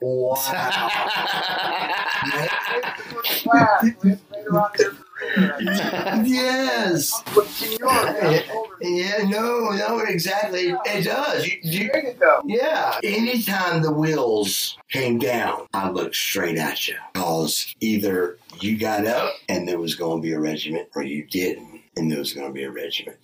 wow. 0.02 0.34
class, 3.24 3.84
later 4.04 4.58
on 4.58 4.70
in 4.74 4.80
your 4.80 4.92
career. 4.92 6.22
yes. 6.24 7.22
But 7.34 7.46
senior, 7.46 7.86
man, 7.86 8.42
older. 8.52 8.74
Yeah, 8.80 9.18
no, 9.28 9.70
no, 9.70 10.00
exactly. 10.00 10.74
It 10.86 11.04
does. 11.04 11.46
You, 11.46 11.58
You 11.62 11.80
you, 11.80 11.90
made 11.92 12.04
it 12.04 12.18
though. 12.18 12.42
Yeah. 12.44 12.98
Anytime 13.04 13.82
the 13.82 13.92
wheels 13.92 14.76
came 14.90 15.18
down, 15.18 15.66
I 15.72 15.90
looked 15.90 16.16
straight 16.16 16.58
at 16.58 16.88
you. 16.88 16.96
Because 17.14 17.74
either 17.80 18.38
you 18.60 18.78
got 18.78 19.06
up 19.06 19.32
and 19.48 19.68
there 19.68 19.78
was 19.78 19.94
going 19.94 20.20
to 20.20 20.22
be 20.22 20.32
a 20.32 20.40
regiment, 20.40 20.88
or 20.94 21.02
you 21.02 21.24
didn't 21.24 21.72
and 21.96 22.10
there 22.10 22.18
was 22.18 22.32
going 22.32 22.46
to 22.46 22.52
be 22.52 22.64
a 22.64 22.70
regiment. 22.70 23.18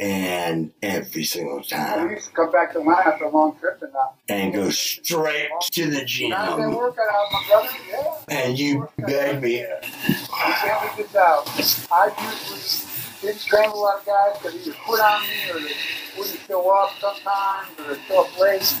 And 0.00 0.72
every 0.82 1.24
single 1.24 1.58
I 1.58 1.62
time, 1.62 2.10
used 2.10 2.28
to 2.28 2.32
come 2.32 2.50
back 2.50 2.72
to 2.72 2.78
Atlanta 2.80 3.08
after 3.08 3.24
a 3.26 3.28
long 3.30 3.54
trip 3.60 3.82
and 3.82 3.92
uh, 3.94 4.08
and 4.30 4.52
go 4.54 4.70
straight 4.70 5.50
to 5.72 5.90
the 5.90 5.98
I've 5.98 6.56
been 6.56 6.70
gym. 6.70 6.74
working 6.74 7.04
out, 7.12 7.26
my 7.32 7.44
brother. 7.46 7.68
Yeah. 7.90 8.14
And 8.30 8.58
you 8.58 8.88
begged 8.96 9.42
me. 9.42 9.66
Can't 10.02 10.96
leave 10.98 11.06
this 11.06 11.14
out. 11.16 11.46
I 11.92 12.10
usually 12.18 12.88
didn't 13.20 13.44
train 13.44 13.68
a 13.68 13.74
lot 13.74 14.00
of 14.00 14.06
guys 14.06 14.38
because 14.38 14.54
either 14.66 14.76
quit 14.86 15.00
on 15.02 15.22
me 15.22 15.50
or 15.50 15.60
they 15.60 15.74
wouldn't 16.18 16.40
show 16.48 16.70
up 16.74 16.90
sometimes 16.98 17.68
or 17.78 17.94
they 17.94 18.00
show 18.08 18.24
up 18.24 18.38
late. 18.40 18.74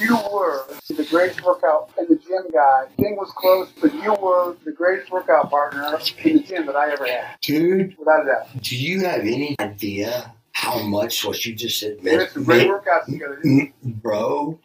You 0.00 0.16
were 0.32 0.64
the 0.88 1.04
greatest 1.10 1.44
workout 1.44 1.90
in 1.98 2.06
the 2.08 2.16
gym 2.16 2.44
guy. 2.50 2.86
Thing 2.96 3.16
was 3.16 3.30
close, 3.36 3.70
but 3.78 3.92
you 3.92 4.14
were 4.14 4.56
the 4.64 4.72
greatest 4.72 5.10
workout 5.12 5.50
partner 5.50 5.98
in 6.24 6.36
the 6.38 6.42
gym 6.42 6.64
that 6.64 6.76
I 6.76 6.92
ever 6.92 7.04
had, 7.06 7.36
Dude, 7.42 7.94
without 7.98 8.22
a 8.22 8.26
doubt. 8.26 8.62
do 8.62 8.74
you 8.74 9.00
have 9.04 9.20
any 9.20 9.54
idea 9.60 10.32
how 10.52 10.78
much 10.82 11.24
what 11.24 11.44
you 11.44 11.54
just 11.54 11.78
said 11.80 12.02
meant? 12.02 12.32
great 12.34 12.66
meant- 12.68 12.70
workouts 12.84 13.06
together. 13.06 13.40
bro, 13.84 14.58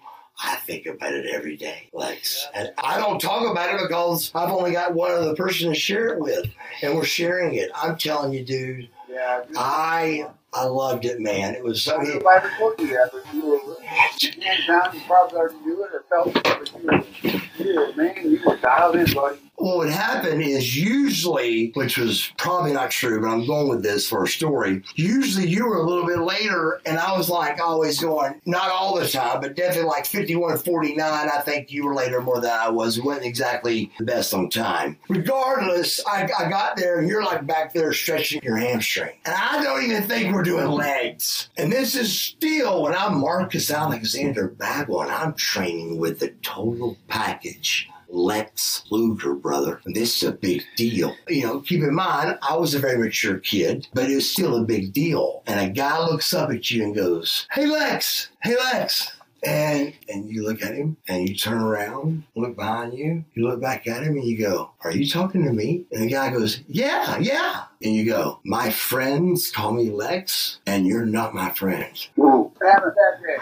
I 0.44 0.56
think 0.58 0.86
about 0.86 1.14
it 1.14 1.26
every 1.34 1.58
day, 1.58 1.90
Lex. 1.94 2.48
And 2.54 2.72
I 2.78 2.98
don't 2.98 3.20
talk 3.20 3.50
about 3.50 3.74
it 3.74 3.82
because 3.88 4.32
I've 4.36 4.52
only 4.52 4.72
got 4.72 4.94
one 4.94 5.12
other 5.12 5.36
person 5.36 5.70
to 5.70 5.76
share 5.76 6.10
it 6.10 6.20
with, 6.20 6.46
and 6.82 6.96
we're 6.96 7.06
sharing 7.06 7.56
it. 7.56 7.70
I'm 7.76 7.98
telling 7.98 8.34
you, 8.34 8.44
dude, 8.46 8.90
Yeah. 9.10 9.44
I 9.56 10.28
I 10.54 10.64
loved 10.66 11.06
it, 11.06 11.20
man. 11.20 11.56
It 11.56 11.64
was 11.64 11.88
I 11.88 12.04
so. 12.04 12.28
I 12.28 12.36
ever 12.38 12.52
told 12.58 12.80
you 12.80 12.88
that, 12.88 13.10
but 13.12 13.34
you 13.34 13.46
were 13.46 13.82
hands 13.84 14.66
down. 14.68 14.90
You 14.94 15.02
probably 15.08 15.38
already 15.38 15.58
knew 15.60 15.84
it 15.84 15.92
or 15.94 16.04
felt 16.10 16.36
it, 16.36 16.44
but 16.44 16.72
you 16.74 16.88
were, 16.88 17.64
you 17.66 17.76
were 17.80 17.94
man, 17.96 18.16
you 18.32 18.40
were 18.46 18.58
dialed 18.58 18.96
in, 18.96 19.12
buddy. 19.14 19.40
What 19.58 19.78
would 19.78 19.89
happen 19.89 20.39
is 20.39 20.78
usually, 20.78 21.72
which 21.74 21.97
was 21.97 22.32
probably 22.38 22.74
not 22.74 22.91
true, 22.91 23.20
but 23.20 23.30
I'm 23.30 23.47
going 23.47 23.68
with 23.68 23.82
this 23.82 24.08
for 24.08 24.24
a 24.24 24.28
story. 24.28 24.84
Usually 24.93 25.47
you 25.47 25.66
were 25.66 25.78
a 25.78 25.84
little 25.84 26.05
bit 26.05 26.20
later, 26.20 26.80
and 26.86 26.99
I 26.99 27.18
was 27.18 27.28
like 27.28 27.60
always 27.60 27.99
going, 27.99 28.39
not 28.45 28.70
all 28.70 28.95
the 28.95 29.08
time, 29.08 29.41
but 29.41 29.55
definitely 29.55 29.89
like 29.89 30.05
51 30.05 30.60
49. 30.60 31.01
I 31.01 31.41
think 31.41 31.72
you 31.72 31.86
were 31.86 31.95
later 31.95 32.22
more 32.22 32.39
than 32.39 32.51
I 32.51 32.70
was. 32.70 32.99
It 32.99 33.03
wasn't 33.03 33.26
exactly 33.26 33.91
the 33.97 34.05
best 34.05 34.32
on 34.32 34.51
time. 34.51 34.95
Regardless, 35.10 36.05
I, 36.05 36.30
I 36.38 36.49
got 36.49 36.78
there, 36.78 36.99
and 36.99 37.10
you're 37.10 37.26
like 37.26 37.47
back 37.47 37.74
there 37.74 37.93
stretching 37.93 38.43
your 38.43 38.58
hamstring. 38.58 39.16
And 39.26 39.34
I 39.34 39.64
don't 39.64 39.84
even 39.84 40.03
think 40.03 40.36
we're 40.36 40.43
doing 40.43 40.68
legs. 40.68 41.49
And 41.58 41.72
this 41.72 41.95
is 41.95 42.14
still 42.14 42.84
when 42.84 42.93
I'm 42.93 43.20
Marcus 43.20 43.72
Alexander 43.72 44.49
Bagwell, 44.49 45.01
and 45.01 45.12
I'm 45.12 45.34
training 45.34 45.97
with 45.97 46.20
the 46.20 46.30
total 46.43 46.95
package. 47.08 47.89
Lex 48.10 48.84
Luger, 48.89 49.34
brother. 49.36 49.82
This 49.86 50.18
is 50.18 50.30
a 50.30 50.32
big 50.32 50.64
deal. 50.76 51.16
You 51.28 51.43
know, 51.43 51.60
keep 51.62 51.82
in 51.82 51.93
mind, 51.93 52.38
I 52.41 52.55
was 52.55 52.74
a 52.74 52.80
very 52.80 52.97
mature 52.97 53.39
kid, 53.39 53.88
but 53.93 54.10
it 54.10 54.16
was 54.16 54.30
still 54.30 54.55
a 54.55 54.64
big 54.64 54.93
deal. 54.93 55.43
And 55.47 55.60
a 55.60 55.70
guy 55.72 55.99
looks 55.99 56.34
up 56.34 56.49
at 56.49 56.72
you 56.72 56.84
and 56.84 56.95
goes, 56.95 57.47
Hey, 57.51 57.66
Lex, 57.66 58.30
hey, 58.43 58.55
Lex. 58.55 59.12
And 59.45 59.93
and 60.10 60.30
you 60.30 60.43
look 60.43 60.64
at 60.64 60.74
him 60.74 60.97
and 61.08 61.30
you 61.30 61.36
turn 61.36 61.62
around, 61.62 62.24
look 62.36 62.55
behind 62.55 62.97
you, 62.97 63.24
you 63.36 63.47
look 63.47 63.62
back 63.62 63.86
at 63.86 64.01
him 64.01 64.16
and 64.16 64.24
you 64.24 64.38
go, 64.38 64.72
Are 64.88 64.92
you 64.96 65.06
talking 65.08 65.44
to 65.44 65.52
me? 65.52 65.86
And 65.92 66.04
the 66.04 66.08
guy 66.08 66.30
goes, 66.30 66.62
Yeah, 66.68 67.18
yeah. 67.20 67.64
And 67.84 67.94
you 67.94 68.06
go, 68.06 68.40
My 68.46 68.70
friends 68.72 69.52
call 69.52 69.74
me 69.74 69.90
Lex, 69.92 70.60
and 70.66 70.88
you're 70.88 71.06
not 71.06 71.36
my 71.36 71.50
friend. 71.52 71.94
Ooh, 72.20 72.52
having 72.62 72.90
a 72.90 72.94
bad 72.94 73.22
day. 73.22 73.38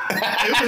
It 0.47 0.61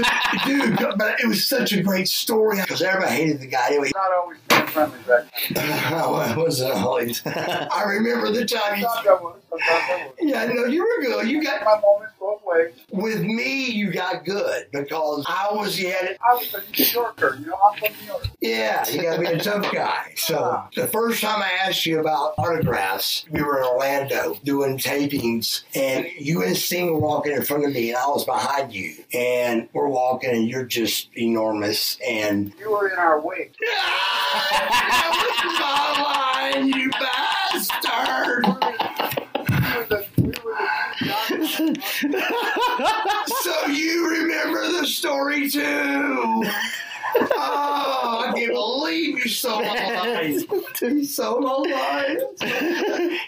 was, 0.45 0.77
dude, 0.77 0.97
but 0.97 1.19
it 1.19 1.27
was 1.27 1.47
such 1.47 1.73
a 1.73 1.81
great 1.81 2.07
story 2.07 2.61
because 2.61 2.81
everybody 2.83 3.15
hated 3.15 3.39
the 3.41 3.47
guy 3.47 3.67
anyway. 3.69 3.89
Not 3.95 4.11
always 4.21 4.37
friendly 4.71 4.99
then. 5.07 5.25
Oh, 5.89 6.21
it 6.29 6.37
wasn't 6.37 6.73
always. 6.75 7.21
I 7.25 7.83
remember 7.87 8.31
the 8.31 8.45
time 8.45 8.79
you. 8.79 8.83
Sometimes 8.83 9.07
I 9.07 9.13
was, 9.13 9.35
sometimes 9.49 9.83
I 9.89 10.05
was. 10.07 10.15
Yeah, 10.21 10.45
no, 10.45 10.65
you 10.65 10.81
were 10.83 11.01
good. 11.03 11.27
You 11.27 11.43
got 11.43 11.63
My 11.63 11.79
moments 11.79 12.13
both 12.19 12.41
ways. 12.45 12.73
with 12.91 13.21
me. 13.23 13.71
You 13.71 13.91
got 13.91 14.25
good 14.25 14.67
because 14.71 15.25
I 15.27 15.47
was. 15.51 15.79
You 15.79 15.89
had 15.91 16.05
it. 16.05 16.17
I 16.29 16.33
was 16.35 16.53
a 16.53 16.59
New 16.77 16.85
Yorker, 16.85 17.37
you 17.39 17.47
know, 17.47 17.57
I'm 17.71 17.79
from 17.79 17.93
New 17.99 18.05
York. 18.07 18.27
Yeah, 18.41 18.87
you 18.89 19.01
got 19.01 19.15
to 19.15 19.21
be 19.21 19.27
a 19.27 19.39
tough 19.39 19.71
guy. 19.71 20.13
So 20.15 20.37
ah. 20.39 20.66
The 20.75 20.87
first 20.87 21.21
time 21.21 21.41
I 21.41 21.49
asked 21.67 21.85
you 21.85 21.99
about 21.99 22.33
autographs, 22.37 23.25
we 23.29 23.41
were 23.41 23.59
in 23.59 23.65
Orlando 23.65 24.37
doing 24.43 24.77
tapings, 24.77 25.63
and 25.75 26.07
you 26.17 26.43
and 26.43 26.55
Sting 26.55 26.91
were 26.93 26.99
walking 26.99 27.33
in 27.33 27.43
front 27.43 27.65
of 27.65 27.73
me, 27.73 27.89
and 27.89 27.97
I 27.97 28.07
was 28.07 28.25
behind 28.25 28.73
you, 28.73 28.95
and 29.13 29.67
we're 29.73 29.87
walking, 29.87 30.31
and 30.31 30.47
you're 30.47 30.65
just 30.65 31.09
enormous, 31.17 31.97
and 32.07 32.53
You 32.59 32.71
were 32.71 32.89
in 32.89 32.97
our 32.97 33.19
way. 33.21 33.51
that 33.59 35.11
was 35.43 35.59
my 35.59 36.53
line, 36.53 36.67
you 36.69 36.89
bastard. 36.91 38.45
We 39.49 39.55
were 39.77 39.85
the, 39.89 40.05
we 40.17 40.27
were 40.27 40.57
the, 42.09 42.21
so 43.41 43.67
you 43.67 44.09
remember 44.09 44.79
the 44.79 44.87
story 44.87 45.49
too. 45.49 46.43
Oh, 47.15 48.25
I 48.27 48.33
can't 48.33 48.51
believe 48.53 49.19
you 49.19 49.29
saw 49.29 49.59
my 49.61 49.95
line. 50.01 50.43
You 50.81 51.05
saw 51.05 51.39
my 51.39 51.49
line. 51.55 52.17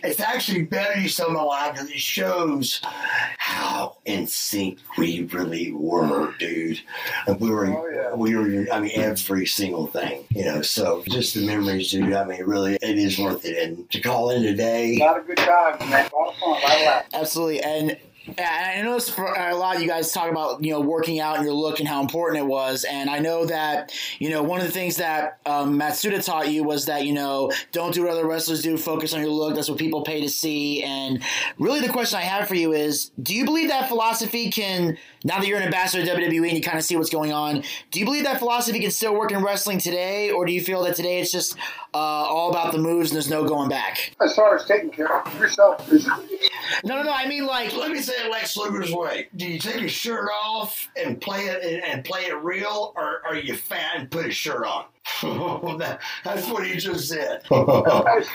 It's 0.03 0.19
actually 0.19 0.63
better 0.63 0.99
you 0.99 1.09
saw 1.09 1.29
my 1.29 1.41
line 1.41 1.71
because 1.73 1.89
it 1.89 1.97
shows 1.99 2.79
how 2.83 3.97
in 4.05 4.27
sync 4.27 4.77
we 4.97 5.23
really 5.23 5.71
were, 5.71 6.33
dude. 6.37 6.79
And 7.27 7.39
we 7.39 7.49
were, 7.49 7.65
Oh, 7.67 7.87
yeah. 7.89 8.15
we 8.15 8.35
were. 8.35 8.67
I 8.71 8.79
mean, 8.79 8.91
every 8.93 9.47
single 9.47 9.87
thing, 9.87 10.25
you 10.29 10.45
know. 10.45 10.61
So 10.61 11.03
just 11.09 11.33
the 11.33 11.45
memories, 11.45 11.89
dude. 11.91 12.13
I 12.13 12.23
mean, 12.25 12.43
really, 12.43 12.75
it 12.75 12.97
is 12.97 13.17
worth 13.17 13.45
it. 13.45 13.57
And 13.67 13.89
to 13.91 13.99
call 13.99 14.29
in 14.29 14.43
today, 14.43 14.99
Got 14.99 15.19
a 15.19 15.23
good 15.23 15.37
times, 15.37 15.79
man. 15.89 16.05
A 16.05 16.09
fun, 16.09 16.33
a 16.45 16.49
lot 16.49 16.63
of 16.63 16.81
laughs. 16.81 17.09
Absolutely, 17.13 17.61
and. 17.61 17.97
Yeah, 18.37 18.75
I 18.77 18.81
know 18.81 18.97
a 18.97 19.55
lot 19.55 19.75
of 19.75 19.81
you 19.81 19.87
guys 19.87 20.11
talk 20.11 20.29
about 20.29 20.63
you 20.63 20.71
know 20.71 20.79
working 20.79 21.19
out 21.19 21.37
and 21.37 21.45
your 21.45 21.53
look 21.53 21.79
and 21.79 21.87
how 21.87 22.01
important 22.01 22.43
it 22.43 22.45
was, 22.45 22.83
and 22.83 23.09
I 23.09 23.19
know 23.19 23.45
that 23.45 23.91
you 24.19 24.29
know 24.29 24.43
one 24.43 24.59
of 24.59 24.65
the 24.65 24.71
things 24.71 24.97
that 24.97 25.39
um, 25.45 25.79
Matsuda 25.79 26.23
taught 26.23 26.49
you 26.49 26.63
was 26.63 26.85
that 26.85 27.05
you 27.05 27.13
know 27.13 27.51
don't 27.71 27.93
do 27.93 28.03
what 28.03 28.11
other 28.11 28.27
wrestlers 28.27 28.61
do, 28.61 28.77
focus 28.77 29.13
on 29.13 29.21
your 29.21 29.29
look. 29.29 29.55
That's 29.55 29.69
what 29.69 29.77
people 29.77 30.01
pay 30.01 30.21
to 30.21 30.29
see. 30.29 30.83
And 30.83 31.23
really, 31.57 31.79
the 31.79 31.91
question 31.91 32.19
I 32.19 32.23
have 32.23 32.47
for 32.47 32.55
you 32.55 32.73
is: 32.73 33.11
Do 33.21 33.33
you 33.33 33.45
believe 33.45 33.69
that 33.69 33.87
philosophy 33.87 34.51
can 34.51 34.97
now 35.23 35.39
that 35.39 35.47
you're 35.47 35.57
an 35.57 35.63
ambassador 35.63 36.01
of 36.01 36.17
WWE 36.17 36.47
and 36.47 36.57
you 36.57 36.61
kind 36.61 36.77
of 36.77 36.83
see 36.83 36.95
what's 36.95 37.09
going 37.09 37.33
on? 37.33 37.63
Do 37.91 37.99
you 37.99 38.05
believe 38.05 38.23
that 38.23 38.39
philosophy 38.39 38.79
can 38.79 38.91
still 38.91 39.15
work 39.15 39.31
in 39.31 39.43
wrestling 39.43 39.79
today, 39.79 40.31
or 40.31 40.45
do 40.45 40.51
you 40.51 40.61
feel 40.61 40.83
that 40.83 40.95
today 40.95 41.19
it's 41.19 41.31
just 41.31 41.55
uh, 41.93 41.97
all 41.97 42.49
about 42.49 42.71
the 42.71 42.77
moves 42.77 43.09
and 43.11 43.15
there's 43.15 43.29
no 43.29 43.43
going 43.45 43.69
back? 43.69 44.15
As 44.21 44.35
far 44.35 44.55
as 44.55 44.65
taking 44.65 44.89
care 44.89 45.21
of 45.21 45.39
yourself, 45.39 45.91
No, 45.91 46.95
no, 46.95 47.03
no. 47.03 47.11
I 47.11 47.27
mean 47.27 47.45
like 47.45 47.75
Let 47.75 47.91
me 47.91 48.01
say 48.01 48.13
it 48.25 48.31
Lex 48.31 48.55
Luger's 48.57 48.93
way. 48.93 49.27
Do 49.35 49.47
you 49.47 49.59
take 49.59 49.79
your 49.79 49.89
shirt 49.89 50.29
off 50.43 50.89
and 50.95 51.19
play 51.19 51.45
it 51.45 51.63
and, 51.63 51.83
and 51.83 52.05
play 52.05 52.21
it 52.25 52.35
real, 52.35 52.93
or 52.95 53.21
are 53.25 53.35
you 53.35 53.55
fat 53.55 53.95
and 53.97 54.09
put 54.11 54.25
a 54.25 54.31
shirt 54.31 54.65
on? 54.65 54.85
That- 55.79 55.99
that's 56.23 56.47
what 56.49 56.65
he 56.65 56.75
just 56.77 57.07
said. 57.09 57.37
as 57.41 57.47
far 57.49 58.17
as 58.17 58.27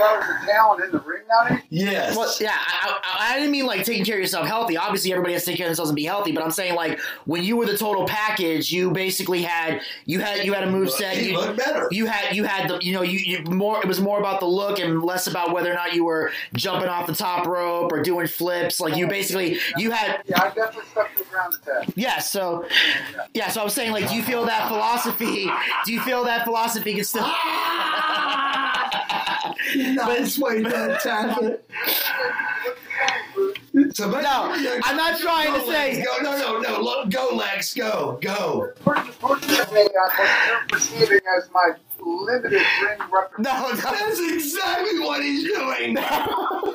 talent 0.47 0.85
in 0.85 0.91
the 0.93 1.01
ring 1.01 1.23
nowadays, 1.29 1.63
yes. 1.71 2.17
Well, 2.17 2.33
yeah, 2.41 2.53
I, 2.57 2.99
I, 3.03 3.31
I 3.33 3.35
didn't 3.39 3.51
mean 3.53 3.67
like 3.67 3.85
taking 3.85 4.05
care 4.05 4.17
of 4.17 4.21
yourself 4.21 4.47
healthy. 4.47 4.77
Obviously, 4.77 5.13
everybody 5.13 5.35
has 5.35 5.45
to 5.45 5.51
take 5.51 5.59
care 5.59 5.67
of 5.67 5.71
themselves 5.71 5.91
and 5.91 5.97
be 5.97 6.05
healthy. 6.05 6.33
But 6.33 6.43
I'm 6.45 6.51
saying 6.51 6.75
like 6.75 6.99
when 7.27 7.43
you 7.45 7.57
were 7.57 7.67
the 7.67 7.77
total 7.77 8.07
package, 8.07 8.73
you 8.73 8.91
basically 8.91 9.43
had 9.43 9.81
you 10.07 10.21
had 10.21 10.45
you 10.45 10.53
had 10.55 10.65
a 10.65 10.71
move 10.71 10.91
set. 10.91 11.17
he 11.17 11.31
You, 11.31 11.37
looked 11.39 11.59
better. 11.59 11.89
you 11.91 12.07
had 12.07 12.35
you 12.37 12.45
had 12.45 12.69
the 12.69 12.79
you 12.81 12.93
know 12.93 13.03
you, 13.03 13.19
you 13.19 13.43
more 13.51 13.81
it 13.81 13.87
was 13.89 14.01
more 14.01 14.19
about 14.19 14.41
the 14.41 14.47
look 14.47 14.79
and 14.79 15.03
less 15.03 15.27
about 15.27 15.53
whether 15.53 15.71
or 15.71 15.75
not 15.75 15.95
you 15.95 16.05
were 16.05 16.33
jumping 16.55 16.89
off 16.89 17.07
the 17.07 17.15
top 17.15 17.47
rope 17.47 17.93
or 17.93 18.03
doing 18.03 18.27
flips. 18.27 18.81
Like 18.81 18.97
you 18.97 19.07
basically 19.07 19.59
you 19.77 19.91
had 19.91 20.23
yeah, 20.27 20.43
I 20.43 20.49
definitely 20.51 20.85
stuck 20.91 21.13
to 21.17 21.19
the 21.25 21.29
ground 21.31 21.55
attack. 21.63 21.89
yeah. 21.97 22.19
So 22.19 22.67
yeah, 23.35 23.49
so 23.49 23.61
I 23.61 23.65
was 23.65 23.75
saying 23.75 23.93
like, 23.93 24.09
do 24.09 24.17
you 24.17 24.23
feel 24.23 24.45
that 24.47 24.69
philosophy? 24.69 25.49
Do 25.85 25.93
you 25.93 26.01
feel 26.01 26.25
that 26.25 26.45
philosophy 26.45 26.64
can 26.69 27.05
still? 27.05 27.27
nice 29.95 30.39
way 30.39 30.63
to 30.63 30.97
attack 30.97 31.43
it. 31.43 31.65
So, 33.95 34.09
No, 34.09 34.53
I'm 34.85 34.97
not 34.97 35.19
trying 35.19 35.53
to 35.53 35.59
go, 35.61 35.71
say- 35.71 35.97
Lex, 35.99 36.07
Go, 36.07 36.17
no, 36.23 36.39
no, 36.39 36.61
no. 36.61 36.81
Look, 36.81 37.11
go, 37.11 37.31
Lex. 37.35 37.75
Go, 37.75 38.19
go. 38.23 38.71
Unfortunately, 38.87 39.83
on 39.83 40.11
what 40.17 40.69
perceiving 40.69 41.19
as 41.37 41.51
my 41.53 41.71
limited 42.01 42.53
ring 42.53 42.99
repertoire, 43.13 43.33
No, 43.39 43.71
no, 43.71 43.75
That's 43.77 44.21
exactly 44.21 45.01
what 45.01 45.23
he's 45.23 45.43
doing. 45.45 45.99
I 45.99 46.03
can 46.03 46.75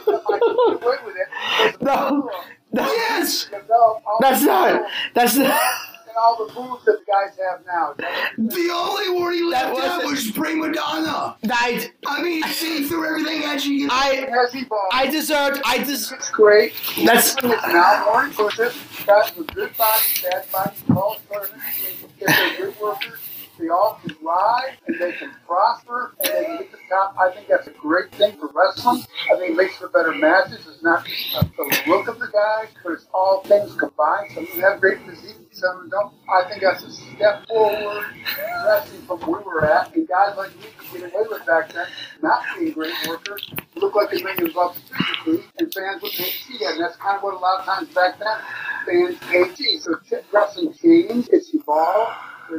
get 0.79 0.83
away 0.83 0.97
with 1.05 1.15
it. 1.15 1.27
because 1.79 1.81
No. 1.81 2.29
Yes. 2.73 3.49
that's 4.19 4.43
not. 4.43 4.83
That's 5.15 5.35
not. 5.35 5.61
And 6.19 6.25
all 6.27 6.45
the 6.45 6.53
moves 6.53 6.83
that 6.85 6.99
the 6.99 7.05
guys 7.11 7.37
have 7.49 7.65
now. 7.65 7.93
The 8.37 8.69
only 8.73 9.21
word 9.21 9.33
he 9.33 9.43
left 9.43 9.67
out 9.67 10.03
wasn't- 10.03 10.05
was 10.11 10.31
prima 10.31 10.71
donna. 10.73 11.37
I, 11.49 11.89
I 12.05 12.21
mean, 12.21 12.43
see, 12.43 12.85
threw 12.87 13.05
everything 13.07 13.43
at 13.43 13.65
you. 13.65 13.73
you 13.73 13.87
I, 13.91 14.27
Has 14.29 14.53
evolved. 14.53 14.91
I 14.91 15.07
deserved. 15.07 15.61
I 15.65 15.83
just. 15.83 16.11
It's 16.11 16.29
great. 16.29 16.73
That's- 16.97 17.35
It's 17.41 17.43
now 17.67 18.05
more 18.11 18.25
inclusive. 18.25 19.03
Guys 19.05 19.35
with 19.35 19.47
good 19.53 19.75
bodies, 19.77 20.25
bad 20.29 20.51
bodies, 20.51 20.83
all 20.95 21.17
sorts 21.31 21.51
of 21.51 21.57
If 22.19 22.27
they're 22.27 22.57
good 22.57 22.79
workers, 22.81 23.18
they 23.59 23.67
all 23.69 23.99
can 24.01 24.15
rise 24.23 24.77
and 24.87 24.99
they 24.99 25.11
can 25.11 25.31
prosper 25.45 26.15
and 26.21 26.31
they 26.33 26.45
can 26.45 26.57
get 26.57 26.71
to 26.71 26.77
the 26.77 26.83
top. 26.89 27.15
I 27.19 27.31
think 27.33 27.47
that's 27.47 27.67
a 27.67 27.71
great 27.71 28.11
thing 28.13 28.37
for 28.37 28.49
wrestling. 28.53 29.03
I 29.31 29.37
think 29.37 29.51
it 29.51 29.57
makes 29.57 29.75
for 29.75 29.89
better 29.89 30.13
matches. 30.13 30.65
It's 30.67 30.81
not 30.81 31.05
just 31.05 31.33
the 31.57 31.83
look 31.87 32.07
of 32.07 32.19
the 32.19 32.27
guys, 32.27 32.69
but 32.83 32.93
it's 32.93 33.07
all 33.13 33.43
things 33.43 33.75
combined. 33.75 34.31
Some 34.33 34.43
of 34.43 34.51
them 34.51 34.61
have 34.61 34.79
great 34.79 34.99
physique, 35.05 35.35
some 35.51 35.89
don't. 35.89 36.13
I 36.29 36.47
think 36.47 36.61
that's 36.61 36.83
a 36.83 36.91
step 36.91 37.45
forward 37.47 38.05
wrestling 38.65 39.01
from 39.01 39.19
where 39.19 39.41
we're 39.41 39.65
at. 39.65 39.93
And 39.93 40.07
guys 40.07 40.37
like 40.37 40.55
me 40.57 40.65
could 40.77 41.01
get 41.01 41.13
away 41.13 41.23
with 41.29 41.45
back 41.45 41.73
then, 41.73 41.87
not 42.21 42.41
being 42.57 42.71
great 42.71 42.93
workers, 43.07 43.51
look 43.75 43.95
like 43.95 44.11
they're 44.11 44.21
bringing 44.21 44.53
bucks 44.53 44.79
physically, 44.79 45.43
and 45.59 45.73
fans 45.73 46.01
would 46.01 46.11
hate 46.13 46.31
to 46.31 46.43
see 46.43 46.57
that. 46.59 46.73
And 46.75 46.81
that's 46.81 46.95
kind 46.95 47.17
of 47.17 47.23
what 47.23 47.33
a 47.33 47.37
lot 47.37 47.59
of 47.59 47.65
times 47.65 47.93
back 47.93 48.19
then 48.19 48.37
fans 48.85 49.21
hate 49.23 49.55
to 49.55 49.63
see. 49.63 49.79
So 49.79 49.95
wrestling 50.31 50.73
changed, 50.73 51.29
it's 51.33 51.53
evolved. 51.53 52.13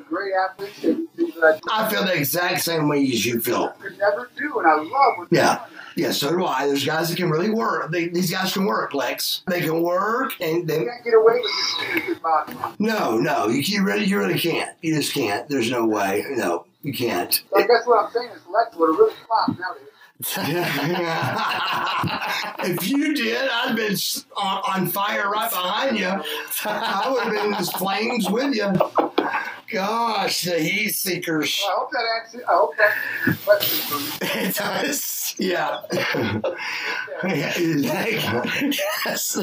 Great 0.08 0.32
athletes. 0.34 0.80
Do 0.80 1.08
things 1.16 1.34
that 1.34 1.60
I 1.70 1.86
I 1.86 1.90
feel 1.90 2.04
the 2.04 2.14
exact 2.14 2.60
same 2.62 2.88
way 2.88 3.02
as 3.04 3.24
you 3.26 3.40
feel. 3.40 3.68
could 3.80 3.98
never 3.98 4.30
do, 4.36 4.58
and 4.58 4.66
I 4.68 4.74
love 4.76 5.14
what 5.16 5.28
Yeah. 5.30 5.64
Yeah, 5.96 6.12
so 6.12 6.30
do 6.30 6.46
I. 6.46 6.66
There's 6.66 6.84
guys 6.86 7.08
that 7.10 7.16
can 7.16 7.30
really 7.30 7.50
work. 7.50 7.90
They, 7.90 8.08
these 8.08 8.30
guys 8.30 8.52
can 8.52 8.64
work, 8.64 8.94
Lex. 8.94 9.42
They 9.48 9.60
can 9.60 9.82
work, 9.82 10.32
and 10.40 10.66
they 10.66 10.80
You 10.80 10.86
can't 10.86 11.04
get 11.04 11.14
away 11.14 11.34
with 11.34 11.50
just 11.50 11.76
seeing 11.80 12.02
a 12.02 12.06
good 12.06 12.22
body. 12.22 12.54
no, 12.78 13.18
no, 13.18 13.48
you, 13.48 13.58
you 13.60 13.84
really, 13.84 14.04
you 14.04 14.18
really 14.18 14.38
can't. 14.38 14.70
You 14.82 14.94
just 14.94 15.12
can't. 15.12 15.48
There's 15.48 15.70
no 15.70 15.84
way. 15.86 16.24
No, 16.30 16.64
you 16.82 16.92
can't. 16.92 17.42
I 17.56 17.62
guess 17.62 17.86
what 17.86 18.04
I'm 18.04 18.12
saying 18.12 18.28
is 18.30 18.40
Lex 18.48 18.76
would 18.76 18.90
have 18.90 18.98
really 18.98 19.14
flopped 19.26 19.58
nowadays. 19.58 19.86
if 22.62 22.88
you 22.88 23.14
did, 23.14 23.48
I'd 23.50 23.74
been 23.74 23.96
on, 24.36 24.62
on 24.68 24.86
fire 24.86 25.30
right 25.30 25.50
behind 25.50 25.98
you. 25.98 26.22
I 26.64 27.10
would 27.10 27.22
have 27.24 27.32
been 27.32 27.54
in 27.54 27.64
flames 27.64 28.28
with 28.28 28.54
you. 28.54 28.70
Gosh, 29.72 30.42
the 30.42 30.58
heat 30.58 30.90
seekers. 30.94 31.60
Well, 31.66 31.76
I 31.76 31.80
hope 31.80 31.90
that 31.92 32.04
answers. 32.24 32.42
I 32.48 32.52
hope 32.52 32.76
that 32.76 33.38
question. 33.44 34.28
It 34.42 34.54
does. 34.54 35.34
Yeah. 35.38 35.80
yeah, 37.24 37.52
Yes. 39.06 39.38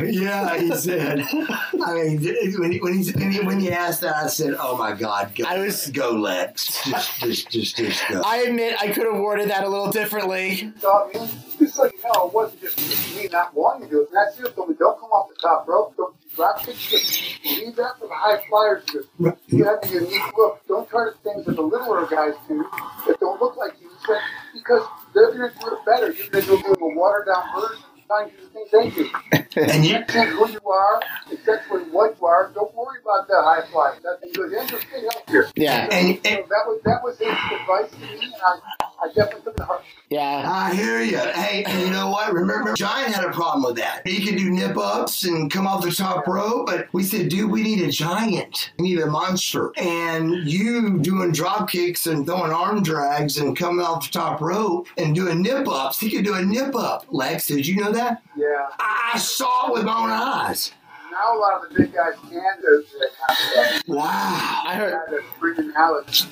yeah, 0.00 0.58
he 0.58 0.72
said. 0.76 1.20
I 1.20 1.94
mean, 1.94 2.22
when 2.60 2.72
he, 2.72 2.80
when, 2.80 3.02
he, 3.02 3.12
when, 3.12 3.30
he, 3.32 3.40
when 3.40 3.60
he 3.60 3.72
asked 3.72 4.02
that, 4.02 4.14
I 4.16 4.26
said, 4.28 4.56
"Oh 4.60 4.76
my 4.76 4.92
God, 4.92 5.34
go, 5.34 5.44
I 5.46 5.58
was- 5.58 5.86
go, 5.90 6.10
Lex, 6.10 6.84
just, 6.84 7.20
just, 7.20 7.50
just, 7.50 7.76
just 7.76 8.08
go." 8.08 8.20
I 8.24 8.38
admit 8.38 8.76
I 8.80 8.88
could 8.92 9.06
have 9.06 9.18
worded 9.20 9.48
that 9.50 9.64
a 9.64 9.68
little 9.68 9.90
differently. 9.90 10.72
So, 10.80 11.10
I 11.14 11.18
mean, 11.18 11.28
just 11.58 11.74
so 11.76 11.84
you 11.86 11.92
know, 12.04 12.26
it 12.28 12.34
wasn't 12.34 12.60
just 12.60 13.16
me 13.16 13.28
not 13.32 13.54
wanting 13.54 13.88
to 13.88 13.94
do 13.94 14.02
it. 14.02 14.08
And 14.08 14.16
that's 14.16 14.36
the 14.36 14.44
other 14.44 14.52
thing. 14.66 14.76
Don't 14.78 15.00
come 15.00 15.10
off 15.10 15.28
the 15.30 15.36
top 15.40 15.66
rope. 15.66 15.96
Don't 15.96 16.14
drop 16.36 16.58
kick. 16.64 16.76
Just 16.76 17.22
leave 17.44 17.76
that 17.76 17.98
for 17.98 18.06
the 18.08 18.14
high 18.14 18.40
flyers. 18.48 18.84
to 18.86 19.04
do. 19.18 19.32
You 19.48 19.64
have 19.64 19.78
a 19.82 19.88
unique 19.88 20.36
look. 20.36 20.60
Don't 20.68 20.88
try 20.88 21.10
to 21.10 21.16
things 21.24 21.46
that 21.46 21.56
the 21.56 21.62
littler 21.62 22.06
guys 22.06 22.34
do 22.48 22.64
that 23.06 23.18
don't 23.20 23.40
look 23.40 23.56
like 23.56 23.72
you. 23.80 23.90
Because 24.54 24.86
they're 25.14 25.32
going 25.32 25.50
to 25.50 25.58
do 25.58 25.66
it 25.66 25.84
better. 25.86 26.12
You're 26.12 26.42
going 26.42 26.62
to 26.62 26.74
do 26.78 26.84
a 26.86 26.94
watered 26.94 27.26
down 27.26 27.44
version. 27.60 27.82
Trying 28.06 28.30
to 28.30 28.36
do 28.36 28.42
the 28.42 28.68
things 28.70 28.94
they 28.94 29.02
do. 29.02 29.10
And 29.56 29.86
you, 29.86 29.96
Accept 29.96 30.30
who 30.32 30.48
you 30.50 30.60
are, 30.68 31.00
essentially 31.32 31.84
what 31.90 32.14
you 32.20 32.26
are. 32.26 32.52
Don't 32.54 32.72
worry 32.74 33.00
about 33.00 33.26
that 33.26 33.42
high 33.42 33.66
fly. 33.72 33.96
That's 34.04 34.36
good. 34.36 34.52
Stay 34.52 35.06
up 35.08 35.30
here. 35.30 35.48
Yeah. 35.56 35.88
and, 35.90 36.14
So 36.16 36.30
that 36.30 36.64
was 36.66 36.80
that 36.84 37.00
was 37.02 37.18
his 37.18 37.28
advice 37.28 37.90
to 37.90 37.98
me, 37.98 38.24
and 38.26 38.34
I, 38.46 38.60
I 39.02 39.08
definitely 39.14 39.42
took 39.44 39.54
it 39.54 39.56
to 39.56 39.64
heart. 39.64 39.82
Yeah. 40.08 40.48
I 40.48 40.72
hear 40.72 41.02
you. 41.02 41.18
Hey, 41.18 41.64
you 41.84 41.90
know 41.90 42.10
what? 42.10 42.32
Remember, 42.32 42.74
Giant 42.74 43.12
had 43.12 43.24
a 43.24 43.32
problem 43.32 43.64
with 43.64 43.76
that. 43.76 44.06
He 44.06 44.24
could 44.24 44.36
do 44.38 44.50
nip 44.50 44.76
ups 44.76 45.24
and 45.24 45.50
come 45.50 45.66
off 45.66 45.82
the 45.82 45.90
top 45.90 46.26
rope, 46.28 46.66
but 46.66 46.86
we 46.92 47.02
said, 47.02 47.28
dude, 47.28 47.50
we 47.50 47.62
need 47.62 47.80
a 47.82 47.90
giant. 47.90 48.70
We 48.78 48.90
need 48.94 49.00
a 49.00 49.06
monster. 49.06 49.72
And 49.76 50.32
you 50.48 51.00
doing 51.00 51.32
drop 51.32 51.68
kicks 51.70 52.06
and 52.06 52.24
throwing 52.24 52.52
arm 52.52 52.84
drags 52.84 53.38
and 53.38 53.56
coming 53.56 53.84
off 53.84 54.06
the 54.06 54.12
top 54.16 54.40
rope 54.40 54.86
and 54.96 55.12
doing 55.14 55.42
nip 55.42 55.66
ups. 55.66 55.98
He 55.98 56.08
could 56.10 56.24
do 56.24 56.34
a 56.34 56.42
nip 56.42 56.76
up. 56.76 57.06
Lex, 57.10 57.48
did 57.48 57.66
you 57.66 57.76
know 57.76 57.90
that? 57.90 58.22
Yeah. 58.36 58.46
I 58.78 59.12
I 59.14 59.18
saw 59.18 59.68
it 59.68 59.72
with 59.72 59.84
my 59.84 59.96
own 60.04 60.10
eyes. 60.10 60.72
Now 61.10 61.36
a 61.36 61.38
lot 61.38 61.64
of 61.64 61.70
the 61.72 61.80
big 61.82 61.92
guys 61.94 62.12
can 62.20 62.30
do 62.30 62.84
that 63.00 63.08
kind 63.18 63.30
of 63.30 63.36
stuff. 63.78 63.82
Wow. 63.88 64.62
I 64.66 64.74
The 64.74 64.80
heard. 64.80 64.92
guy 64.92 65.56
that's 65.56 65.76
Alex 65.76 66.26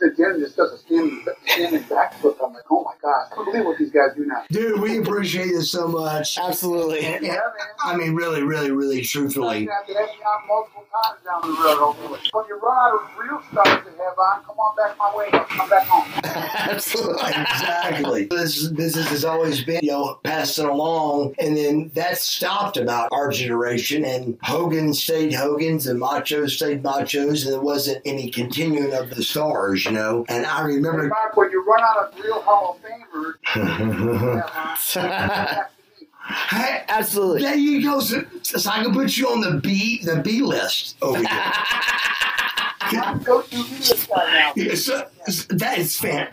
looks 0.00 0.16
like 0.16 0.16
bringing 0.16 0.16
fucking 0.16 0.16
Swiss. 0.16 0.16
Who's 0.16 0.16
the 0.16 0.16
gym 0.16 0.40
just 0.40 0.56
does 0.56 0.72
a 0.72 0.78
standing, 0.78 1.24
standing 1.46 1.82
backflip. 1.84 2.36
I'm 2.44 2.52
like, 2.52 2.62
oh 2.70 2.84
my 2.84 2.92
gosh, 3.02 3.28
I 3.30 3.34
can't 3.34 3.46
believe 3.46 3.64
what 3.66 3.78
these 3.78 3.90
guys 3.90 4.10
do 4.16 4.26
now. 4.26 4.44
Dude, 4.50 4.80
we 4.80 4.98
appreciate 4.98 5.46
you 5.48 5.62
so 5.62 5.88
much. 5.88 6.38
Absolutely. 6.38 7.00
And- 7.00 7.24
Yeah, 7.24 7.32
man. 7.32 7.40
I 7.84 7.96
mean, 7.96 8.14
really, 8.14 8.42
really, 8.42 8.70
really, 8.70 9.02
truthfully. 9.02 9.66
have 9.66 9.86
to 9.86 9.94
have 9.94 10.06
multiple 10.48 10.84
times 10.92 11.20
down 11.24 11.40
the 11.42 11.48
road. 11.62 11.78
Hopefully. 11.78 12.20
When 12.32 12.44
you 12.48 12.58
run 12.60 12.92
out 12.94 13.10
real 13.18 13.42
stuff 13.50 13.64
to 13.64 13.90
have 13.90 14.18
on, 14.18 14.44
come 14.44 14.56
on 14.58 14.76
back 14.76 14.96
my 14.98 15.14
way. 15.16 15.28
I'll 15.32 15.44
come 15.44 15.68
back 15.70 15.86
home. 15.86 16.10
Absolutely. 16.24 17.28
Exactly. 17.30 18.24
This 18.26 18.68
business 18.68 19.08
has 19.08 19.24
always 19.24 19.64
been, 19.64 19.80
you 19.82 19.90
know, 19.92 20.18
passing 20.24 20.66
along, 20.66 21.34
and 21.38 21.56
then 21.56 21.90
that 21.94 22.18
stopped 22.18 22.76
about 22.76 23.08
our 23.12 23.30
generation, 23.30 24.04
and 24.04 24.38
Hogan 24.42 24.92
stayed 24.94 25.32
Hogan's, 25.32 25.86
and 25.86 26.00
Machos 26.00 26.50
stayed 26.56 26.82
Machos, 26.82 27.44
and 27.44 27.52
there 27.52 27.60
wasn't 27.60 28.02
any 28.04 28.30
continuing 28.30 28.92
of 28.94 29.10
the 29.10 29.22
stars, 29.22 29.86
you 29.90 29.96
know. 29.96 30.24
And 30.28 30.46
I 30.46 30.62
Hey, 30.62 30.76
remember. 30.76 31.08
Mark, 31.08 31.36
when 31.36 31.50
you 31.50 31.64
run 31.64 31.82
out 31.82 31.96
of 31.98 32.18
real 32.24 32.40
Hall 32.42 32.78
of 32.78 32.90
Famers, 32.90 33.34
you 33.56 33.62
have 33.62 34.78
on, 34.78 35.00
have 35.00 35.70
to 35.70 36.00
be. 36.00 36.06
Hey, 36.22 36.84
Absolutely. 36.88 37.42
there 37.42 37.56
you 37.56 37.82
go. 37.82 38.00
So, 38.00 38.24
so 38.42 38.70
I 38.70 38.82
can 38.82 38.92
put 38.92 39.16
you 39.16 39.28
on 39.28 39.40
the 39.40 39.60
B, 39.60 40.00
the 40.02 40.16
B 40.16 40.42
list 40.42 40.96
over 41.02 41.18
here. 41.18 41.26
Go-to 43.24 43.56
this 43.56 44.08
now. 44.08 44.52
Yeah, 44.56 44.74
so, 44.74 45.06
that 45.50 45.78
is 45.78 45.96
fan. 45.96 46.28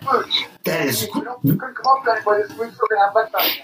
That 0.64 0.88
is. 0.88 1.08
We 1.14 1.22
we 1.22 1.28
mm-hmm. 1.28 1.58
couldn't 1.58 1.76
come 1.76 1.86
up 1.86 2.04
with 2.06 2.16
anybody 2.16 2.44
this 2.44 2.58
week, 2.58 2.72
so 2.72 2.80
we're 2.82 2.98
gonna 2.98 3.06
have 3.06 3.34
Lex. 3.34 3.60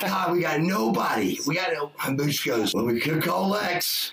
God, 0.00 0.32
we 0.32 0.40
got 0.42 0.60
nobody. 0.60 1.38
We 1.46 1.54
got 1.54 1.72
no. 1.72 1.90
And 2.04 2.18
goes, 2.18 2.74
well, 2.74 2.84
we 2.84 3.00
could 3.00 3.22
call 3.22 3.48
Lex. 3.48 4.12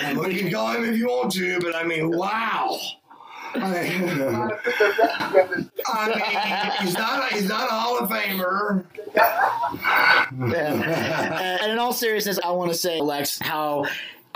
And 0.00 0.18
we 0.18 0.36
can 0.36 0.50
call 0.52 0.72
him 0.72 0.84
if 0.84 0.96
you 0.96 1.08
want 1.08 1.32
to, 1.32 1.58
but 1.60 1.74
I 1.74 1.82
mean, 1.82 2.16
wow. 2.16 2.78
I 3.54 3.88
mean, 3.88 4.18
Trying 4.18 4.48
to 4.48 4.60
put 4.62 4.78
their 4.78 4.96
best 4.96 5.26
together. 5.28 5.66
I 5.88 6.08
mean, 6.08 6.86
he's 6.86 6.94
not 6.94 7.32
a, 7.32 7.34
he's 7.34 7.48
not 7.48 7.68
a 7.68 7.72
Hall 7.72 7.98
of 7.98 8.10
Famer. 8.10 8.84
and, 10.32 10.54
and 11.62 11.72
in 11.72 11.78
all 11.78 11.92
seriousness, 11.92 12.38
I 12.44 12.50
want 12.50 12.70
to 12.72 12.76
say, 12.78 13.00
Lex, 13.00 13.38
how 13.38 13.84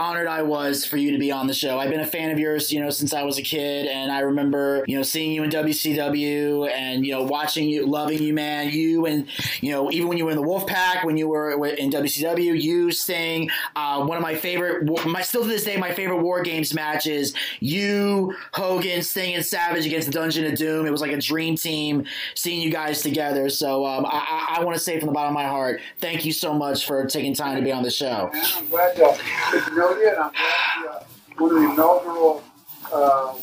honored 0.02 0.26
I 0.26 0.42
was 0.42 0.84
for 0.84 0.96
you 0.96 1.12
to 1.12 1.18
be 1.18 1.30
on 1.30 1.46
the 1.46 1.54
show. 1.54 1.78
I've 1.78 1.90
been 1.90 2.00
a 2.00 2.06
fan 2.06 2.32
of 2.32 2.38
yours, 2.38 2.72
you 2.72 2.80
know, 2.80 2.90
since 2.90 3.14
I 3.14 3.22
was 3.22 3.38
a 3.38 3.42
kid, 3.42 3.86
and 3.86 4.10
I 4.10 4.20
remember, 4.20 4.84
you 4.88 4.96
know, 4.96 5.04
seeing 5.04 5.30
you 5.30 5.44
in 5.44 5.50
WCW 5.50 6.68
and 6.68 7.06
you 7.06 7.12
know 7.12 7.22
watching 7.22 7.68
you, 7.68 7.86
loving 7.86 8.20
you, 8.20 8.34
man. 8.34 8.70
You 8.70 9.06
and 9.06 9.28
you 9.60 9.70
know, 9.70 9.92
even 9.92 10.08
when 10.08 10.18
you 10.18 10.24
were 10.24 10.32
in 10.32 10.36
the 10.36 10.42
Wolfpac, 10.42 11.04
when 11.04 11.16
you 11.16 11.28
were 11.28 11.52
in 11.52 11.90
WCW, 11.90 12.60
you 12.60 12.90
Sting. 12.90 13.48
Uh, 13.76 14.04
one 14.04 14.16
of 14.16 14.22
my 14.22 14.34
favorite, 14.34 15.06
my 15.06 15.22
still 15.22 15.42
to 15.42 15.48
this 15.48 15.64
day, 15.64 15.76
my 15.76 15.94
favorite 15.94 16.18
War 16.18 16.42
Games 16.42 16.74
matches. 16.74 17.34
You, 17.60 18.34
Hogan, 18.52 19.02
Sting, 19.02 19.34
and 19.34 19.46
Savage 19.46 19.86
against 19.86 20.08
the 20.08 20.12
Dungeon 20.12 20.46
of 20.46 20.58
Doom. 20.58 20.84
It 20.84 20.90
was 20.90 21.00
like 21.00 21.12
a 21.12 21.20
dream 21.20 21.56
team 21.56 22.04
seeing 22.34 22.60
you 22.60 22.70
guys 22.70 23.02
together. 23.02 23.48
So 23.48 23.86
um, 23.86 24.04
I, 24.06 24.56
I, 24.58 24.64
want 24.64 24.76
to 24.76 24.82
say 24.82 24.98
from 24.98 25.06
the 25.06 25.12
bottom 25.12 25.30
of 25.30 25.34
my 25.34 25.46
heart, 25.46 25.80
thank 26.00 26.24
you 26.24 26.32
so 26.32 26.52
much 26.52 26.86
for 26.86 27.06
taking 27.06 27.34
time 27.34 27.56
to 27.56 27.62
be 27.62 27.70
on 27.70 27.82
the 27.82 27.90
show. 27.90 28.30
I'm 28.32 28.68
glad 28.68 28.96
you, 29.98 30.08
and 30.08 30.18
I'm 30.18 30.32
glad 30.32 30.80
you're 30.80 30.90
uh, 30.90 31.04
one 31.38 31.50
of 31.50 31.62
the 31.62 31.72
inaugural 31.72 32.42
uh, 32.92 33.34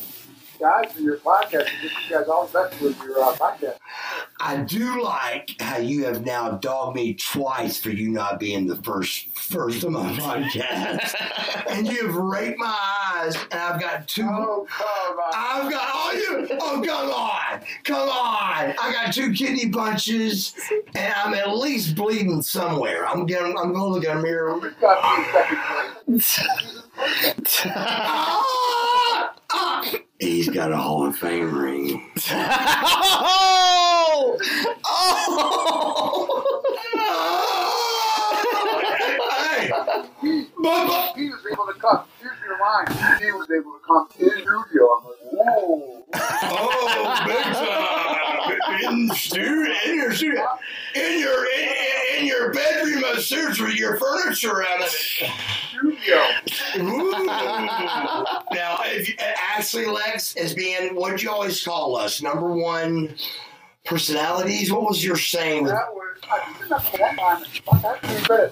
guys 0.60 0.96
in 0.98 1.04
your 1.04 1.16
podcast. 1.16 1.68
You 1.82 1.90
guys 2.10 2.28
all 2.28 2.46
the 2.46 2.52
best 2.52 2.80
with 2.80 3.02
your 3.02 3.22
uh, 3.22 3.32
podcast. 3.34 3.78
I 4.38 4.58
do 4.58 5.02
like 5.02 5.56
how 5.58 5.78
you 5.78 6.04
have 6.04 6.24
now 6.24 6.52
dogged 6.52 6.96
me 6.96 7.14
twice 7.14 7.80
for 7.80 7.90
you 7.90 8.10
not 8.10 8.38
being 8.38 8.66
the 8.66 8.76
first 8.76 9.30
first 9.38 9.82
of 9.82 9.90
my 9.90 10.12
podcast, 10.12 11.14
and 11.70 11.88
you 11.88 12.06
have 12.06 12.14
raped 12.14 12.58
my 12.58 12.76
eyes, 13.14 13.36
and 13.50 13.60
I've 13.60 13.80
got 13.80 14.06
two. 14.06 14.22
Oh, 14.22 14.66
come 14.68 15.18
on. 15.18 15.32
I've 15.34 15.70
got 15.70 15.94
all 15.94 16.14
you. 16.14 16.48
Oh, 16.60 16.82
come 16.84 17.10
on, 17.10 17.60
come 17.84 18.08
on! 18.08 18.74
I 18.80 18.92
got 18.92 19.14
two 19.14 19.32
kidney 19.32 19.70
punches, 19.70 20.54
and 20.94 21.14
I'm 21.14 21.32
at 21.34 21.56
least 21.56 21.96
bleeding 21.96 22.42
somewhere. 22.42 23.06
I'm 23.06 23.24
getting. 23.24 23.56
I'm 23.58 23.72
going 23.72 23.74
to 23.74 23.86
look 23.86 24.04
in 24.04 24.10
a 24.10 24.22
mirror. 24.22 24.74
He's 30.20 30.48
got 30.50 30.70
a 30.70 30.76
Hall 30.76 31.06
of 31.06 31.16
Fame 31.16 31.58
ring. 31.58 32.10
oh! 33.22 34.36
hey, 39.48 39.70
but, 40.62 41.14
He 41.16 41.30
was 41.30 41.40
able 41.50 41.64
to 41.64 41.72
come. 41.80 42.04
Here's 42.20 42.36
your 42.46 42.60
line. 42.60 42.86
He 43.18 43.32
was 43.32 43.48
able 43.50 43.72
to 43.72 43.80
come 43.86 44.06
in 44.18 44.28
studio. 44.28 44.98
I'm 44.98 45.04
like, 45.06 45.20
whoa. 45.32 46.04
oh, 46.14 47.22
big 47.26 47.42
time 47.54 47.80
in 48.82 49.06
the 49.06 49.14
in 49.86 49.94
your 49.96 50.12
studio, 50.12 50.46
in 50.94 51.20
your 51.20 51.44
in, 51.46 51.72
in 52.18 52.26
your 52.26 52.52
bedroom 52.52 53.02
upstairs 53.12 53.58
with 53.58 53.74
your 53.74 53.96
furniture 53.98 54.62
out 54.62 54.80
of 54.80 54.86
it. 55.20 55.30
Studio. 55.80 56.20
Now, 58.52 58.78
if 58.84 59.08
you, 59.08 59.14
Ashley 59.18 59.86
Lex 59.86 60.36
as 60.36 60.54
being 60.54 60.94
what 60.94 61.22
you 61.22 61.30
always 61.30 61.62
call 61.64 61.96
us, 61.96 62.20
number 62.22 62.52
one 62.52 63.14
personalities. 63.84 64.70
What 64.70 64.82
was 64.82 65.02
your 65.04 65.16
saying? 65.16 65.64
That 65.64 65.92
was, 65.92 66.18
I 66.30 66.58
did 66.60 66.70
not 66.70 66.92
that 66.92 67.16
line. 68.28 68.50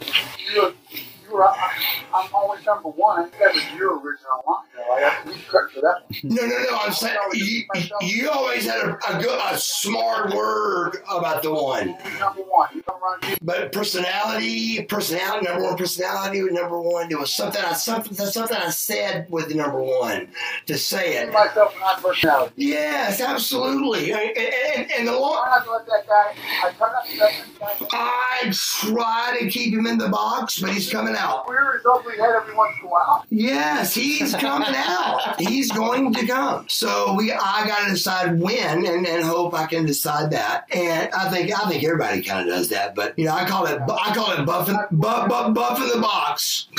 Fuck, 1.31 1.35
I 1.35 1.35
can't 1.35 1.35
bet. 1.35 1.35
You, 1.35 1.35
you 1.35 1.35
were, 1.35 1.45
I, 1.45 1.73
I'm 2.15 2.35
always 2.35 2.65
number 2.67 2.89
one. 2.89 3.31
That 3.39 3.55
was 3.55 3.65
your 3.79 3.95
original 3.95 4.43
line. 4.47 4.65
though. 4.77 4.95
I 4.95 5.01
have 5.01 5.25
to 5.25 5.33
be 5.33 5.41
credit 5.45 5.71
for 5.73 5.81
that 5.81 6.03
one. 6.09 6.35
No, 6.35 6.43
no, 6.47 6.63
no. 6.71 6.79
I'm 6.79 6.93
saying 6.93 7.17
you, 7.35 7.65
you 8.03 8.31
always 8.31 8.67
had 8.67 8.81
a, 8.89 9.17
a 9.17 9.23
good, 9.23 9.39
a 9.51 9.59
smart 9.59 10.35
word 10.35 10.99
about 11.11 11.43
the 11.43 11.53
one. 11.53 11.97
Number 12.19 12.43
one. 12.43 12.69
You 12.75 12.83
come 12.83 12.97
around 13.03 13.25
here. 13.25 13.37
But 13.43 13.73
personality, 13.73 14.83
personality, 14.85 15.47
number 15.47 15.65
one 15.65 15.77
personality 15.77 16.43
with 16.43 16.53
number 16.53 16.81
one. 16.81 17.09
There 17.09 17.19
was 17.19 17.35
something 17.35 17.63
I 17.63 17.73
something 17.75 18.15
something 18.15 18.57
I 18.57 18.71
said 18.71 19.27
with 19.31 19.49
the 19.49 19.55
number 19.55 19.81
one 19.83 20.29
to 20.67 20.79
say 20.79 21.17
it. 21.19 21.33
myself 21.33 21.73
and 21.73 21.81
not 21.81 22.03
personality. 22.03 22.53
Yes, 22.57 23.21
absolutely. 23.21 24.13
And, 24.13 24.21
and, 24.37 24.91
and 24.93 25.09
the 25.09 25.13
long, 25.13 25.45
not 25.47 25.67
let 25.69 25.87
that 25.87 26.07
guy? 26.07 26.35
I 26.65 26.71
try 26.73 26.93
not 26.93 27.07
to 27.07 27.19
let 27.19 27.33
that 27.61 27.79
guy. 27.81 27.99
I 27.99 28.51
try 28.53 29.37
to 29.41 29.51
keep 29.51 29.75
him 29.75 29.87
in 29.87 29.99
the 29.99 30.09
box, 30.09 30.59
but 30.61 30.71
he's 30.71 30.91
coming 30.91 31.15
out. 31.19 31.49
Rear 31.49 31.75
his 31.75 31.87
ugly 31.91 32.17
head 32.17 32.35
every 32.37 32.55
once 32.55 32.77
in 32.81 32.87
a 32.87 32.91
while. 32.91 33.25
Yes, 33.31 33.95
he's 33.95 34.35
coming 34.35 34.75
out. 34.75 35.41
He's 35.41 35.71
going 35.73 36.13
to 36.15 36.27
come. 36.27 36.67
So 36.69 37.15
we, 37.15 37.33
I 37.33 37.67
got 37.67 37.85
to 37.87 37.91
decide 37.91 38.41
when, 38.41 38.87
and, 38.87 39.07
and 39.07 39.25
hope 39.25 39.55
I 39.55 39.67
can 39.67 39.87
decide 39.87 40.31
that. 40.33 40.67
And 40.75 41.13
I 41.13 41.31
think, 41.31 41.53
I 41.53 41.69
think 41.69 41.85
everybody 41.85 42.23
kind 42.23 42.49
of 42.49 42.55
does 42.55 42.69
that. 42.71 42.95
But 42.95 43.19
you 43.19 43.25
know, 43.27 43.35
I 43.35 43.47
call 43.47 43.67
it, 43.67 43.81
I 43.81 44.15
call 44.15 44.33
it 44.33 44.47
buffing, 44.47 44.87
buff, 44.93 45.29
buff, 45.29 45.55
buff 45.55 45.79
in 45.81 45.89
the 45.89 46.01
box. 46.01 46.69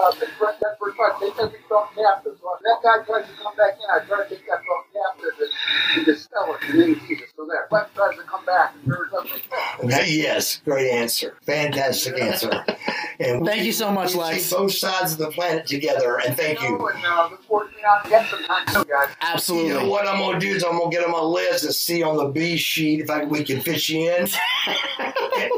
Uh, 0.00 0.12
that 0.16 0.76
first 0.80 0.96
time, 0.96 1.12
they 1.20 1.30
said 1.36 1.52
we 1.52 1.58
felt 1.68 1.92
captive. 1.94 2.36
So 2.40 2.48
if 2.56 2.60
that 2.64 2.78
guy 2.82 3.04
tries 3.04 3.26
to 3.28 3.34
come 3.42 3.54
back 3.56 3.76
in, 3.76 3.86
I 3.92 4.04
try 4.06 4.24
to 4.24 4.28
take 4.28 4.46
that 4.48 4.62
felt 4.64 4.86
captive 4.92 5.34
and, 5.90 5.98
and 5.98 6.06
dispel 6.06 6.54
it, 6.54 6.68
and 6.70 6.80
then 6.80 6.94
he 6.94 7.00
sees 7.06 7.22
it. 7.22 7.28
So 7.36 7.46
there, 7.46 7.66
Brett 7.70 7.94
tries 7.94 8.16
to 8.16 8.22
come 8.24 8.44
back, 8.44 8.74
and 8.74 8.88
rear 8.92 9.04
his 9.04 9.14
ugly 9.14 9.90
head. 9.90 10.08
yes, 10.08 10.60
great 10.64 10.90
answer, 10.90 11.36
fantastic 11.42 12.20
answer. 12.20 12.64
And 13.20 13.44
Thank 13.44 13.64
you 13.64 13.72
so 13.72 13.92
much, 13.92 14.14
we 14.14 14.20
Lex. 14.20 14.50
both 14.50 14.72
sides 14.72 15.12
of 15.12 15.18
the 15.18 15.30
planet 15.30 15.66
together, 15.66 16.20
and 16.24 16.34
thank 16.34 16.62
you. 16.62 16.88
And 16.88 17.04
uh, 17.04 17.28
look 17.30 17.42
forward 17.44 17.68
to 17.68 17.74
being 17.74 17.84
on 17.84 18.06
again 18.06 18.26
sometime 18.30 18.66
too, 18.68 18.90
guys. 18.90 19.14
Absolutely. 19.20 19.68
You 19.68 19.74
know 19.74 19.88
what 19.88 20.08
I'm 20.08 20.18
gonna 20.18 20.40
do 20.40 20.48
is 20.48 20.64
I'm 20.64 20.78
gonna 20.78 20.90
get 20.90 21.04
on 21.04 21.10
my 21.10 21.20
list 21.20 21.64
and 21.64 21.74
see 21.74 22.02
on 22.02 22.16
the 22.16 22.28
B 22.28 22.56
sheet 22.56 23.00
if 23.00 23.10
I, 23.10 23.24
we 23.24 23.44
can 23.44 23.60
fit 23.60 23.86
you 23.90 24.10
in, 24.10 24.22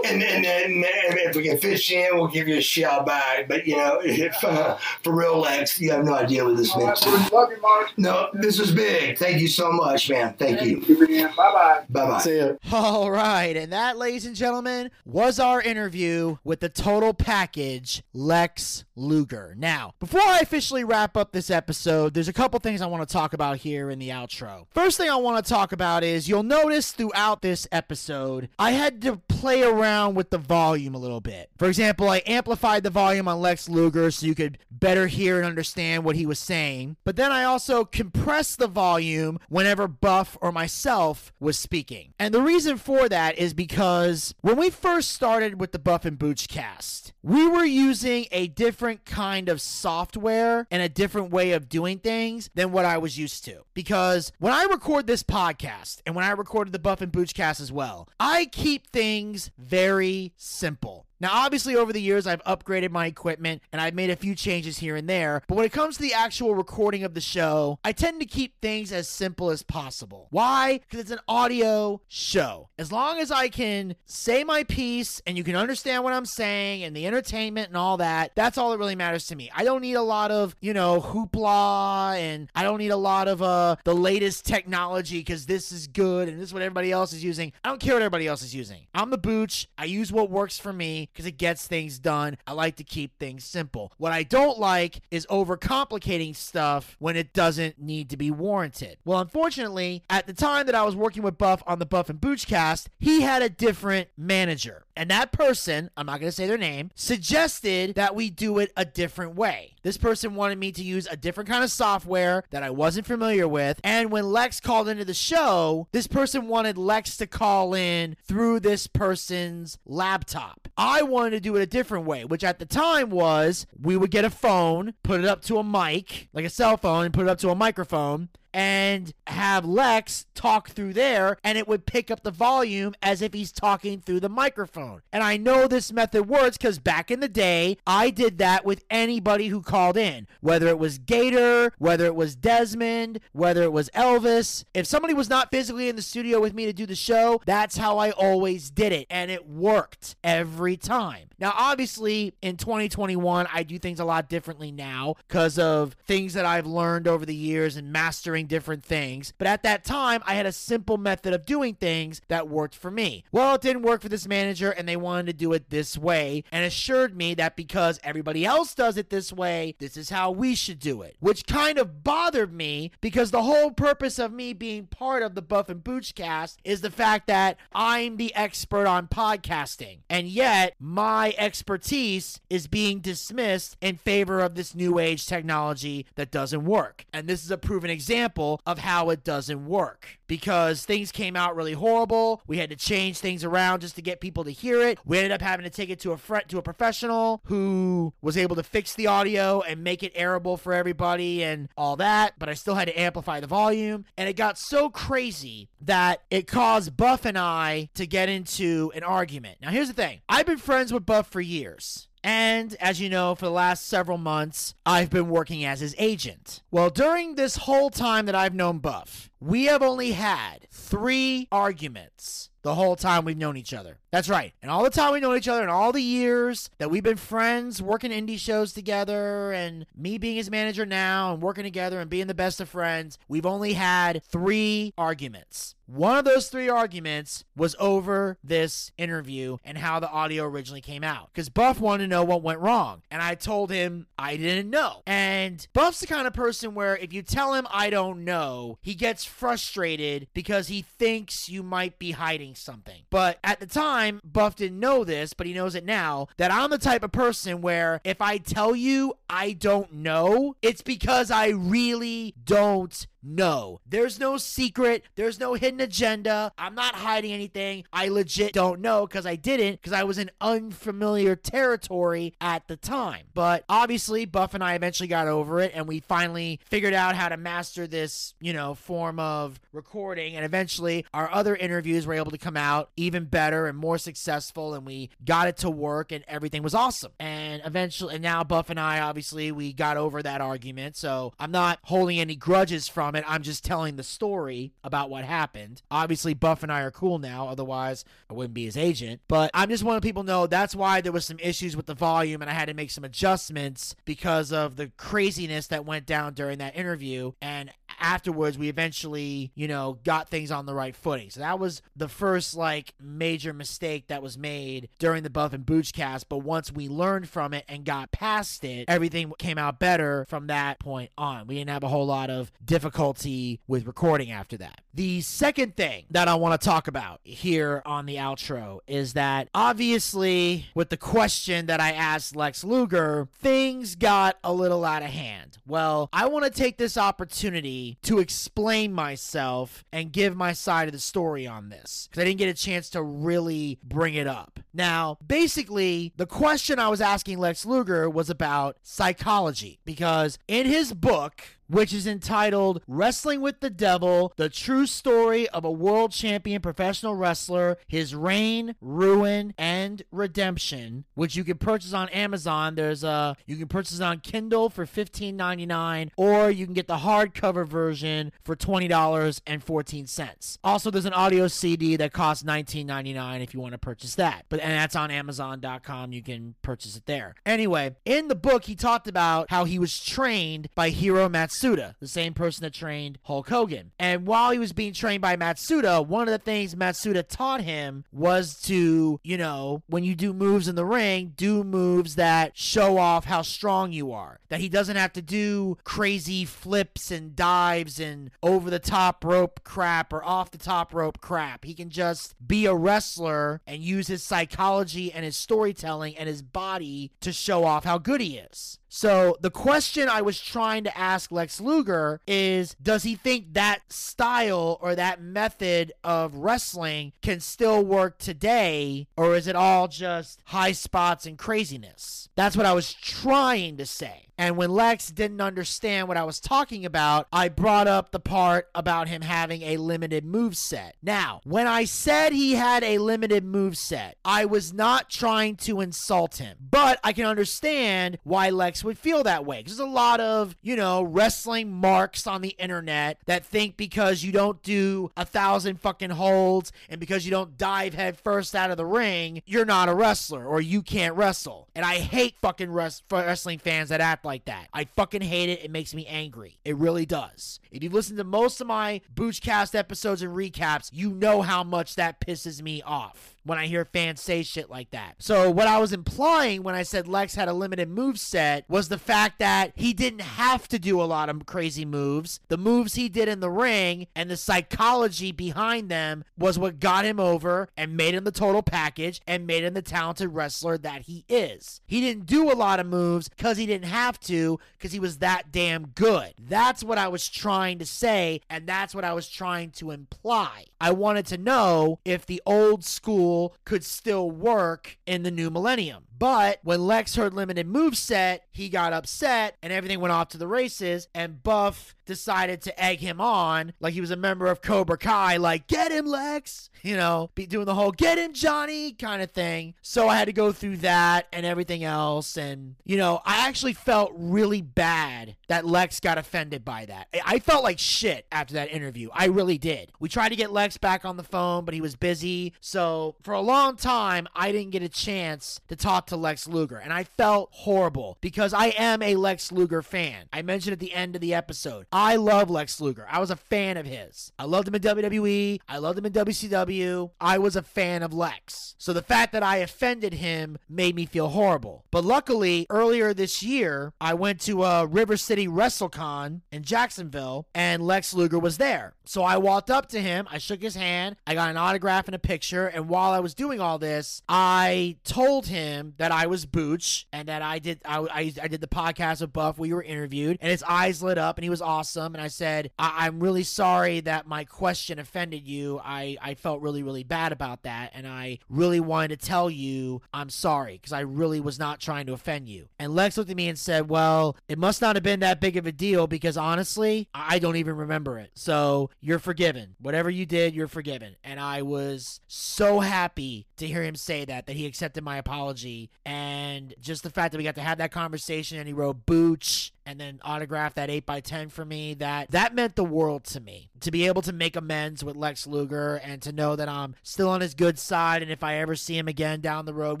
and 0.04 0.20
then 0.20 0.44
and, 0.44 0.74
and 0.74 0.84
if 0.84 1.36
we 1.36 1.44
can 1.44 1.56
fit 1.56 1.88
you 1.88 2.00
in, 2.00 2.16
we'll 2.16 2.26
give 2.26 2.48
you 2.48 2.56
a 2.56 2.60
shout 2.60 3.06
back. 3.06 3.46
But 3.46 3.64
you 3.64 3.76
know, 3.76 4.00
if 4.02 4.42
uh, 4.42 4.76
for 5.04 5.14
real, 5.14 5.38
Lex, 5.38 5.80
you 5.80 5.92
have 5.92 6.04
no 6.04 6.14
idea 6.14 6.44
what 6.44 6.56
this 6.56 6.74
means. 6.76 7.00
buddy. 7.00 7.30
love 7.30 7.50
you, 7.50 7.60
Mark. 7.60 7.90
No, 7.96 8.28
this 8.34 8.58
is 8.58 8.72
big. 8.72 9.18
Thank 9.18 9.40
you 9.40 9.48
so 9.48 9.70
much, 9.70 10.01
man. 10.10 10.34
Thank 10.34 10.62
you. 10.62 10.80
Bye 10.80 11.32
bye. 11.36 11.84
Bye 11.88 12.06
bye. 12.06 12.18
See 12.18 12.38
ya. 12.38 12.52
All 12.72 13.10
right, 13.10 13.56
and 13.56 13.72
that, 13.72 13.96
ladies 13.98 14.26
and 14.26 14.36
gentlemen, 14.36 14.90
was 15.04 15.38
our 15.38 15.60
interview 15.60 16.36
with 16.44 16.60
the 16.60 16.68
total 16.68 17.14
package, 17.14 18.02
Lex 18.12 18.84
Luger. 18.96 19.54
Now, 19.56 19.94
before 20.00 20.22
I 20.24 20.40
officially 20.40 20.84
wrap 20.84 21.16
up 21.16 21.32
this 21.32 21.50
episode, 21.50 22.14
there's 22.14 22.28
a 22.28 22.32
couple 22.32 22.58
things 22.60 22.80
I 22.80 22.86
want 22.86 23.06
to 23.06 23.12
talk 23.12 23.32
about 23.32 23.58
here 23.58 23.90
in 23.90 23.98
the 23.98 24.10
outro. 24.10 24.66
First 24.74 24.98
thing 24.98 25.10
I 25.10 25.16
want 25.16 25.44
to 25.44 25.48
talk 25.48 25.72
about 25.72 26.04
is 26.04 26.28
you'll 26.28 26.42
notice 26.42 26.92
throughout 26.92 27.42
this 27.42 27.66
episode, 27.72 28.48
I 28.58 28.72
had 28.72 29.02
to 29.02 29.16
play 29.28 29.62
around 29.62 30.14
with 30.14 30.30
the 30.30 30.38
volume 30.38 30.94
a 30.94 30.98
little 30.98 31.20
bit. 31.20 31.50
For 31.58 31.68
example, 31.68 32.08
I 32.08 32.22
amplified 32.26 32.82
the 32.82 32.90
volume 32.90 33.28
on 33.28 33.40
Lex 33.40 33.68
Luger 33.68 34.10
so 34.10 34.26
you 34.26 34.34
could 34.34 34.58
better 34.70 35.06
hear 35.06 35.38
and 35.38 35.46
understand 35.46 36.04
what 36.04 36.16
he 36.16 36.26
was 36.26 36.38
saying, 36.38 36.96
but 37.04 37.16
then 37.16 37.32
I 37.32 37.44
also 37.44 37.84
compressed 37.84 38.58
the 38.58 38.66
volume 38.66 39.38
whenever 39.48 39.88
Buff 40.00 40.36
or 40.40 40.52
myself 40.52 41.32
was 41.38 41.58
speaking. 41.58 42.14
And 42.18 42.32
the 42.32 42.42
reason 42.42 42.76
for 42.76 43.08
that 43.08 43.38
is 43.38 43.54
because 43.54 44.34
when 44.40 44.56
we 44.56 44.70
first 44.70 45.10
started 45.10 45.60
with 45.60 45.72
the 45.72 45.78
Buff 45.78 46.04
and 46.04 46.18
Boochcast, 46.18 47.12
we 47.22 47.48
were 47.48 47.64
using 47.64 48.26
a 48.32 48.48
different 48.48 49.04
kind 49.04 49.48
of 49.48 49.60
software 49.60 50.66
and 50.70 50.82
a 50.82 50.88
different 50.88 51.30
way 51.30 51.52
of 51.52 51.68
doing 51.68 51.98
things 51.98 52.50
than 52.54 52.72
what 52.72 52.84
I 52.84 52.98
was 52.98 53.18
used 53.18 53.44
to. 53.44 53.62
Because 53.74 54.32
when 54.38 54.52
I 54.52 54.64
record 54.64 55.06
this 55.06 55.22
podcast 55.22 56.02
and 56.04 56.14
when 56.14 56.24
I 56.24 56.30
recorded 56.30 56.72
the 56.72 56.78
Buff 56.78 57.00
and 57.00 57.12
Boochcast 57.12 57.60
as 57.60 57.70
well, 57.70 58.08
I 58.18 58.46
keep 58.46 58.90
things 58.90 59.50
very 59.58 60.32
simple. 60.36 61.06
Now, 61.22 61.30
obviously, 61.32 61.76
over 61.76 61.92
the 61.92 62.02
years, 62.02 62.26
I've 62.26 62.42
upgraded 62.42 62.90
my 62.90 63.06
equipment 63.06 63.62
and 63.70 63.80
I've 63.80 63.94
made 63.94 64.10
a 64.10 64.16
few 64.16 64.34
changes 64.34 64.78
here 64.78 64.96
and 64.96 65.08
there. 65.08 65.40
But 65.46 65.54
when 65.54 65.64
it 65.64 65.70
comes 65.70 65.94
to 65.94 66.02
the 66.02 66.14
actual 66.14 66.56
recording 66.56 67.04
of 67.04 67.14
the 67.14 67.20
show, 67.20 67.78
I 67.84 67.92
tend 67.92 68.18
to 68.18 68.26
keep 68.26 68.60
things 68.60 68.90
as 68.90 69.08
simple 69.08 69.50
as 69.50 69.62
possible. 69.62 70.26
Why? 70.30 70.78
Because 70.78 70.98
it's 70.98 71.12
an 71.12 71.20
audio 71.28 72.00
show. 72.08 72.70
As 72.76 72.90
long 72.90 73.20
as 73.20 73.30
I 73.30 73.48
can 73.48 73.94
say 74.04 74.42
my 74.42 74.64
piece 74.64 75.22
and 75.24 75.38
you 75.38 75.44
can 75.44 75.54
understand 75.54 76.02
what 76.02 76.12
I'm 76.12 76.26
saying 76.26 76.82
and 76.82 76.96
the 76.96 77.06
entertainment 77.06 77.68
and 77.68 77.76
all 77.76 77.98
that, 77.98 78.32
that's 78.34 78.58
all 78.58 78.72
that 78.72 78.78
really 78.78 78.96
matters 78.96 79.28
to 79.28 79.36
me. 79.36 79.48
I 79.54 79.62
don't 79.62 79.82
need 79.82 79.94
a 79.94 80.02
lot 80.02 80.32
of, 80.32 80.56
you 80.60 80.74
know, 80.74 81.00
hoopla 81.00 82.18
and 82.18 82.50
I 82.52 82.64
don't 82.64 82.78
need 82.78 82.90
a 82.90 82.96
lot 82.96 83.28
of 83.28 83.40
uh 83.42 83.76
the 83.84 83.94
latest 83.94 84.44
technology 84.44 85.20
because 85.20 85.46
this 85.46 85.70
is 85.70 85.86
good 85.86 86.28
and 86.28 86.40
this 86.40 86.48
is 86.48 86.52
what 86.52 86.62
everybody 86.62 86.90
else 86.90 87.12
is 87.12 87.22
using. 87.22 87.52
I 87.62 87.68
don't 87.68 87.80
care 87.80 87.94
what 87.94 88.02
everybody 88.02 88.26
else 88.26 88.42
is 88.42 88.52
using. 88.52 88.88
I'm 88.92 89.10
the 89.10 89.18
booch. 89.18 89.68
I 89.78 89.84
use 89.84 90.10
what 90.10 90.28
works 90.28 90.58
for 90.58 90.72
me 90.72 91.10
because 91.12 91.26
it 91.26 91.38
gets 91.38 91.66
things 91.66 91.98
done. 91.98 92.38
I 92.46 92.52
like 92.52 92.76
to 92.76 92.84
keep 92.84 93.18
things 93.18 93.44
simple. 93.44 93.92
What 93.98 94.12
I 94.12 94.22
don't 94.22 94.58
like 94.58 95.00
is 95.10 95.26
overcomplicating 95.26 96.34
stuff 96.34 96.96
when 96.98 97.16
it 97.16 97.32
doesn't 97.32 97.80
need 97.80 98.10
to 98.10 98.16
be 98.16 98.30
warranted. 98.30 98.98
Well, 99.04 99.20
unfortunately, 99.20 100.02
at 100.08 100.26
the 100.26 100.32
time 100.32 100.66
that 100.66 100.74
I 100.74 100.82
was 100.82 100.96
working 100.96 101.22
with 101.22 101.38
Buff 101.38 101.62
on 101.66 101.78
the 101.78 101.86
Buff 101.86 102.08
and 102.08 102.20
Boochcast, 102.20 102.86
he 102.98 103.22
had 103.22 103.42
a 103.42 103.48
different 103.48 104.08
manager. 104.16 104.84
And 104.96 105.10
that 105.10 105.32
person, 105.32 105.90
I'm 105.96 106.06
not 106.06 106.20
going 106.20 106.28
to 106.28 106.36
say 106.36 106.46
their 106.46 106.58
name, 106.58 106.90
suggested 106.94 107.94
that 107.94 108.14
we 108.14 108.30
do 108.30 108.58
it 108.58 108.72
a 108.76 108.84
different 108.84 109.34
way. 109.34 109.76
This 109.82 109.96
person 109.96 110.34
wanted 110.34 110.58
me 110.58 110.70
to 110.72 110.82
use 110.82 111.06
a 111.10 111.16
different 111.16 111.48
kind 111.48 111.64
of 111.64 111.70
software 111.70 112.44
that 112.50 112.62
I 112.62 112.70
wasn't 112.70 113.06
familiar 113.06 113.48
with. 113.48 113.80
And 113.82 114.10
when 114.10 114.30
Lex 114.30 114.60
called 114.60 114.88
into 114.88 115.04
the 115.04 115.14
show, 115.14 115.88
this 115.92 116.06
person 116.06 116.46
wanted 116.46 116.78
Lex 116.78 117.16
to 117.18 117.26
call 117.26 117.74
in 117.74 118.16
through 118.24 118.60
this 118.60 118.86
person's 118.86 119.78
laptop. 119.86 120.68
I 120.76 121.02
wanted 121.02 121.30
to 121.30 121.40
do 121.40 121.56
it 121.56 121.62
a 121.62 121.66
different 121.66 122.06
way, 122.06 122.24
which 122.24 122.44
at 122.44 122.58
the 122.58 122.66
time 122.66 123.10
was 123.10 123.66
we 123.80 123.96
would 123.96 124.10
get 124.10 124.24
a 124.24 124.30
phone, 124.30 124.94
put 125.02 125.20
it 125.20 125.26
up 125.26 125.42
to 125.42 125.58
a 125.58 125.64
mic, 125.64 126.28
like 126.32 126.44
a 126.44 126.50
cell 126.50 126.76
phone, 126.76 127.06
and 127.06 127.14
put 127.14 127.26
it 127.26 127.30
up 127.30 127.38
to 127.38 127.50
a 127.50 127.54
microphone 127.54 128.28
and 128.52 129.12
have 129.26 129.64
Lex 129.64 130.26
talk 130.34 130.70
through 130.70 130.92
there 130.92 131.36
and 131.44 131.56
it 131.56 131.68
would 131.68 131.86
pick 131.86 132.10
up 132.10 132.22
the 132.22 132.30
volume 132.30 132.94
as 133.02 133.22
if 133.22 133.32
he's 133.32 133.52
talking 133.52 134.00
through 134.00 134.20
the 134.20 134.28
microphone. 134.28 135.02
And 135.12 135.22
I 135.22 135.36
know 135.36 135.66
this 135.66 135.92
method 135.92 136.28
works 136.28 136.58
because 136.58 136.78
back 136.78 137.10
in 137.10 137.20
the 137.20 137.28
day, 137.28 137.76
I 137.86 138.10
did 138.10 138.38
that 138.38 138.64
with 138.64 138.84
anybody 138.90 139.48
who 139.48 139.62
called 139.62 139.96
in, 139.96 140.26
whether 140.40 140.68
it 140.68 140.78
was 140.78 140.98
Gator, 140.98 141.72
whether 141.78 142.06
it 142.06 142.14
was 142.14 142.36
Desmond, 142.36 143.20
whether 143.32 143.62
it 143.62 143.72
was 143.72 143.88
Elvis. 143.90 144.64
If 144.74 144.86
somebody 144.86 145.14
was 145.14 145.28
not 145.28 145.50
physically 145.50 145.88
in 145.88 145.96
the 145.96 146.02
studio 146.02 146.40
with 146.40 146.54
me 146.54 146.66
to 146.66 146.72
do 146.72 146.86
the 146.86 146.94
show, 146.94 147.40
that's 147.46 147.76
how 147.76 147.98
I 147.98 148.10
always 148.10 148.70
did 148.70 148.92
it. 148.92 149.06
And 149.10 149.30
it 149.30 149.48
worked 149.48 150.16
every 150.24 150.76
time. 150.76 151.28
Now, 151.42 151.52
obviously, 151.56 152.34
in 152.40 152.56
2021, 152.56 153.48
I 153.52 153.64
do 153.64 153.76
things 153.76 153.98
a 153.98 154.04
lot 154.04 154.28
differently 154.28 154.70
now 154.70 155.16
because 155.26 155.58
of 155.58 155.96
things 156.06 156.34
that 156.34 156.44
I've 156.44 156.68
learned 156.68 157.08
over 157.08 157.26
the 157.26 157.34
years 157.34 157.76
and 157.76 157.92
mastering 157.92 158.46
different 158.46 158.84
things. 158.84 159.32
But 159.38 159.48
at 159.48 159.64
that 159.64 159.82
time, 159.82 160.22
I 160.24 160.34
had 160.34 160.46
a 160.46 160.52
simple 160.52 160.98
method 160.98 161.34
of 161.34 161.44
doing 161.44 161.74
things 161.74 162.20
that 162.28 162.48
worked 162.48 162.76
for 162.76 162.92
me. 162.92 163.24
Well, 163.32 163.56
it 163.56 163.60
didn't 163.60 163.82
work 163.82 164.02
for 164.02 164.08
this 164.08 164.28
manager, 164.28 164.70
and 164.70 164.88
they 164.88 164.94
wanted 164.94 165.26
to 165.26 165.32
do 165.32 165.52
it 165.52 165.68
this 165.68 165.98
way 165.98 166.44
and 166.52 166.64
assured 166.64 167.16
me 167.16 167.34
that 167.34 167.56
because 167.56 167.98
everybody 168.04 168.46
else 168.46 168.72
does 168.72 168.96
it 168.96 169.10
this 169.10 169.32
way, 169.32 169.74
this 169.80 169.96
is 169.96 170.10
how 170.10 170.30
we 170.30 170.54
should 170.54 170.78
do 170.78 171.02
it. 171.02 171.16
Which 171.18 171.46
kind 171.46 171.76
of 171.76 172.04
bothered 172.04 172.52
me 172.52 172.92
because 173.00 173.32
the 173.32 173.42
whole 173.42 173.72
purpose 173.72 174.20
of 174.20 174.32
me 174.32 174.52
being 174.52 174.86
part 174.86 175.24
of 175.24 175.34
the 175.34 175.42
Buff 175.42 175.68
and 175.68 175.82
Boochcast 175.82 176.58
is 176.62 176.82
the 176.82 176.90
fact 176.92 177.26
that 177.26 177.56
I'm 177.72 178.16
the 178.16 178.32
expert 178.36 178.86
on 178.86 179.08
podcasting. 179.08 180.02
And 180.08 180.28
yet, 180.28 180.76
my 180.78 181.31
expertise 181.38 182.40
is 182.50 182.66
being 182.66 183.00
dismissed 183.00 183.76
in 183.80 183.96
favor 183.96 184.40
of 184.40 184.54
this 184.54 184.74
new 184.74 184.98
age 184.98 185.26
technology 185.26 186.06
that 186.16 186.30
doesn't 186.30 186.64
work. 186.64 187.04
And 187.12 187.26
this 187.26 187.44
is 187.44 187.50
a 187.50 187.58
proven 187.58 187.90
example 187.90 188.60
of 188.66 188.78
how 188.78 189.10
it 189.10 189.24
doesn't 189.24 189.66
work 189.66 190.18
because 190.26 190.84
things 190.84 191.12
came 191.12 191.36
out 191.36 191.54
really 191.54 191.74
horrible. 191.74 192.42
We 192.46 192.58
had 192.58 192.70
to 192.70 192.76
change 192.76 193.18
things 193.18 193.44
around 193.44 193.80
just 193.80 193.96
to 193.96 194.02
get 194.02 194.20
people 194.20 194.44
to 194.44 194.50
hear 194.50 194.80
it. 194.80 194.98
We 195.04 195.18
ended 195.18 195.32
up 195.32 195.42
having 195.42 195.64
to 195.64 195.70
take 195.70 195.90
it 195.90 196.00
to 196.00 196.12
a 196.12 196.16
friend, 196.16 196.44
to 196.48 196.58
a 196.58 196.62
professional 196.62 197.42
who 197.44 198.14
was 198.22 198.36
able 198.36 198.56
to 198.56 198.62
fix 198.62 198.94
the 198.94 199.06
audio 199.06 199.60
and 199.60 199.84
make 199.84 200.02
it 200.02 200.14
airable 200.14 200.58
for 200.58 200.72
everybody 200.72 201.44
and 201.44 201.68
all 201.76 201.96
that, 201.96 202.38
but 202.38 202.48
I 202.48 202.54
still 202.54 202.76
had 202.76 202.88
to 202.88 202.98
amplify 202.98 203.40
the 203.40 203.46
volume. 203.46 204.06
And 204.16 204.28
it 204.28 204.36
got 204.36 204.56
so 204.56 204.88
crazy 204.88 205.68
that 205.82 206.22
it 206.30 206.46
caused 206.46 206.96
Buff 206.96 207.24
and 207.24 207.38
I 207.38 207.90
to 207.94 208.06
get 208.06 208.28
into 208.28 208.90
an 208.94 209.02
argument. 209.02 209.58
Now, 209.60 209.70
here's 209.70 209.88
the 209.88 209.94
thing 209.94 210.20
I've 210.28 210.46
been 210.46 210.58
friends 210.58 210.92
with 210.92 211.04
Buff 211.04 211.21
for 211.26 211.40
years. 211.40 212.08
And 212.24 212.74
as 212.76 213.00
you 213.00 213.08
know, 213.08 213.34
for 213.34 213.46
the 213.46 213.50
last 213.50 213.86
several 213.86 214.18
months, 214.18 214.74
I've 214.86 215.10
been 215.10 215.28
working 215.28 215.64
as 215.64 215.80
his 215.80 215.94
agent. 215.98 216.62
Well, 216.70 216.88
during 216.88 217.34
this 217.34 217.56
whole 217.56 217.90
time 217.90 218.26
that 218.26 218.34
I've 218.34 218.54
known 218.54 218.78
Buff, 218.78 219.30
we 219.40 219.64
have 219.64 219.82
only 219.82 220.12
had 220.12 220.68
three 220.70 221.48
arguments 221.50 222.50
the 222.62 222.76
whole 222.76 222.94
time 222.94 223.24
we've 223.24 223.36
known 223.36 223.56
each 223.56 223.74
other. 223.74 223.98
That's 224.12 224.28
right. 224.28 224.52
And 224.60 224.70
all 224.70 224.84
the 224.84 224.90
time 224.90 225.14
we've 225.14 225.22
known 225.22 225.38
each 225.38 225.48
other 225.48 225.62
and 225.62 225.70
all 225.70 225.90
the 225.90 226.02
years 226.02 226.68
that 226.76 226.90
we've 226.90 227.02
been 227.02 227.16
friends, 227.16 227.80
working 227.80 228.10
indie 228.10 228.38
shows 228.38 228.74
together, 228.74 229.52
and 229.52 229.86
me 229.96 230.18
being 230.18 230.36
his 230.36 230.50
manager 230.50 230.84
now 230.84 231.32
and 231.32 231.42
working 231.42 231.64
together 231.64 231.98
and 231.98 232.10
being 232.10 232.26
the 232.26 232.34
best 232.34 232.60
of 232.60 232.68
friends, 232.68 233.18
we've 233.26 233.46
only 233.46 233.72
had 233.72 234.22
three 234.22 234.92
arguments. 234.98 235.74
One 235.86 236.16
of 236.16 236.24
those 236.24 236.48
three 236.48 236.68
arguments 236.68 237.44
was 237.56 237.76
over 237.78 238.38
this 238.42 238.92
interview 238.96 239.58
and 239.64 239.76
how 239.76 240.00
the 240.00 240.08
audio 240.08 240.44
originally 240.44 240.80
came 240.80 241.04
out. 241.04 241.28
Because 241.32 241.48
Buff 241.50 241.80
wanted 241.80 242.04
to 242.04 242.08
know 242.08 242.24
what 242.24 242.42
went 242.42 242.60
wrong. 242.60 243.02
And 243.10 243.20
I 243.20 243.34
told 243.34 243.70
him 243.70 244.06
I 244.18 244.36
didn't 244.36 244.70
know. 244.70 245.02
And 245.06 245.66
Buff's 245.74 246.00
the 246.00 246.06
kind 246.06 246.26
of 246.26 246.32
person 246.32 246.74
where 246.74 246.96
if 246.96 247.12
you 247.12 247.22
tell 247.22 247.52
him 247.52 247.66
I 247.70 247.90
don't 247.90 248.24
know, 248.24 248.78
he 248.80 248.94
gets 248.94 249.24
frustrated 249.24 250.28
because 250.32 250.68
he 250.68 250.82
thinks 250.82 251.50
you 251.50 251.62
might 251.62 251.98
be 251.98 252.12
hiding 252.12 252.54
something. 252.54 253.02
But 253.10 253.38
at 253.44 253.60
the 253.60 253.66
time, 253.66 254.01
Buff 254.10 254.56
didn't 254.56 254.80
know 254.80 255.04
this, 255.04 255.32
but 255.32 255.46
he 255.46 255.54
knows 255.54 255.74
it 255.74 255.84
now 255.84 256.28
that 256.36 256.52
I'm 256.52 256.70
the 256.70 256.78
type 256.78 257.02
of 257.02 257.12
person 257.12 257.62
where 257.62 258.00
if 258.04 258.20
I 258.20 258.38
tell 258.38 258.74
you 258.74 259.14
I 259.30 259.52
don't 259.52 259.92
know, 259.92 260.56
it's 260.62 260.82
because 260.82 261.30
I 261.30 261.48
really 261.48 262.34
don't 262.44 263.06
no, 263.22 263.80
there's 263.86 264.18
no 264.18 264.36
secret. 264.36 265.04
There's 265.14 265.38
no 265.38 265.54
hidden 265.54 265.80
agenda. 265.80 266.52
I'm 266.58 266.74
not 266.74 266.94
hiding 266.94 267.32
anything. 267.32 267.84
I 267.92 268.08
legit 268.08 268.52
don't 268.52 268.80
know 268.80 269.06
because 269.06 269.26
I 269.26 269.36
didn't 269.36 269.80
because 269.80 269.92
I 269.92 270.02
was 270.04 270.18
in 270.18 270.30
unfamiliar 270.40 271.36
territory 271.36 272.34
at 272.40 272.66
the 272.68 272.76
time. 272.76 273.26
But 273.32 273.64
obviously, 273.68 274.24
Buff 274.24 274.54
and 274.54 274.64
I 274.64 274.74
eventually 274.74 275.08
got 275.08 275.28
over 275.28 275.60
it 275.60 275.72
and 275.74 275.86
we 275.86 276.00
finally 276.00 276.60
figured 276.64 276.94
out 276.94 277.14
how 277.14 277.28
to 277.28 277.36
master 277.36 277.86
this, 277.86 278.34
you 278.40 278.52
know, 278.52 278.74
form 278.74 279.18
of 279.20 279.60
recording. 279.72 280.34
And 280.34 280.44
eventually, 280.44 281.06
our 281.14 281.30
other 281.30 281.54
interviews 281.54 282.06
were 282.06 282.14
able 282.14 282.32
to 282.32 282.38
come 282.38 282.56
out 282.56 282.90
even 282.96 283.24
better 283.24 283.66
and 283.66 283.78
more 283.78 283.98
successful. 283.98 284.74
And 284.74 284.84
we 284.84 285.10
got 285.24 285.46
it 285.48 285.58
to 285.58 285.70
work 285.70 286.10
and 286.10 286.24
everything 286.26 286.62
was 286.62 286.74
awesome. 286.74 287.12
And 287.20 287.62
eventually, 287.64 288.14
and 288.14 288.22
now 288.22 288.42
Buff 288.42 288.70
and 288.70 288.80
I, 288.80 289.00
obviously, 289.00 289.52
we 289.52 289.72
got 289.72 289.96
over 289.96 290.22
that 290.22 290.40
argument. 290.40 290.96
So 290.96 291.32
I'm 291.38 291.52
not 291.52 291.78
holding 291.84 292.18
any 292.18 292.34
grudges 292.34 292.88
from 292.88 293.11
it. 293.16 293.24
I'm 293.26 293.42
just 293.42 293.64
telling 293.64 293.96
the 293.96 294.02
story 294.02 294.72
about 294.84 295.10
what 295.10 295.24
happened. 295.24 295.82
Obviously, 295.90 296.34
Buff 296.34 296.62
and 296.62 296.72
I 296.72 296.82
are 296.82 296.90
cool 296.90 297.18
now. 297.18 297.48
Otherwise, 297.48 298.04
I 298.30 298.34
wouldn't 298.34 298.54
be 298.54 298.64
his 298.64 298.76
agent. 298.76 299.20
But 299.28 299.50
I'm 299.54 299.68
just 299.68 299.84
wanting 299.84 300.02
people 300.02 300.22
to 300.22 300.26
know 300.26 300.46
that's 300.46 300.74
why 300.74 301.00
there 301.00 301.12
was 301.12 301.24
some 301.24 301.38
issues 301.38 301.76
with 301.76 301.86
the 301.86 301.94
volume 301.94 302.42
and 302.42 302.50
I 302.50 302.54
had 302.54 302.68
to 302.68 302.74
make 302.74 302.90
some 302.90 303.04
adjustments 303.04 303.94
because 304.04 304.52
of 304.52 304.76
the 304.76 304.88
craziness 304.96 305.66
that 305.68 305.84
went 305.84 306.06
down 306.06 306.34
during 306.34 306.58
that 306.58 306.76
interview. 306.76 307.32
And 307.40 307.70
afterwards, 308.00 308.58
we 308.58 308.68
eventually, 308.68 309.52
you 309.54 309.68
know, 309.68 309.98
got 310.04 310.28
things 310.28 310.50
on 310.50 310.66
the 310.66 310.74
right 310.74 310.94
footing. 310.94 311.30
So 311.30 311.40
that 311.40 311.58
was 311.58 311.82
the 311.96 312.08
first 312.08 312.56
like 312.56 312.94
major 313.00 313.52
mistake 313.52 314.08
that 314.08 314.22
was 314.22 314.38
made 314.38 314.88
during 314.98 315.22
the 315.22 315.30
Buff 315.30 315.52
and 315.52 315.64
Boochcast. 315.64 316.24
But 316.28 316.38
once 316.38 316.72
we 316.72 316.88
learned 316.88 317.28
from 317.28 317.54
it 317.54 317.64
and 317.68 317.84
got 317.84 318.12
past 318.12 318.64
it, 318.64 318.86
everything 318.88 319.32
came 319.38 319.58
out 319.58 319.78
better 319.78 320.26
from 320.28 320.46
that 320.48 320.78
point 320.78 321.10
on. 321.16 321.46
We 321.46 321.56
didn't 321.56 321.70
have 321.70 321.82
a 321.82 321.88
whole 321.88 322.06
lot 322.06 322.30
of 322.30 322.52
difficulty 322.64 323.60
with 323.66 323.86
recording 323.86 324.30
after 324.30 324.56
that. 324.58 324.80
The 324.94 325.22
second 325.22 325.76
thing 325.76 326.04
that 326.10 326.28
I 326.28 326.34
want 326.34 326.60
to 326.60 326.64
talk 326.64 326.86
about 326.86 327.20
here 327.24 327.82
on 327.86 328.06
the 328.06 328.16
outro 328.16 328.80
is 328.86 329.14
that 329.14 329.48
obviously, 329.54 330.66
with 330.74 330.90
the 330.90 330.96
question 330.96 331.66
that 331.66 331.80
I 331.80 331.92
asked 331.92 332.36
Lex 332.36 332.62
Luger, 332.62 333.28
things 333.32 333.94
got 333.94 334.38
a 334.44 334.52
little 334.52 334.84
out 334.84 335.02
of 335.02 335.08
hand. 335.08 335.58
Well, 335.66 336.08
I 336.12 336.26
want 336.26 336.44
to 336.44 336.50
take 336.50 336.76
this 336.76 336.96
opportunity 336.98 337.81
to 338.02 338.18
explain 338.18 338.92
myself 338.92 339.84
and 339.92 340.12
give 340.12 340.36
my 340.36 340.52
side 340.52 340.88
of 340.88 340.92
the 340.92 340.98
story 340.98 341.46
on 341.46 341.68
this 341.68 342.08
because 342.08 342.22
I 342.22 342.24
didn't 342.24 342.38
get 342.38 342.48
a 342.48 342.54
chance 342.54 342.90
to 342.90 343.02
really 343.02 343.78
bring 343.82 344.14
it 344.14 344.26
up. 344.26 344.60
Now, 344.74 345.18
basically, 345.26 346.12
the 346.16 346.26
question 346.26 346.78
I 346.78 346.88
was 346.88 347.00
asking 347.00 347.38
Lex 347.38 347.66
Luger 347.66 348.08
was 348.08 348.30
about 348.30 348.76
psychology 348.82 349.80
because 349.84 350.38
in 350.48 350.66
his 350.66 350.92
book, 350.94 351.42
which 351.72 351.92
is 351.92 352.06
entitled 352.06 352.82
Wrestling 352.86 353.40
with 353.40 353.60
the 353.60 353.70
Devil 353.70 354.32
The 354.36 354.48
True 354.48 354.86
Story 354.86 355.48
of 355.48 355.64
a 355.64 355.70
World 355.70 356.12
Champion 356.12 356.60
Professional 356.60 357.14
Wrestler, 357.14 357.78
His 357.88 358.14
Reign, 358.14 358.74
Ruin, 358.80 359.54
and 359.56 360.02
Redemption, 360.12 361.04
which 361.14 361.34
you 361.34 361.44
can 361.44 361.58
purchase 361.58 361.94
on 361.94 362.08
Amazon. 362.10 362.74
There's 362.74 363.02
a 363.02 363.36
you 363.46 363.56
can 363.56 363.68
purchase 363.68 364.00
on 364.00 364.20
Kindle 364.20 364.68
for 364.68 364.84
$15.99, 364.84 366.10
or 366.16 366.50
you 366.50 366.66
can 366.66 366.74
get 366.74 366.88
the 366.88 366.98
hardcover 366.98 367.66
version 367.66 368.32
for 368.44 368.54
$20.14. 368.54 370.58
Also, 370.62 370.90
there's 370.90 371.06
an 371.06 371.12
audio 371.12 371.48
CD 371.48 371.96
that 371.96 372.12
costs 372.12 372.44
$19.99 372.44 373.42
if 373.42 373.54
you 373.54 373.60
want 373.60 373.72
to 373.72 373.78
purchase 373.78 374.14
that. 374.16 374.44
But 374.48 374.60
and 374.60 374.72
that's 374.72 374.96
on 374.96 375.10
Amazon.com. 375.10 376.12
You 376.12 376.22
can 376.22 376.54
purchase 376.62 376.96
it 376.96 377.06
there. 377.06 377.34
Anyway, 377.46 377.96
in 378.04 378.28
the 378.28 378.34
book, 378.34 378.64
he 378.64 378.74
talked 378.74 379.08
about 379.08 379.50
how 379.50 379.64
he 379.64 379.78
was 379.78 379.98
trained 379.98 380.68
by 380.74 380.90
Hiro 380.90 381.28
Matsuda, 381.62 381.94
the 382.00 382.08
same 382.08 382.34
person 382.34 382.62
that 382.64 382.72
trained 382.72 383.18
Hulk 383.22 383.48
Hogan. 383.48 383.92
And 383.98 384.26
while 384.26 384.50
he 384.50 384.58
was 384.58 384.72
being 384.72 384.92
trained 384.92 385.22
by 385.22 385.36
Matsuda, 385.36 386.06
one 386.06 386.28
of 386.28 386.32
the 386.32 386.38
things 386.38 386.74
Matsuda 386.74 387.26
taught 387.26 387.60
him 387.60 388.04
was 388.12 388.60
to, 388.62 389.20
you 389.22 389.36
know, 389.36 389.82
when 389.86 390.04
you 390.04 390.14
do 390.14 390.32
moves 390.32 390.68
in 390.68 390.74
the 390.74 390.84
ring, 390.84 391.32
do 391.36 391.62
moves 391.62 392.16
that 392.16 392.56
show 392.56 392.98
off 392.98 393.24
how 393.24 393.42
strong 393.42 393.92
you 393.92 394.12
are. 394.12 394.40
That 394.48 394.60
he 394.60 394.68
doesn't 394.68 394.96
have 394.96 395.12
to 395.14 395.22
do 395.22 395.78
crazy 395.84 396.44
flips 396.44 397.10
and 397.10 397.36
dives 397.36 398.00
and 398.00 398.30
over 398.42 398.68
the 398.68 398.78
top 398.78 399.24
rope 399.24 399.60
crap 399.64 400.12
or 400.12 400.24
off 400.24 400.50
the 400.50 400.58
top 400.58 400.92
rope 400.92 401.20
crap. 401.20 401.64
He 401.64 401.74
can 401.74 401.90
just 401.90 402.34
be 402.46 402.66
a 402.66 402.74
wrestler 402.74 403.60
and 403.66 403.82
use 403.82 404.08
his 404.08 404.22
psychology 404.22 405.12
and 405.12 405.24
his 405.24 405.36
storytelling 405.36 406.16
and 406.16 406.28
his 406.28 406.42
body 406.42 407.12
to 407.20 407.32
show 407.32 407.64
off 407.64 407.84
how 407.84 407.98
good 407.98 408.20
he 408.20 408.36
is. 408.36 408.78
So 408.94 409.38
the 409.40 409.50
question 409.50 410.10
I 410.10 410.20
was 410.20 410.38
trying 410.38 410.84
to 410.84 410.98
ask 410.98 411.32
Lex 411.42 411.60
Luger 411.60 412.20
is 412.24 412.76
does 412.80 413.02
he 413.02 413.16
think 413.16 413.54
that 413.54 413.80
style 413.92 414.78
or 414.80 414.94
that 414.94 415.20
method 415.20 415.90
of 416.04 416.36
wrestling 416.36 417.12
can 417.20 417.40
still 417.40 417.84
work 417.84 418.18
today 418.18 419.08
or 419.16 419.34
is 419.34 419.48
it 419.48 419.56
all 419.56 419.88
just 419.88 420.40
high 420.44 420.70
spots 420.70 421.26
and 421.26 421.36
craziness? 421.36 422.28
That's 422.36 422.56
what 422.56 422.64
I 422.64 422.74
was 422.74 422.94
trying 422.94 423.76
to 423.78 423.86
say. 423.86 424.28
And 424.42 424.56
when 424.56 424.72
Lex 424.72 425.12
didn't 425.12 425.40
understand 425.40 426.08
what 426.08 426.16
I 426.16 426.24
was 426.24 426.40
talking 426.40 426.84
about, 426.84 427.28
I 427.32 427.48
brought 427.48 427.86
up 427.86 428.10
the 428.10 428.18
part 428.18 428.68
about 428.74 429.06
him 429.06 429.22
having 429.22 429.62
a 429.62 429.76
limited 429.76 430.24
move 430.24 430.56
set. 430.56 430.96
Now, 431.00 431.42
when 431.44 431.68
I 431.68 431.84
said 431.84 432.32
he 432.32 432.54
had 432.54 432.82
a 432.82 432.98
limited 432.98 433.44
move 433.44 433.78
set, 433.78 434.16
I 434.24 434.46
was 434.46 434.72
not 434.72 435.08
trying 435.08 435.54
to 435.58 435.80
insult 435.80 436.38
him, 436.38 436.56
but 436.72 436.98
I 437.04 437.12
can 437.12 437.24
understand 437.24 438.18
why 438.24 438.50
Lex 438.50 438.82
would 438.82 438.98
feel 438.98 439.22
that 439.22 439.46
way. 439.46 439.62
There's 439.62 439.78
a 439.78 439.86
lot 439.86 440.18
of, 440.18 440.56
you 440.60 440.74
know, 440.74 441.04
wrestling 441.04 441.70
marks 441.70 442.26
on 442.26 442.42
the 442.42 442.56
internet 442.58 443.18
that 443.26 443.46
think 443.46 443.76
because 443.76 444.24
you 444.24 444.32
don't 444.32 444.60
do 444.64 445.12
a 445.16 445.24
thousand 445.24 445.80
fucking 445.80 446.10
holds 446.10 446.72
and 446.88 446.98
because 446.98 447.24
you 447.24 447.30
don't 447.30 447.56
dive 447.56 447.94
head 447.94 448.18
first 448.18 448.56
out 448.56 448.72
of 448.72 448.76
the 448.76 448.86
ring, 448.86 449.40
you're 449.46 449.64
not 449.64 449.88
a 449.88 449.94
wrestler 449.94 450.44
or 450.44 450.60
you 450.60 450.82
can't 450.82 451.14
wrestle. 451.14 451.68
And 451.76 451.84
I 451.84 451.98
hate 451.98 452.34
fucking 452.42 452.72
res- 452.72 453.04
wrestling 453.08 453.60
fans 453.60 453.90
that 453.90 454.00
act 454.00 454.24
like 454.24 454.31
that. 454.46 454.68
I 454.72 454.84
fucking 454.84 455.22
hate 455.22 455.48
it. 455.48 455.64
It 455.64 455.70
makes 455.70 455.94
me 455.94 456.06
angry. 456.06 456.58
It 456.64 456.76
really 456.76 457.06
does. 457.06 457.60
If 457.70 457.82
you've 457.82 457.94
listened 457.94 458.18
to 458.18 458.24
most 458.24 458.60
of 458.60 458.66
my 458.66 459.00
Boochcast 459.14 459.74
episodes 459.74 460.22
and 460.22 460.32
recaps, 460.32 460.90
you 460.92 461.10
know 461.10 461.42
how 461.42 461.64
much 461.64 461.94
that 461.96 462.20
pisses 462.20 462.62
me 462.62 462.82
off 462.82 463.31
when 463.44 463.58
I 463.58 463.66
hear 463.66 463.84
fans 463.84 464.20
say 464.20 464.42
shit 464.42 464.70
like 464.70 464.90
that. 464.90 465.14
So 465.18 465.50
what 465.50 465.66
I 465.66 465.78
was 465.78 465.92
implying 465.92 466.62
when 466.62 466.74
I 466.74 466.82
said 466.82 467.08
Lex 467.08 467.34
had 467.34 467.48
a 467.48 467.52
limited 467.52 467.88
move 467.88 468.18
set 468.18 468.64
was 468.68 468.88
the 468.88 468.98
fact 468.98 469.38
that 469.40 469.72
he 469.74 469.92
didn't 469.92 470.20
have 470.20 470.68
to 470.68 470.78
do 470.78 471.00
a 471.00 471.04
lot 471.04 471.28
of 471.28 471.44
crazy 471.46 471.84
moves. 471.84 472.40
The 472.48 472.56
moves 472.56 472.94
he 472.94 473.08
did 473.08 473.28
in 473.28 473.40
the 473.40 473.50
ring 473.50 474.06
and 474.14 474.30
the 474.30 474.36
psychology 474.36 475.32
behind 475.32 475.88
them 475.88 476.24
was 476.38 476.58
what 476.58 476.80
got 476.80 477.04
him 477.04 477.18
over 477.18 477.68
and 477.76 477.96
made 477.96 478.14
him 478.14 478.24
the 478.24 478.30
total 478.32 478.62
package 478.62 479.20
and 479.26 479.46
made 479.46 479.64
him 479.64 479.74
the 479.74 479.82
talented 479.82 480.34
wrestler 480.34 480.78
that 480.78 481.02
he 481.02 481.24
is. 481.28 481.80
He 481.86 482.00
didn't 482.00 482.26
do 482.26 482.50
a 482.50 482.54
lot 482.54 482.80
of 482.80 482.86
moves 482.86 483.28
because 483.28 483.56
he 483.56 483.66
didn't 483.66 483.88
have 483.88 484.20
to 484.20 484.58
because 484.78 484.92
he 484.92 485.00
was 485.00 485.18
that 485.18 485.50
damn 485.50 485.88
good. 485.88 486.34
That's 486.38 486.84
what 486.84 486.98
I 486.98 487.08
was 487.08 487.28
trying 487.28 487.78
to 487.80 487.86
say 487.86 488.40
and 488.48 488.66
that's 488.66 488.94
what 488.94 489.04
I 489.04 489.12
was 489.12 489.28
trying 489.28 489.70
to 489.72 489.90
imply. 489.90 490.66
I 490.80 490.92
wanted 490.92 491.26
to 491.26 491.38
know 491.38 491.98
if 492.04 492.26
the 492.26 492.42
old 492.46 492.84
school 492.84 493.31
could 493.64 493.84
still 493.84 494.30
work 494.30 494.98
in 495.06 495.22
the 495.22 495.30
new 495.30 495.50
millennium. 495.50 496.04
But 496.22 496.60
when 496.62 496.86
Lex 496.86 497.16
heard 497.16 497.34
limited 497.34 497.66
move 497.66 497.96
set, 497.96 498.44
he 498.52 498.68
got 498.68 498.92
upset 498.92 499.56
and 499.60 499.72
everything 499.72 499.98
went 499.98 500.12
off 500.12 500.28
to 500.28 500.38
the 500.38 500.46
races. 500.46 501.08
And 501.12 501.42
Buff 501.42 501.96
decided 502.06 502.62
to 502.62 502.82
egg 502.82 503.00
him 503.00 503.20
on 503.20 503.72
like 503.80 503.94
he 503.94 504.00
was 504.00 504.10
a 504.10 504.16
member 504.16 504.46
of 504.46 504.62
Cobra 504.62 504.96
Kai, 504.96 505.36
like, 505.36 505.66
get 505.66 505.90
him, 505.90 506.06
Lex, 506.06 506.70
you 506.82 506.96
know, 506.96 507.30
be 507.34 507.46
doing 507.46 507.66
the 507.66 507.74
whole 507.74 507.90
get 507.90 508.18
him, 508.18 508.32
Johnny 508.32 508.92
kind 508.92 509.20
of 509.20 509.32
thing. 509.32 509.74
So 509.82 510.08
I 510.08 510.16
had 510.16 510.26
to 510.26 510.32
go 510.32 510.52
through 510.52 510.78
that 510.78 511.26
and 511.32 511.44
everything 511.44 511.82
else. 511.82 512.36
And, 512.36 512.76
you 512.84 512.96
know, 512.96 513.20
I 513.24 513.48
actually 513.48 513.72
felt 513.72 514.12
really 514.14 514.62
bad 514.62 515.34
that 515.48 515.66
Lex 515.66 516.00
got 516.00 516.18
offended 516.18 516.64
by 516.64 516.86
that. 516.86 517.08
I 517.24 517.38
felt 517.38 517.64
like 517.64 517.78
shit 517.78 518.26
after 518.30 518.54
that 518.54 518.70
interview. 518.70 519.08
I 519.12 519.26
really 519.26 519.58
did. 519.58 519.92
We 519.98 520.08
tried 520.08 520.30
to 520.30 520.36
get 520.36 520.52
Lex 520.52 520.78
back 520.78 521.04
on 521.04 521.16
the 521.16 521.22
phone, 521.22 521.64
but 521.64 521.74
he 521.74 521.80
was 521.80 521.96
busy. 521.96 522.52
So 522.60 523.16
for 523.22 523.34
a 523.34 523.40
long 523.40 523.76
time, 523.76 524.28
I 524.34 524.52
didn't 524.52 524.70
get 524.70 524.82
a 524.82 524.88
chance 524.88 525.60
to 525.68 525.76
talk 525.76 526.06
to 526.06 526.11
Lex 526.16 526.46
Luger. 526.48 526.76
And 526.76 526.92
I 526.92 527.04
felt 527.04 527.50
horrible 527.52 528.18
because 528.20 528.52
I 528.52 528.66
am 528.68 529.02
a 529.02 529.16
Lex 529.16 529.52
Luger 529.52 529.82
fan. 529.82 530.26
I 530.32 530.42
mentioned 530.42 530.72
at 530.72 530.80
the 530.80 530.92
end 530.92 531.14
of 531.14 531.20
the 531.20 531.34
episode, 531.34 531.86
I 531.92 532.16
love 532.16 532.50
Lex 532.50 532.80
Luger. 532.80 533.06
I 533.10 533.20
was 533.20 533.30
a 533.30 533.36
fan 533.36 533.76
of 533.76 533.86
his. 533.86 534.32
I 534.38 534.44
loved 534.44 534.68
him 534.68 534.74
in 534.74 534.82
WWE. 534.82 535.60
I 535.68 535.78
loved 535.78 535.98
him 535.98 536.06
in 536.06 536.12
WCW. 536.12 537.10
I 537.20 537.38
was 537.38 537.56
a 537.56 537.62
fan 537.62 538.02
of 538.02 538.12
Lex. 538.12 538.74
So 538.78 538.92
the 538.92 539.02
fact 539.02 539.32
that 539.32 539.42
I 539.42 539.58
offended 539.58 540.14
him 540.14 540.58
made 540.68 540.94
me 540.94 541.06
feel 541.06 541.28
horrible. 541.28 541.84
But 541.90 542.04
luckily, 542.04 542.66
earlier 542.70 543.14
this 543.14 543.42
year, 543.42 543.92
I 544.00 544.14
went 544.14 544.40
to 544.42 544.64
a 544.64 544.86
River 544.86 545.16
City 545.16 545.46
WrestleCon 545.46 546.40
in 546.50 546.62
Jacksonville 546.62 547.46
and 547.54 547.82
Lex 547.82 548.14
Luger 548.14 548.38
was 548.38 548.58
there. 548.58 548.94
So 549.04 549.22
I 549.22 549.36
walked 549.36 549.70
up 549.70 549.88
to 549.90 550.00
him, 550.00 550.26
I 550.30 550.38
shook 550.38 550.62
his 550.62 550.74
hand, 550.74 551.16
I 551.26 551.34
got 551.34 551.50
an 551.50 551.56
autograph 551.56 552.06
and 552.06 552.14
a 552.14 552.18
picture, 552.18 552.66
and 552.66 552.88
while 552.88 553.12
I 553.12 553.20
was 553.20 553.34
doing 553.34 553.60
all 553.60 553.78
this, 553.78 554.22
I 554.28 554.96
told 555.04 555.46
him 555.46 555.94
that 556.02 556.10
I 556.10 556.26
was 556.26 556.46
Booch 556.46 557.06
and 557.12 557.28
that 557.28 557.42
I 557.42 557.60
did 557.60 557.80
I, 557.84 558.00
I, 558.00 558.32
I 558.42 558.48
did 558.48 558.60
the 558.60 558.66
podcast 558.66 559.20
with 559.20 559.32
Buff 559.32 559.56
We 559.56 559.72
were 559.72 559.84
interviewed, 559.84 560.36
and 560.40 560.50
his 560.50 560.64
eyes 560.64 561.00
lit 561.00 561.16
up 561.16 561.38
and 561.38 561.44
he 561.44 561.50
was 561.50 561.62
awesome. 561.62 562.16
And 562.16 562.22
I 562.22 562.26
said, 562.26 562.72
I- 562.76 563.06
am 563.06 563.20
really 563.20 563.44
sorry 563.44 564.00
that 564.00 564.26
my 564.26 564.42
question 564.42 564.98
offended 564.98 565.46
you. 565.46 565.80
I, 565.84 566.16
I 566.20 566.34
felt 566.34 566.60
really, 566.60 566.82
really 566.82 567.04
bad 567.04 567.30
about 567.30 567.62
that, 567.62 567.92
and 567.94 568.08
I 568.08 568.40
really 568.48 568.80
wanted 568.80 569.20
to 569.20 569.26
tell 569.26 569.48
you 569.48 570.02
I'm 570.12 570.28
sorry 570.28 570.72
because 570.72 570.92
I 570.92 571.00
really 571.00 571.38
was 571.38 571.60
not 571.60 571.78
trying 571.78 572.06
to 572.06 572.14
offend 572.14 572.48
you. 572.48 572.66
And 572.80 572.96
Lex 572.96 573.16
looked 573.16 573.30
at 573.30 573.36
me 573.36 573.48
and 573.48 573.56
said, 573.58 573.88
Well, 573.88 574.36
it 574.48 574.58
must 574.58 574.82
not 574.82 574.96
have 574.96 575.04
been 575.04 575.20
that 575.20 575.40
big 575.40 575.56
of 575.56 575.66
a 575.66 575.72
deal 575.72 576.08
because 576.08 576.36
honestly, 576.36 577.08
I 577.14 577.38
don't 577.38 577.56
even 577.56 577.76
remember 577.76 578.18
it. 578.18 578.32
So 578.34 578.90
you're 579.00 579.20
forgiven. 579.20 579.76
Whatever 579.78 580.10
you 580.10 580.26
did, 580.26 580.52
you're 580.52 580.66
forgiven. 580.66 581.14
And 581.22 581.38
I 581.38 581.62
was 581.62 582.20
so 582.26 582.80
happy 582.80 583.46
to 583.62 583.68
hear 583.68 583.82
him 583.82 583.94
say 583.94 584.24
that, 584.24 584.46
that 584.46 584.56
he 584.56 584.66
accepted 584.66 585.02
my 585.02 585.16
apology. 585.16 585.90
And 586.04 586.74
just 586.80 587.02
the 587.02 587.10
fact 587.10 587.32
that 587.32 587.38
we 587.38 587.44
got 587.44 587.54
to 587.54 587.62
have 587.62 587.78
that 587.78 587.92
conversation 587.92 588.58
and 588.58 588.66
he 588.66 588.72
wrote 588.72 589.06
Booch 589.06 589.72
and 589.84 589.98
then 589.98 590.20
autograph 590.22 590.74
that 590.74 590.88
8x10 590.88 591.50
for 591.50 591.64
me 591.64 591.94
that 591.94 592.30
that 592.30 592.54
meant 592.54 592.76
the 592.76 592.84
world 592.84 593.24
to 593.24 593.40
me. 593.40 593.70
To 593.80 593.90
be 593.90 594.06
able 594.06 594.22
to 594.22 594.32
make 594.32 594.54
amends 594.54 595.02
with 595.02 595.16
lex 595.16 595.46
luger 595.46 595.96
and 595.96 596.22
to 596.22 596.30
know 596.30 596.54
that 596.54 596.68
i'm 596.68 596.94
still 597.02 597.28
on 597.28 597.40
his 597.40 597.54
good 597.54 597.80
side 597.80 598.22
and 598.22 598.30
if 598.30 598.44
i 598.44 598.58
ever 598.58 598.76
see 598.76 598.96
him 598.96 599.08
again 599.08 599.40
down 599.40 599.64
the 599.64 599.74
road 599.74 600.00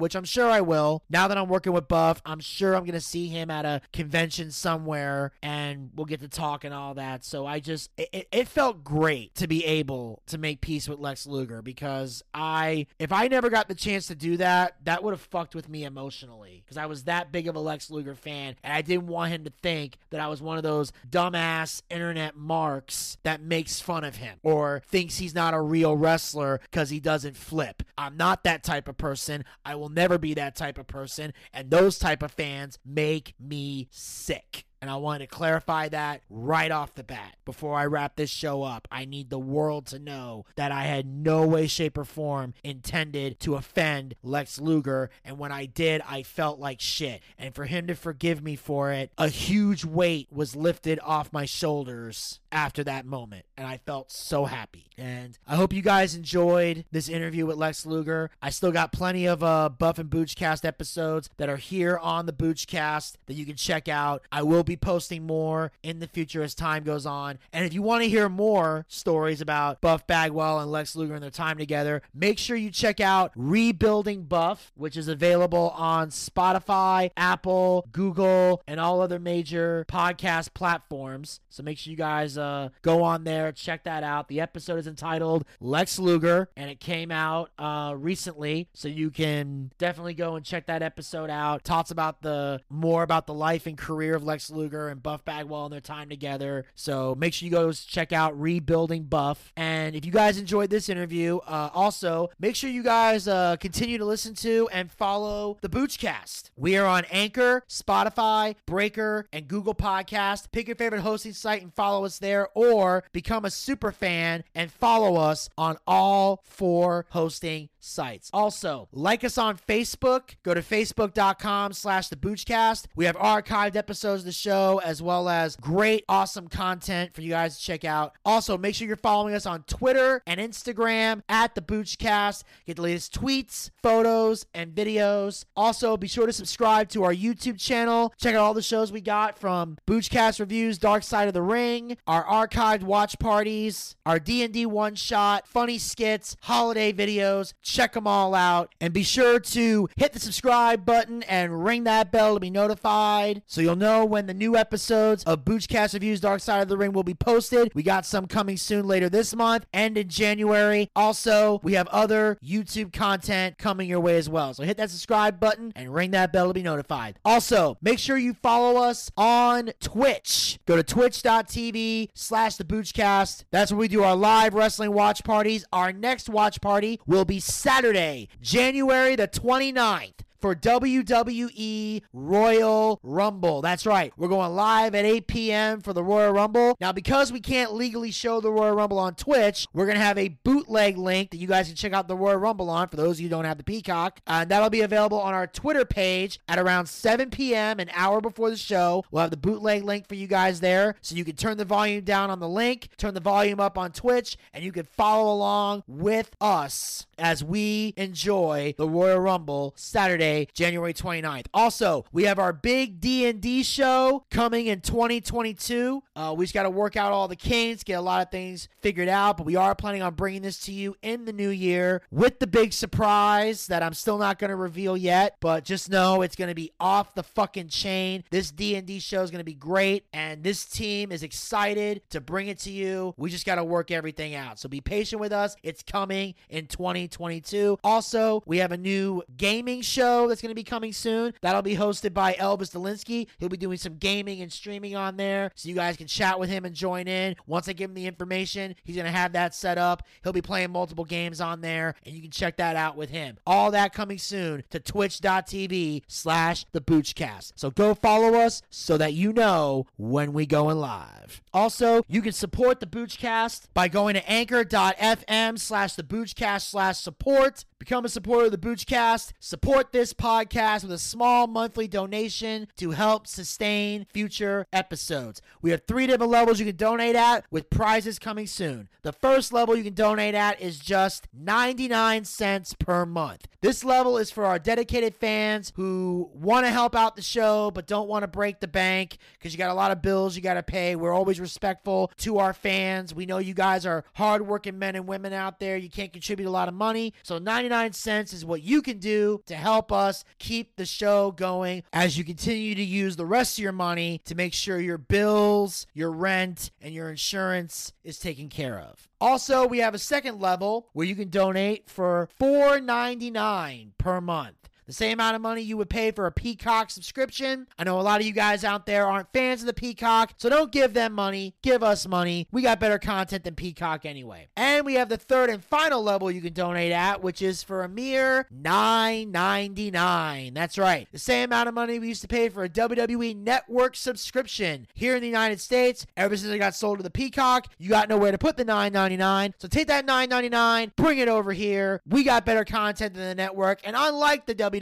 which 0.00 0.14
i'm 0.14 0.24
sure 0.24 0.48
i 0.48 0.60
will 0.60 1.02
now 1.10 1.26
that 1.26 1.36
i'm 1.36 1.48
working 1.48 1.72
with 1.72 1.88
buff 1.88 2.22
i'm 2.24 2.38
sure 2.38 2.76
i'm 2.76 2.86
to 2.92 3.00
see 3.00 3.28
him 3.28 3.50
at 3.50 3.64
a 3.64 3.80
convention 3.92 4.50
somewhere 4.50 5.32
and 5.42 5.90
we'll 5.94 6.06
get 6.06 6.20
to 6.20 6.28
talk 6.28 6.64
and 6.64 6.74
all 6.74 6.94
that. 6.94 7.24
So 7.24 7.46
i 7.46 7.58
just 7.60 7.90
it, 7.96 8.28
it 8.30 8.48
felt 8.48 8.84
great 8.84 9.34
to 9.36 9.48
be 9.48 9.64
able 9.64 10.22
to 10.26 10.38
make 10.38 10.60
peace 10.60 10.88
with 10.88 10.98
lex 10.98 11.26
luger 11.26 11.62
because 11.62 12.22
i 12.34 12.86
if 12.98 13.12
i 13.12 13.28
never 13.28 13.50
got 13.50 13.68
the 13.68 13.74
chance 13.74 14.06
to 14.06 14.14
do 14.14 14.36
that 14.36 14.76
that 14.84 15.02
would 15.02 15.12
have 15.12 15.20
fucked 15.20 15.54
with 15.54 15.68
me 15.68 15.84
emotionally 15.84 16.62
because 16.64 16.76
i 16.76 16.86
was 16.86 17.04
that 17.04 17.32
big 17.32 17.48
of 17.48 17.56
a 17.56 17.60
lex 17.60 17.90
luger 17.90 18.14
fan 18.14 18.54
and 18.62 18.72
i 18.72 18.82
didn't 18.82 19.06
want 19.06 19.32
him 19.32 19.44
to 19.44 19.52
think 19.62 19.71
think 19.72 19.96
that 20.10 20.20
I 20.20 20.28
was 20.28 20.42
one 20.42 20.56
of 20.56 20.62
those 20.62 20.92
dumbass 21.08 21.82
internet 21.90 22.36
marks 22.36 23.16
that 23.22 23.42
makes 23.42 23.80
fun 23.80 24.04
of 24.04 24.16
him 24.16 24.38
or 24.42 24.82
thinks 24.86 25.18
he's 25.18 25.34
not 25.34 25.54
a 25.54 25.60
real 25.60 25.96
wrestler 25.96 26.60
because 26.62 26.90
he 26.90 27.00
doesn't 27.00 27.36
flip. 27.36 27.82
I'm 27.96 28.16
not 28.16 28.44
that 28.44 28.62
type 28.62 28.88
of 28.88 28.98
person. 28.98 29.44
I 29.64 29.74
will 29.76 29.88
never 29.88 30.18
be 30.18 30.34
that 30.34 30.56
type 30.56 30.78
of 30.78 30.86
person. 30.86 31.32
And 31.52 31.70
those 31.70 31.98
type 31.98 32.22
of 32.22 32.32
fans 32.32 32.78
make 32.84 33.34
me 33.40 33.88
sick. 33.90 34.66
And 34.82 34.90
I 34.90 34.96
want 34.96 35.20
to 35.20 35.28
clarify 35.28 35.88
that 35.90 36.22
right 36.28 36.72
off 36.72 36.96
the 36.96 37.04
bat. 37.04 37.36
Before 37.44 37.76
I 37.76 37.86
wrap 37.86 38.16
this 38.16 38.30
show 38.30 38.64
up, 38.64 38.88
I 38.90 39.04
need 39.04 39.30
the 39.30 39.38
world 39.38 39.86
to 39.86 40.00
know 40.00 40.44
that 40.56 40.72
I 40.72 40.82
had 40.82 41.06
no 41.06 41.46
way, 41.46 41.68
shape, 41.68 41.96
or 41.96 42.04
form 42.04 42.54
intended 42.64 43.38
to 43.40 43.54
offend 43.54 44.16
Lex 44.24 44.60
Luger. 44.60 45.10
And 45.24 45.38
when 45.38 45.52
I 45.52 45.66
did, 45.66 46.02
I 46.08 46.24
felt 46.24 46.58
like 46.58 46.80
shit. 46.80 47.22
And 47.38 47.54
for 47.54 47.66
him 47.66 47.86
to 47.86 47.94
forgive 47.94 48.42
me 48.42 48.56
for 48.56 48.90
it, 48.90 49.12
a 49.16 49.28
huge 49.28 49.84
weight 49.84 50.26
was 50.32 50.56
lifted 50.56 50.98
off 51.04 51.32
my 51.32 51.44
shoulders 51.44 52.40
after 52.50 52.82
that 52.82 53.06
moment. 53.06 53.46
And 53.56 53.68
I 53.68 53.76
felt 53.76 54.10
so 54.10 54.46
happy. 54.46 54.86
And 54.98 55.38
I 55.46 55.56
hope 55.56 55.72
you 55.72 55.82
guys 55.82 56.14
enjoyed 56.14 56.84
this 56.90 57.08
interview 57.08 57.46
with 57.46 57.56
Lex 57.56 57.86
Luger. 57.86 58.30
I 58.42 58.50
still 58.50 58.72
got 58.72 58.92
plenty 58.92 59.26
of 59.26 59.42
uh, 59.42 59.68
Buff 59.68 59.98
and 59.98 60.10
Boochcast 60.10 60.64
episodes 60.64 61.30
that 61.38 61.48
are 61.48 61.56
here 61.56 61.98
on 61.98 62.26
the 62.26 62.32
Boochcast 62.32 63.14
that 63.26 63.34
you 63.34 63.46
can 63.46 63.56
check 63.56 63.88
out. 63.88 64.22
I 64.30 64.42
will 64.42 64.64
be 64.64 64.71
be 64.72 64.76
posting 64.76 65.26
more 65.26 65.70
in 65.82 65.98
the 65.98 66.06
future 66.06 66.42
as 66.42 66.54
time 66.54 66.82
goes 66.82 67.04
on. 67.04 67.38
And 67.52 67.64
if 67.64 67.74
you 67.74 67.82
want 67.82 68.02
to 68.02 68.08
hear 68.08 68.28
more 68.28 68.86
stories 68.88 69.40
about 69.40 69.80
Buff 69.80 70.06
Bagwell 70.06 70.60
and 70.60 70.70
Lex 70.70 70.96
Luger 70.96 71.14
and 71.14 71.22
their 71.22 71.30
time 71.30 71.58
together, 71.58 72.02
make 72.14 72.38
sure 72.38 72.56
you 72.56 72.70
check 72.70 73.00
out 73.00 73.32
Rebuilding 73.36 74.24
Buff, 74.24 74.72
which 74.74 74.96
is 74.96 75.08
available 75.08 75.70
on 75.76 76.08
Spotify, 76.08 77.10
Apple, 77.16 77.86
Google, 77.92 78.62
and 78.66 78.80
all 78.80 79.00
other 79.00 79.18
major 79.18 79.84
podcast 79.88 80.54
platforms. 80.54 81.40
So 81.50 81.62
make 81.62 81.76
sure 81.78 81.90
you 81.90 81.96
guys 81.96 82.38
uh, 82.38 82.70
go 82.80 83.02
on 83.02 83.24
there, 83.24 83.52
check 83.52 83.84
that 83.84 84.02
out. 84.02 84.28
The 84.28 84.40
episode 84.40 84.78
is 84.78 84.86
entitled 84.86 85.44
Lex 85.60 85.98
Luger, 85.98 86.48
and 86.56 86.70
it 86.70 86.80
came 86.80 87.10
out 87.10 87.50
uh, 87.58 87.94
recently, 87.96 88.68
so 88.72 88.88
you 88.88 89.10
can 89.10 89.70
definitely 89.76 90.14
go 90.14 90.34
and 90.36 90.44
check 90.44 90.66
that 90.66 90.82
episode 90.82 91.28
out. 91.28 91.62
Talks 91.62 91.90
about 91.90 92.22
the 92.22 92.60
more 92.70 93.02
about 93.02 93.26
the 93.26 93.34
life 93.34 93.66
and 93.66 93.76
career 93.76 94.14
of 94.14 94.24
Lex 94.24 94.50
Luger 94.50 94.61
Luger 94.62 94.88
and 94.88 95.02
Buff 95.02 95.24
Bagwell 95.24 95.64
and 95.64 95.72
their 95.72 95.80
time 95.80 96.08
together. 96.08 96.64
So 96.74 97.14
make 97.14 97.34
sure 97.34 97.46
you 97.46 97.50
go 97.50 97.72
check 97.72 98.12
out 98.12 98.38
Rebuilding 98.40 99.04
Buff. 99.04 99.52
And 99.56 99.96
if 99.96 100.04
you 100.04 100.12
guys 100.12 100.38
enjoyed 100.38 100.70
this 100.70 100.88
interview, 100.88 101.38
uh, 101.46 101.70
also 101.74 102.28
make 102.38 102.56
sure 102.56 102.70
you 102.70 102.82
guys 102.82 103.26
uh, 103.26 103.56
continue 103.56 103.98
to 103.98 104.04
listen 104.04 104.34
to 104.36 104.68
and 104.72 104.90
follow 104.90 105.58
the 105.60 105.68
Boochcast. 105.68 106.50
We 106.56 106.76
are 106.76 106.86
on 106.86 107.04
Anchor, 107.10 107.64
Spotify, 107.68 108.54
Breaker, 108.66 109.26
and 109.32 109.48
Google 109.48 109.74
Podcast. 109.74 110.52
Pick 110.52 110.68
your 110.68 110.76
favorite 110.76 111.02
hosting 111.02 111.32
site 111.32 111.62
and 111.62 111.74
follow 111.74 112.04
us 112.04 112.18
there, 112.18 112.48
or 112.54 113.04
become 113.12 113.44
a 113.44 113.50
super 113.50 113.92
fan 113.92 114.44
and 114.54 114.70
follow 114.70 115.16
us 115.16 115.48
on 115.58 115.76
all 115.86 116.42
four 116.44 117.06
hosting 117.10 117.68
sites. 117.82 118.30
Also, 118.32 118.88
like 118.92 119.24
us 119.24 119.36
on 119.38 119.56
Facebook. 119.56 120.36
Go 120.42 120.54
to 120.54 120.62
facebook.com 120.62 121.72
slash 121.72 122.08
the 122.08 122.16
Boochcast. 122.16 122.86
We 122.96 123.04
have 123.04 123.16
archived 123.16 123.76
episodes 123.76 124.22
of 124.22 124.26
the 124.26 124.32
show 124.32 124.80
as 124.84 125.02
well 125.02 125.28
as 125.28 125.56
great, 125.56 126.04
awesome 126.08 126.48
content 126.48 127.14
for 127.14 127.22
you 127.22 127.30
guys 127.30 127.58
to 127.58 127.62
check 127.62 127.84
out. 127.84 128.14
Also, 128.24 128.56
make 128.56 128.74
sure 128.74 128.86
you're 128.86 128.96
following 128.96 129.34
us 129.34 129.46
on 129.46 129.64
Twitter 129.64 130.22
and 130.26 130.40
Instagram 130.40 131.22
at 131.28 131.54
the 131.54 131.60
Boochcast. 131.60 132.44
Get 132.66 132.76
the 132.76 132.82
latest 132.82 133.18
tweets, 133.18 133.70
photos, 133.82 134.46
and 134.54 134.74
videos. 134.74 135.44
Also, 135.56 135.96
be 135.96 136.08
sure 136.08 136.26
to 136.26 136.32
subscribe 136.32 136.88
to 136.90 137.02
our 137.04 137.14
YouTube 137.14 137.58
channel. 137.60 138.12
Check 138.18 138.34
out 138.34 138.42
all 138.42 138.54
the 138.54 138.62
shows 138.62 138.92
we 138.92 139.00
got 139.00 139.38
from 139.38 139.76
Boochcast 139.86 140.40
reviews, 140.40 140.78
Dark 140.78 141.02
Side 141.02 141.28
of 141.28 141.34
the 141.34 141.42
Ring, 141.42 141.96
our 142.06 142.24
archived 142.24 142.82
watch 142.82 143.18
parties, 143.18 143.96
our 144.06 144.18
D&D 144.18 144.66
one 144.66 144.94
shot, 144.94 145.46
funny 145.46 145.78
skits, 145.78 146.36
holiday 146.42 146.92
videos. 146.92 147.52
Check 147.72 147.94
them 147.94 148.06
all 148.06 148.34
out 148.34 148.74
and 148.82 148.92
be 148.92 149.02
sure 149.02 149.40
to 149.40 149.88
hit 149.96 150.12
the 150.12 150.20
subscribe 150.20 150.84
button 150.84 151.22
and 151.22 151.64
ring 151.64 151.84
that 151.84 152.12
bell 152.12 152.34
to 152.34 152.40
be 152.40 152.50
notified 152.50 153.40
so 153.46 153.62
you'll 153.62 153.76
know 153.76 154.04
when 154.04 154.26
the 154.26 154.34
new 154.34 154.58
episodes 154.58 155.24
of 155.24 155.46
Boochcast 155.46 155.94
reviews 155.94 156.20
Dark 156.20 156.42
Side 156.42 156.60
of 156.60 156.68
the 156.68 156.76
Ring 156.76 156.92
will 156.92 157.02
be 157.02 157.14
posted. 157.14 157.72
We 157.74 157.82
got 157.82 158.04
some 158.04 158.26
coming 158.26 158.58
soon 158.58 158.86
later 158.86 159.08
this 159.08 159.34
month 159.34 159.64
and 159.72 159.96
in 159.96 160.08
January. 160.08 160.90
Also, 160.94 161.60
we 161.62 161.72
have 161.72 161.86
other 161.88 162.36
YouTube 162.44 162.92
content 162.92 163.56
coming 163.56 163.88
your 163.88 164.00
way 164.00 164.18
as 164.18 164.28
well. 164.28 164.52
So 164.52 164.64
hit 164.64 164.76
that 164.76 164.90
subscribe 164.90 165.40
button 165.40 165.72
and 165.74 165.94
ring 165.94 166.10
that 166.10 166.30
bell 166.30 166.48
to 166.48 166.52
be 166.54 166.62
notified. 166.62 167.18
Also, 167.24 167.78
make 167.80 167.98
sure 167.98 168.18
you 168.18 168.34
follow 168.34 168.82
us 168.82 169.10
on 169.16 169.70
Twitch. 169.80 170.58
Go 170.66 170.76
to 170.76 170.82
twitch.tv 170.82 172.10
slash 172.12 172.56
the 172.56 172.64
Boochcast. 172.64 173.44
That's 173.50 173.72
where 173.72 173.78
we 173.78 173.88
do 173.88 174.02
our 174.02 174.14
live 174.14 174.52
wrestling 174.52 174.92
watch 174.92 175.24
parties. 175.24 175.64
Our 175.72 175.90
next 175.90 176.28
watch 176.28 176.60
party 176.60 177.00
will 177.06 177.24
be 177.24 177.40
Saturday, 177.62 178.26
January 178.40 179.14
the 179.14 179.28
29th 179.28 180.22
for 180.42 180.54
WWE 180.54 182.02
Royal 182.12 183.00
Rumble. 183.02 183.62
That's 183.62 183.86
right. 183.86 184.12
We're 184.16 184.28
going 184.28 184.54
live 184.54 184.94
at 184.94 185.04
8 185.04 185.26
p.m. 185.26 185.80
for 185.80 185.92
the 185.92 186.02
Royal 186.02 186.32
Rumble. 186.32 186.76
Now, 186.80 186.92
because 186.92 187.32
we 187.32 187.40
can't 187.40 187.72
legally 187.72 188.10
show 188.10 188.40
the 188.40 188.50
Royal 188.50 188.74
Rumble 188.74 188.98
on 188.98 189.14
Twitch, 189.14 189.66
we're 189.72 189.86
going 189.86 189.96
to 189.98 190.04
have 190.04 190.18
a 190.18 190.28
bootleg 190.28 190.98
link 190.98 191.30
that 191.30 191.36
you 191.38 191.46
guys 191.46 191.68
can 191.68 191.76
check 191.76 191.92
out 191.92 192.08
the 192.08 192.16
Royal 192.16 192.36
Rumble 192.36 192.68
on 192.68 192.88
for 192.88 192.96
those 192.96 193.16
of 193.16 193.20
you 193.20 193.26
who 193.28 193.30
don't 193.30 193.44
have 193.44 193.56
the 193.56 193.64
Peacock. 193.64 194.20
Uh, 194.26 194.40
and 194.42 194.50
that'll 194.50 194.70
be 194.70 194.80
available 194.80 195.20
on 195.20 195.32
our 195.32 195.46
Twitter 195.46 195.84
page 195.84 196.40
at 196.48 196.58
around 196.58 196.86
7 196.86 197.30
p.m., 197.30 197.78
an 197.78 197.90
hour 197.94 198.20
before 198.20 198.50
the 198.50 198.56
show. 198.56 199.04
We'll 199.12 199.22
have 199.22 199.30
the 199.30 199.36
bootleg 199.36 199.84
link 199.84 200.08
for 200.08 200.16
you 200.16 200.26
guys 200.26 200.58
there 200.58 200.96
so 201.00 201.14
you 201.14 201.24
can 201.24 201.36
turn 201.36 201.56
the 201.56 201.64
volume 201.64 202.02
down 202.02 202.30
on 202.30 202.40
the 202.40 202.48
link, 202.48 202.88
turn 202.96 203.14
the 203.14 203.20
volume 203.20 203.60
up 203.60 203.78
on 203.78 203.92
Twitch, 203.92 204.36
and 204.52 204.64
you 204.64 204.72
can 204.72 204.84
follow 204.84 205.32
along 205.32 205.84
with 205.86 206.34
us 206.40 207.06
as 207.16 207.44
we 207.44 207.94
enjoy 207.96 208.74
the 208.76 208.88
Royal 208.88 209.20
Rumble 209.20 209.72
Saturday, 209.76 210.31
January 210.54 210.94
29th. 210.94 211.46
Also, 211.54 212.04
we 212.12 212.24
have 212.24 212.38
our 212.38 212.52
big 212.52 213.00
D&D 213.00 213.62
show 213.62 214.24
coming 214.30 214.66
in 214.66 214.80
2022. 214.80 216.02
Uh, 216.14 216.34
we 216.36 216.44
just 216.44 216.54
got 216.54 216.64
to 216.64 216.70
work 216.70 216.96
out 216.96 217.12
all 217.12 217.26
the 217.28 217.36
kinks, 217.36 217.82
get 217.82 217.94
a 217.94 218.00
lot 218.00 218.22
of 218.22 218.30
things 218.30 218.68
figured 218.80 219.08
out, 219.08 219.36
but 219.36 219.46
we 219.46 219.56
are 219.56 219.74
planning 219.74 220.02
on 220.02 220.14
bringing 220.14 220.42
this 220.42 220.58
to 220.58 220.72
you 220.72 220.94
in 221.02 221.24
the 221.24 221.32
new 221.32 221.48
year 221.48 222.02
with 222.10 222.38
the 222.38 222.46
big 222.46 222.72
surprise 222.72 223.66
that 223.68 223.82
I'm 223.82 223.94
still 223.94 224.18
not 224.18 224.38
going 224.38 224.50
to 224.50 224.56
reveal 224.56 224.96
yet, 224.96 225.36
but 225.40 225.64
just 225.64 225.90
know 225.90 226.22
it's 226.22 226.36
going 226.36 226.48
to 226.48 226.54
be 226.54 226.70
off 226.78 227.14
the 227.14 227.22
fucking 227.22 227.68
chain. 227.68 228.24
This 228.30 228.50
D&D 228.50 228.98
show 229.00 229.22
is 229.22 229.30
going 229.30 229.38
to 229.38 229.44
be 229.44 229.54
great, 229.54 230.04
and 230.12 230.42
this 230.42 230.64
team 230.66 231.12
is 231.12 231.22
excited 231.22 232.02
to 232.10 232.20
bring 232.20 232.48
it 232.48 232.58
to 232.60 232.70
you. 232.70 233.14
We 233.16 233.30
just 233.30 233.46
got 233.46 233.54
to 233.54 233.64
work 233.64 233.90
everything 233.90 234.34
out. 234.34 234.58
So 234.58 234.68
be 234.68 234.80
patient 234.80 235.20
with 235.20 235.32
us. 235.32 235.56
It's 235.62 235.82
coming 235.82 236.34
in 236.50 236.66
2022. 236.66 237.78
Also, 237.82 238.42
we 238.46 238.58
have 238.58 238.72
a 238.72 238.76
new 238.76 239.22
gaming 239.36 239.80
show 239.80 240.28
that's 240.28 240.42
going 240.42 240.50
to 240.50 240.54
be 240.54 240.64
coming 240.64 240.92
soon. 240.92 241.32
That'll 241.40 241.62
be 241.62 241.76
hosted 241.76 242.12
by 242.12 242.34
Elvis 242.34 242.72
Delinsky. 242.72 243.28
He'll 243.38 243.48
be 243.48 243.56
doing 243.56 243.78
some 243.78 243.96
gaming 243.96 244.42
and 244.42 244.52
streaming 244.52 244.94
on 244.94 245.16
there, 245.16 245.50
so 245.54 245.68
you 245.68 245.74
guys 245.74 245.96
can 246.02 246.08
chat 246.08 246.38
with 246.38 246.50
him 246.50 246.64
and 246.64 246.74
join 246.74 247.06
in. 247.06 247.36
Once 247.46 247.68
I 247.68 247.72
give 247.72 247.90
him 247.90 247.94
the 247.94 248.06
information, 248.06 248.74
he's 248.84 248.96
going 248.96 249.06
to 249.06 249.12
have 249.12 249.32
that 249.32 249.54
set 249.54 249.78
up. 249.78 250.02
He'll 250.22 250.32
be 250.32 250.42
playing 250.42 250.72
multiple 250.72 251.04
games 251.04 251.40
on 251.40 251.60
there, 251.60 251.94
and 252.04 252.14
you 252.14 252.20
can 252.20 252.30
check 252.30 252.56
that 252.56 252.76
out 252.76 252.96
with 252.96 253.10
him. 253.10 253.38
All 253.46 253.70
that 253.70 253.92
coming 253.92 254.18
soon 254.18 254.64
to 254.70 254.80
twitch.tv 254.80 256.02
slash 256.08 256.64
the 256.72 256.80
Boochcast. 256.80 257.52
So 257.56 257.70
go 257.70 257.94
follow 257.94 258.34
us 258.34 258.62
so 258.70 258.98
that 258.98 259.12
you 259.12 259.32
know 259.32 259.86
when 259.96 260.32
we 260.32 260.44
going 260.46 260.78
live. 260.78 261.40
Also, 261.54 262.02
you 262.08 262.20
can 262.20 262.32
support 262.32 262.80
the 262.80 262.86
Boochcast 262.86 263.66
by 263.74 263.88
going 263.88 264.14
to 264.14 264.30
anchor.fm 264.30 265.58
slash 265.58 265.94
the 265.94 266.02
Boochcast 266.02 266.70
slash 266.70 266.98
support. 266.98 267.64
Become 267.82 268.04
a 268.04 268.08
supporter 268.08 268.44
of 268.44 268.52
the 268.52 268.58
Boochcast. 268.58 269.32
Support 269.40 269.90
this 269.90 270.14
podcast 270.14 270.84
with 270.84 270.92
a 270.92 270.98
small 270.98 271.48
monthly 271.48 271.88
donation 271.88 272.68
to 272.76 272.92
help 272.92 273.26
sustain 273.26 274.06
future 274.14 274.68
episodes. 274.72 275.42
We 275.62 275.72
have 275.72 275.82
three 275.88 276.06
different 276.06 276.30
levels 276.30 276.60
you 276.60 276.66
can 276.66 276.76
donate 276.76 277.16
at 277.16 277.44
with 277.50 277.70
prizes 277.70 278.20
coming 278.20 278.46
soon. 278.46 278.88
The 279.02 279.12
first 279.12 279.52
level 279.52 279.74
you 279.74 279.82
can 279.82 279.94
donate 279.94 280.36
at 280.36 280.60
is 280.60 280.78
just 280.78 281.26
99 281.36 282.24
cents 282.24 282.72
per 282.72 283.04
month. 283.04 283.48
This 283.62 283.82
level 283.82 284.16
is 284.16 284.30
for 284.30 284.44
our 284.44 284.60
dedicated 284.60 285.16
fans 285.16 285.72
who 285.74 286.30
want 286.32 286.66
to 286.66 286.70
help 286.70 286.94
out 286.94 287.16
the 287.16 287.22
show 287.22 287.72
but 287.72 287.88
don't 287.88 288.08
want 288.08 288.22
to 288.22 288.28
break 288.28 288.60
the 288.60 288.68
bank 288.68 289.18
because 289.32 289.52
you 289.52 289.58
got 289.58 289.70
a 289.70 289.74
lot 289.74 289.90
of 289.90 290.02
bills 290.02 290.36
you 290.36 290.42
got 290.42 290.54
to 290.54 290.62
pay. 290.62 290.94
We're 290.94 291.12
always 291.12 291.40
respectful 291.40 292.12
to 292.18 292.38
our 292.38 292.52
fans. 292.52 293.12
We 293.12 293.26
know 293.26 293.38
you 293.38 293.54
guys 293.54 293.84
are 293.86 294.04
hardworking 294.14 294.78
men 294.78 294.94
and 294.94 295.08
women 295.08 295.32
out 295.32 295.58
there. 295.58 295.76
You 295.76 295.90
can't 295.90 296.12
contribute 296.12 296.46
a 296.46 296.50
lot 296.50 296.68
of 296.68 296.74
money. 296.74 297.12
So 297.24 297.38
99 297.38 297.71
cents 297.94 298.32
is 298.32 298.44
what 298.44 298.62
you 298.62 298.82
can 298.82 298.98
do 298.98 299.42
to 299.46 299.54
help 299.54 299.92
us 299.92 300.24
keep 300.38 300.76
the 300.76 300.86
show 300.86 301.30
going 301.30 301.82
as 301.92 302.16
you 302.16 302.24
continue 302.24 302.74
to 302.74 302.82
use 302.82 303.16
the 303.16 303.26
rest 303.26 303.58
of 303.58 303.62
your 303.62 303.72
money 303.72 304.20
to 304.24 304.34
make 304.34 304.54
sure 304.54 304.78
your 304.78 304.98
bills, 304.98 305.86
your 305.92 306.10
rent, 306.10 306.70
and 306.80 306.94
your 306.94 307.10
insurance 307.10 307.92
is 308.04 308.18
taken 308.18 308.48
care 308.48 308.78
of. 308.78 309.08
Also, 309.20 309.66
we 309.66 309.78
have 309.78 309.94
a 309.94 309.98
second 309.98 310.40
level 310.40 310.88
where 310.92 311.06
you 311.06 311.14
can 311.14 311.30
donate 311.30 311.88
for 311.88 312.28
$4.99 312.40 313.92
per 313.98 314.20
month. 314.20 314.68
The 314.92 314.96
same 314.96 315.14
amount 315.14 315.36
of 315.36 315.40
money 315.40 315.62
you 315.62 315.78
would 315.78 315.88
pay 315.88 316.10
for 316.10 316.26
a 316.26 316.30
Peacock 316.30 316.90
subscription. 316.90 317.66
I 317.78 317.84
know 317.84 317.98
a 317.98 318.02
lot 318.02 318.20
of 318.20 318.26
you 318.26 318.34
guys 318.34 318.62
out 318.62 318.84
there 318.84 319.06
aren't 319.06 319.32
fans 319.32 319.62
of 319.62 319.66
the 319.66 319.72
Peacock, 319.72 320.34
so 320.36 320.50
don't 320.50 320.70
give 320.70 320.92
them 320.92 321.14
money. 321.14 321.54
Give 321.62 321.82
us 321.82 322.06
money. 322.06 322.46
We 322.52 322.60
got 322.60 322.78
better 322.78 322.98
content 322.98 323.44
than 323.44 323.54
Peacock 323.54 324.04
anyway. 324.04 324.48
And 324.54 324.84
we 324.84 324.92
have 324.96 325.08
the 325.08 325.16
third 325.16 325.48
and 325.48 325.64
final 325.64 326.02
level 326.02 326.30
you 326.30 326.42
can 326.42 326.52
donate 326.52 326.92
at, 326.92 327.22
which 327.22 327.40
is 327.40 327.62
for 327.62 327.84
a 327.84 327.88
mere 327.88 328.46
$9.99. 328.54 330.52
That's 330.52 330.76
right. 330.76 331.08
The 331.10 331.18
same 331.18 331.44
amount 331.44 331.70
of 331.70 331.74
money 331.74 331.98
we 331.98 332.08
used 332.08 332.20
to 332.20 332.28
pay 332.28 332.50
for 332.50 332.62
a 332.62 332.68
WWE 332.68 333.34
network 333.34 333.96
subscription 333.96 334.88
here 334.92 335.16
in 335.16 335.22
the 335.22 335.26
United 335.26 335.58
States. 335.62 336.04
Ever 336.18 336.36
since 336.36 336.52
it 336.52 336.58
got 336.58 336.74
sold 336.74 336.98
to 336.98 337.02
the 337.02 337.08
Peacock, 337.08 337.68
you 337.78 337.88
got 337.88 338.10
nowhere 338.10 338.32
to 338.32 338.36
put 338.36 338.58
the 338.58 338.64
$9.99. 338.66 339.54
So 339.56 339.68
take 339.68 339.86
that 339.86 340.06
$9.99, 340.06 340.94
bring 340.96 341.16
it 341.18 341.28
over 341.28 341.54
here. 341.54 342.02
We 342.06 342.24
got 342.24 342.44
better 342.44 342.66
content 342.66 343.14
than 343.14 343.26
the 343.26 343.34
network. 343.34 343.80
And 343.84 343.96
unlike 343.98 344.44
the 344.44 344.54
WWE, 344.54 344.81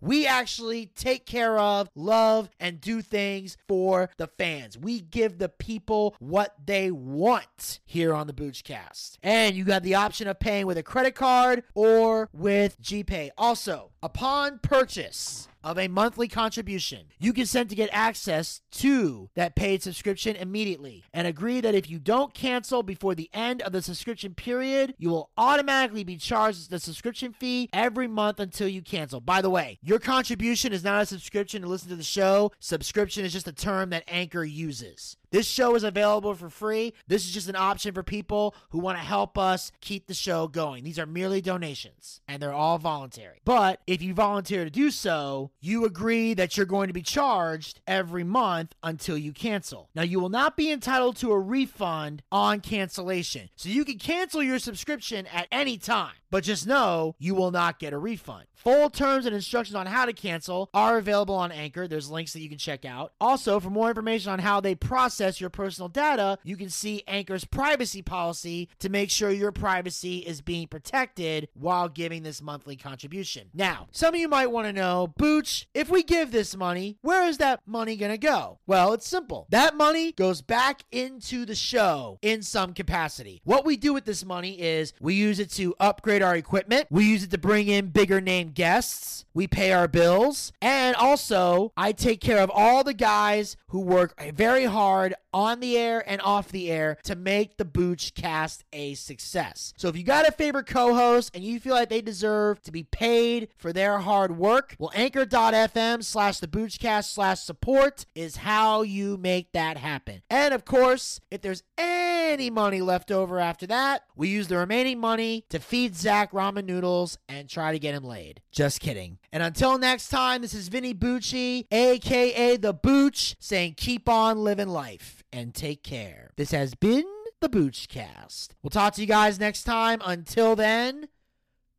we 0.00 0.26
actually 0.26 0.86
take 0.86 1.26
care 1.26 1.58
of, 1.58 1.88
love, 1.94 2.50
and 2.60 2.80
do 2.80 3.02
things 3.02 3.56
for 3.68 4.10
the 4.16 4.26
fans. 4.26 4.76
We 4.76 5.00
give 5.00 5.38
the 5.38 5.48
people 5.48 6.16
what 6.18 6.54
they 6.64 6.90
want 6.90 7.80
here 7.84 8.14
on 8.14 8.26
the 8.26 8.32
Boochcast. 8.32 9.18
And 9.22 9.54
you 9.54 9.64
got 9.64 9.82
the 9.82 9.94
option 9.94 10.28
of 10.28 10.38
paying 10.38 10.66
with 10.66 10.78
a 10.78 10.82
credit 10.82 11.14
card 11.14 11.64
or 11.74 12.28
with 12.32 12.80
GPay. 12.82 13.30
Also, 13.38 13.91
upon 14.02 14.58
purchase, 14.58 15.48
of 15.64 15.78
a 15.78 15.88
monthly 15.88 16.28
contribution. 16.28 17.06
You 17.18 17.32
consent 17.32 17.70
to 17.70 17.76
get 17.76 17.90
access 17.92 18.60
to 18.72 19.30
that 19.34 19.54
paid 19.54 19.82
subscription 19.82 20.36
immediately 20.36 21.04
and 21.12 21.26
agree 21.26 21.60
that 21.60 21.74
if 21.74 21.88
you 21.88 21.98
don't 21.98 22.34
cancel 22.34 22.82
before 22.82 23.14
the 23.14 23.30
end 23.32 23.62
of 23.62 23.72
the 23.72 23.82
subscription 23.82 24.34
period, 24.34 24.94
you 24.98 25.10
will 25.10 25.30
automatically 25.36 26.04
be 26.04 26.16
charged 26.16 26.70
the 26.70 26.80
subscription 26.80 27.32
fee 27.32 27.68
every 27.72 28.08
month 28.08 28.40
until 28.40 28.68
you 28.68 28.82
cancel. 28.82 29.20
By 29.20 29.40
the 29.40 29.50
way, 29.50 29.78
your 29.82 29.98
contribution 29.98 30.72
is 30.72 30.84
not 30.84 31.02
a 31.02 31.06
subscription 31.06 31.62
to 31.62 31.68
listen 31.68 31.90
to 31.90 31.96
the 31.96 32.02
show. 32.02 32.52
Subscription 32.58 33.24
is 33.24 33.32
just 33.32 33.48
a 33.48 33.52
term 33.52 33.90
that 33.90 34.04
Anchor 34.08 34.44
uses. 34.44 35.16
This 35.32 35.46
show 35.46 35.74
is 35.74 35.82
available 35.82 36.34
for 36.34 36.50
free. 36.50 36.92
This 37.08 37.24
is 37.24 37.32
just 37.32 37.48
an 37.48 37.56
option 37.56 37.94
for 37.94 38.02
people 38.02 38.54
who 38.70 38.78
want 38.78 38.98
to 38.98 39.04
help 39.04 39.38
us 39.38 39.72
keep 39.80 40.06
the 40.06 40.14
show 40.14 40.46
going. 40.46 40.84
These 40.84 40.98
are 40.98 41.06
merely 41.06 41.40
donations 41.40 42.20
and 42.28 42.40
they're 42.40 42.52
all 42.52 42.76
voluntary. 42.76 43.40
But 43.44 43.80
if 43.86 44.02
you 44.02 44.12
volunteer 44.12 44.64
to 44.64 44.70
do 44.70 44.90
so, 44.90 45.50
you 45.60 45.86
agree 45.86 46.34
that 46.34 46.56
you're 46.56 46.66
going 46.66 46.88
to 46.88 46.92
be 46.92 47.02
charged 47.02 47.80
every 47.86 48.24
month 48.24 48.74
until 48.82 49.16
you 49.16 49.32
cancel. 49.32 49.88
Now, 49.94 50.02
you 50.02 50.20
will 50.20 50.28
not 50.28 50.54
be 50.54 50.70
entitled 50.70 51.16
to 51.16 51.32
a 51.32 51.40
refund 51.40 52.22
on 52.30 52.60
cancellation. 52.60 53.48
So 53.56 53.70
you 53.70 53.86
can 53.86 53.98
cancel 53.98 54.42
your 54.42 54.58
subscription 54.58 55.26
at 55.28 55.48
any 55.50 55.78
time, 55.78 56.12
but 56.30 56.44
just 56.44 56.66
know 56.66 57.16
you 57.18 57.34
will 57.34 57.50
not 57.50 57.78
get 57.78 57.94
a 57.94 57.98
refund. 57.98 58.44
Full 58.54 58.90
terms 58.90 59.26
and 59.26 59.34
instructions 59.34 59.74
on 59.74 59.86
how 59.86 60.04
to 60.04 60.12
cancel 60.12 60.68
are 60.72 60.98
available 60.98 61.34
on 61.34 61.50
Anchor. 61.50 61.88
There's 61.88 62.10
links 62.10 62.32
that 62.34 62.40
you 62.40 62.48
can 62.48 62.58
check 62.58 62.84
out. 62.84 63.12
Also, 63.20 63.58
for 63.58 63.70
more 63.70 63.88
information 63.88 64.30
on 64.30 64.38
how 64.38 64.60
they 64.60 64.74
process 64.74 65.21
access 65.22 65.40
your 65.40 65.50
personal 65.50 65.88
data, 65.88 66.38
you 66.42 66.56
can 66.56 66.68
see 66.68 67.02
Anchor's 67.06 67.44
privacy 67.44 68.02
policy 68.02 68.68
to 68.80 68.88
make 68.88 69.08
sure 69.08 69.30
your 69.30 69.52
privacy 69.52 70.18
is 70.18 70.40
being 70.40 70.66
protected 70.66 71.48
while 71.54 71.88
giving 71.88 72.22
this 72.24 72.42
monthly 72.42 72.76
contribution. 72.76 73.48
Now, 73.54 73.86
some 73.92 74.14
of 74.14 74.20
you 74.20 74.28
might 74.28 74.50
want 74.50 74.66
to 74.66 74.72
know, 74.72 75.12
Booch, 75.16 75.68
if 75.74 75.88
we 75.88 76.02
give 76.02 76.32
this 76.32 76.56
money, 76.56 76.98
where 77.02 77.28
is 77.28 77.38
that 77.38 77.60
money 77.66 77.96
going 77.96 78.10
to 78.10 78.18
go? 78.18 78.58
Well, 78.66 78.92
it's 78.92 79.06
simple. 79.06 79.46
That 79.50 79.76
money 79.76 80.12
goes 80.12 80.42
back 80.42 80.82
into 80.90 81.44
the 81.44 81.54
show 81.54 82.18
in 82.20 82.42
some 82.42 82.74
capacity. 82.74 83.40
What 83.44 83.64
we 83.64 83.76
do 83.76 83.92
with 83.92 84.04
this 84.04 84.24
money 84.24 84.60
is 84.60 84.92
we 85.00 85.14
use 85.14 85.38
it 85.38 85.50
to 85.52 85.74
upgrade 85.78 86.22
our 86.22 86.34
equipment, 86.34 86.88
we 86.90 87.04
use 87.04 87.22
it 87.22 87.30
to 87.30 87.38
bring 87.38 87.68
in 87.68 87.88
bigger 87.88 88.20
name 88.20 88.50
guests, 88.50 89.24
we 89.34 89.46
pay 89.46 89.72
our 89.72 89.88
bills, 89.88 90.52
and 90.60 90.96
also 90.96 91.72
I 91.76 91.92
take 91.92 92.20
care 92.20 92.40
of 92.40 92.50
all 92.52 92.82
the 92.82 92.94
guys 92.94 93.56
who 93.68 93.80
work 93.80 94.20
very 94.34 94.64
hard 94.64 95.11
on 95.32 95.60
the 95.60 95.76
air 95.76 96.02
and 96.06 96.20
off 96.22 96.48
the 96.48 96.70
air 96.70 96.98
to 97.04 97.14
make 97.14 97.56
the 97.56 97.64
Boochcast 97.64 98.62
a 98.72 98.94
success. 98.94 99.72
So 99.76 99.88
if 99.88 99.96
you 99.96 100.04
got 100.04 100.28
a 100.28 100.32
favorite 100.32 100.66
co-host 100.66 101.30
and 101.34 101.42
you 101.44 101.60
feel 101.60 101.74
like 101.74 101.88
they 101.88 102.02
deserve 102.02 102.62
to 102.62 102.72
be 102.72 102.82
paid 102.82 103.48
for 103.56 103.72
their 103.72 103.98
hard 103.98 104.36
work, 104.36 104.76
well, 104.78 104.92
anchor.fm 104.94 106.04
slash 106.04 106.38
the 106.38 106.48
Boochcast 106.48 107.12
slash 107.12 107.40
support 107.40 108.06
is 108.14 108.36
how 108.36 108.82
you 108.82 109.16
make 109.16 109.52
that 109.52 109.76
happen. 109.76 110.22
And 110.30 110.54
of 110.54 110.64
course, 110.64 111.20
if 111.30 111.40
there's 111.40 111.62
any 111.78 112.50
money 112.50 112.80
left 112.80 113.10
over 113.10 113.38
after 113.38 113.66
that, 113.66 114.02
we 114.16 114.28
use 114.28 114.48
the 114.48 114.56
remaining 114.56 115.00
money 115.00 115.44
to 115.50 115.58
feed 115.58 115.96
Zach 115.96 116.32
ramen 116.32 116.64
noodles 116.64 117.18
and 117.28 117.48
try 117.48 117.72
to 117.72 117.78
get 117.78 117.94
him 117.94 118.04
laid. 118.04 118.40
Just 118.50 118.80
kidding. 118.80 119.18
And 119.32 119.42
until 119.42 119.78
next 119.78 120.10
time, 120.10 120.42
this 120.42 120.52
is 120.52 120.68
Vinny 120.68 120.92
Bucci, 120.92 121.66
aka 121.72 122.58
The 122.58 122.74
Booch, 122.74 123.34
saying 123.38 123.74
keep 123.78 124.06
on 124.06 124.44
living 124.44 124.68
life 124.68 125.22
and 125.32 125.54
take 125.54 125.82
care. 125.82 126.32
This 126.36 126.50
has 126.50 126.74
been 126.74 127.06
the 127.40 127.48
Boochcast. 127.48 128.48
We'll 128.62 128.70
talk 128.70 128.92
to 128.94 129.00
you 129.00 129.06
guys 129.06 129.40
next 129.40 129.64
time. 129.64 130.02
Until 130.04 130.54
then, 130.54 131.08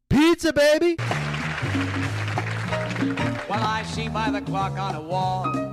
pizza, 0.10 0.52
baby. 0.52 0.96
Well, 3.48 3.62
I 3.62 3.84
see 3.86 4.10
by 4.10 4.32
the 4.32 4.42
clock 4.42 4.80
on 4.80 4.96
the 4.96 5.02
wall 5.02 5.73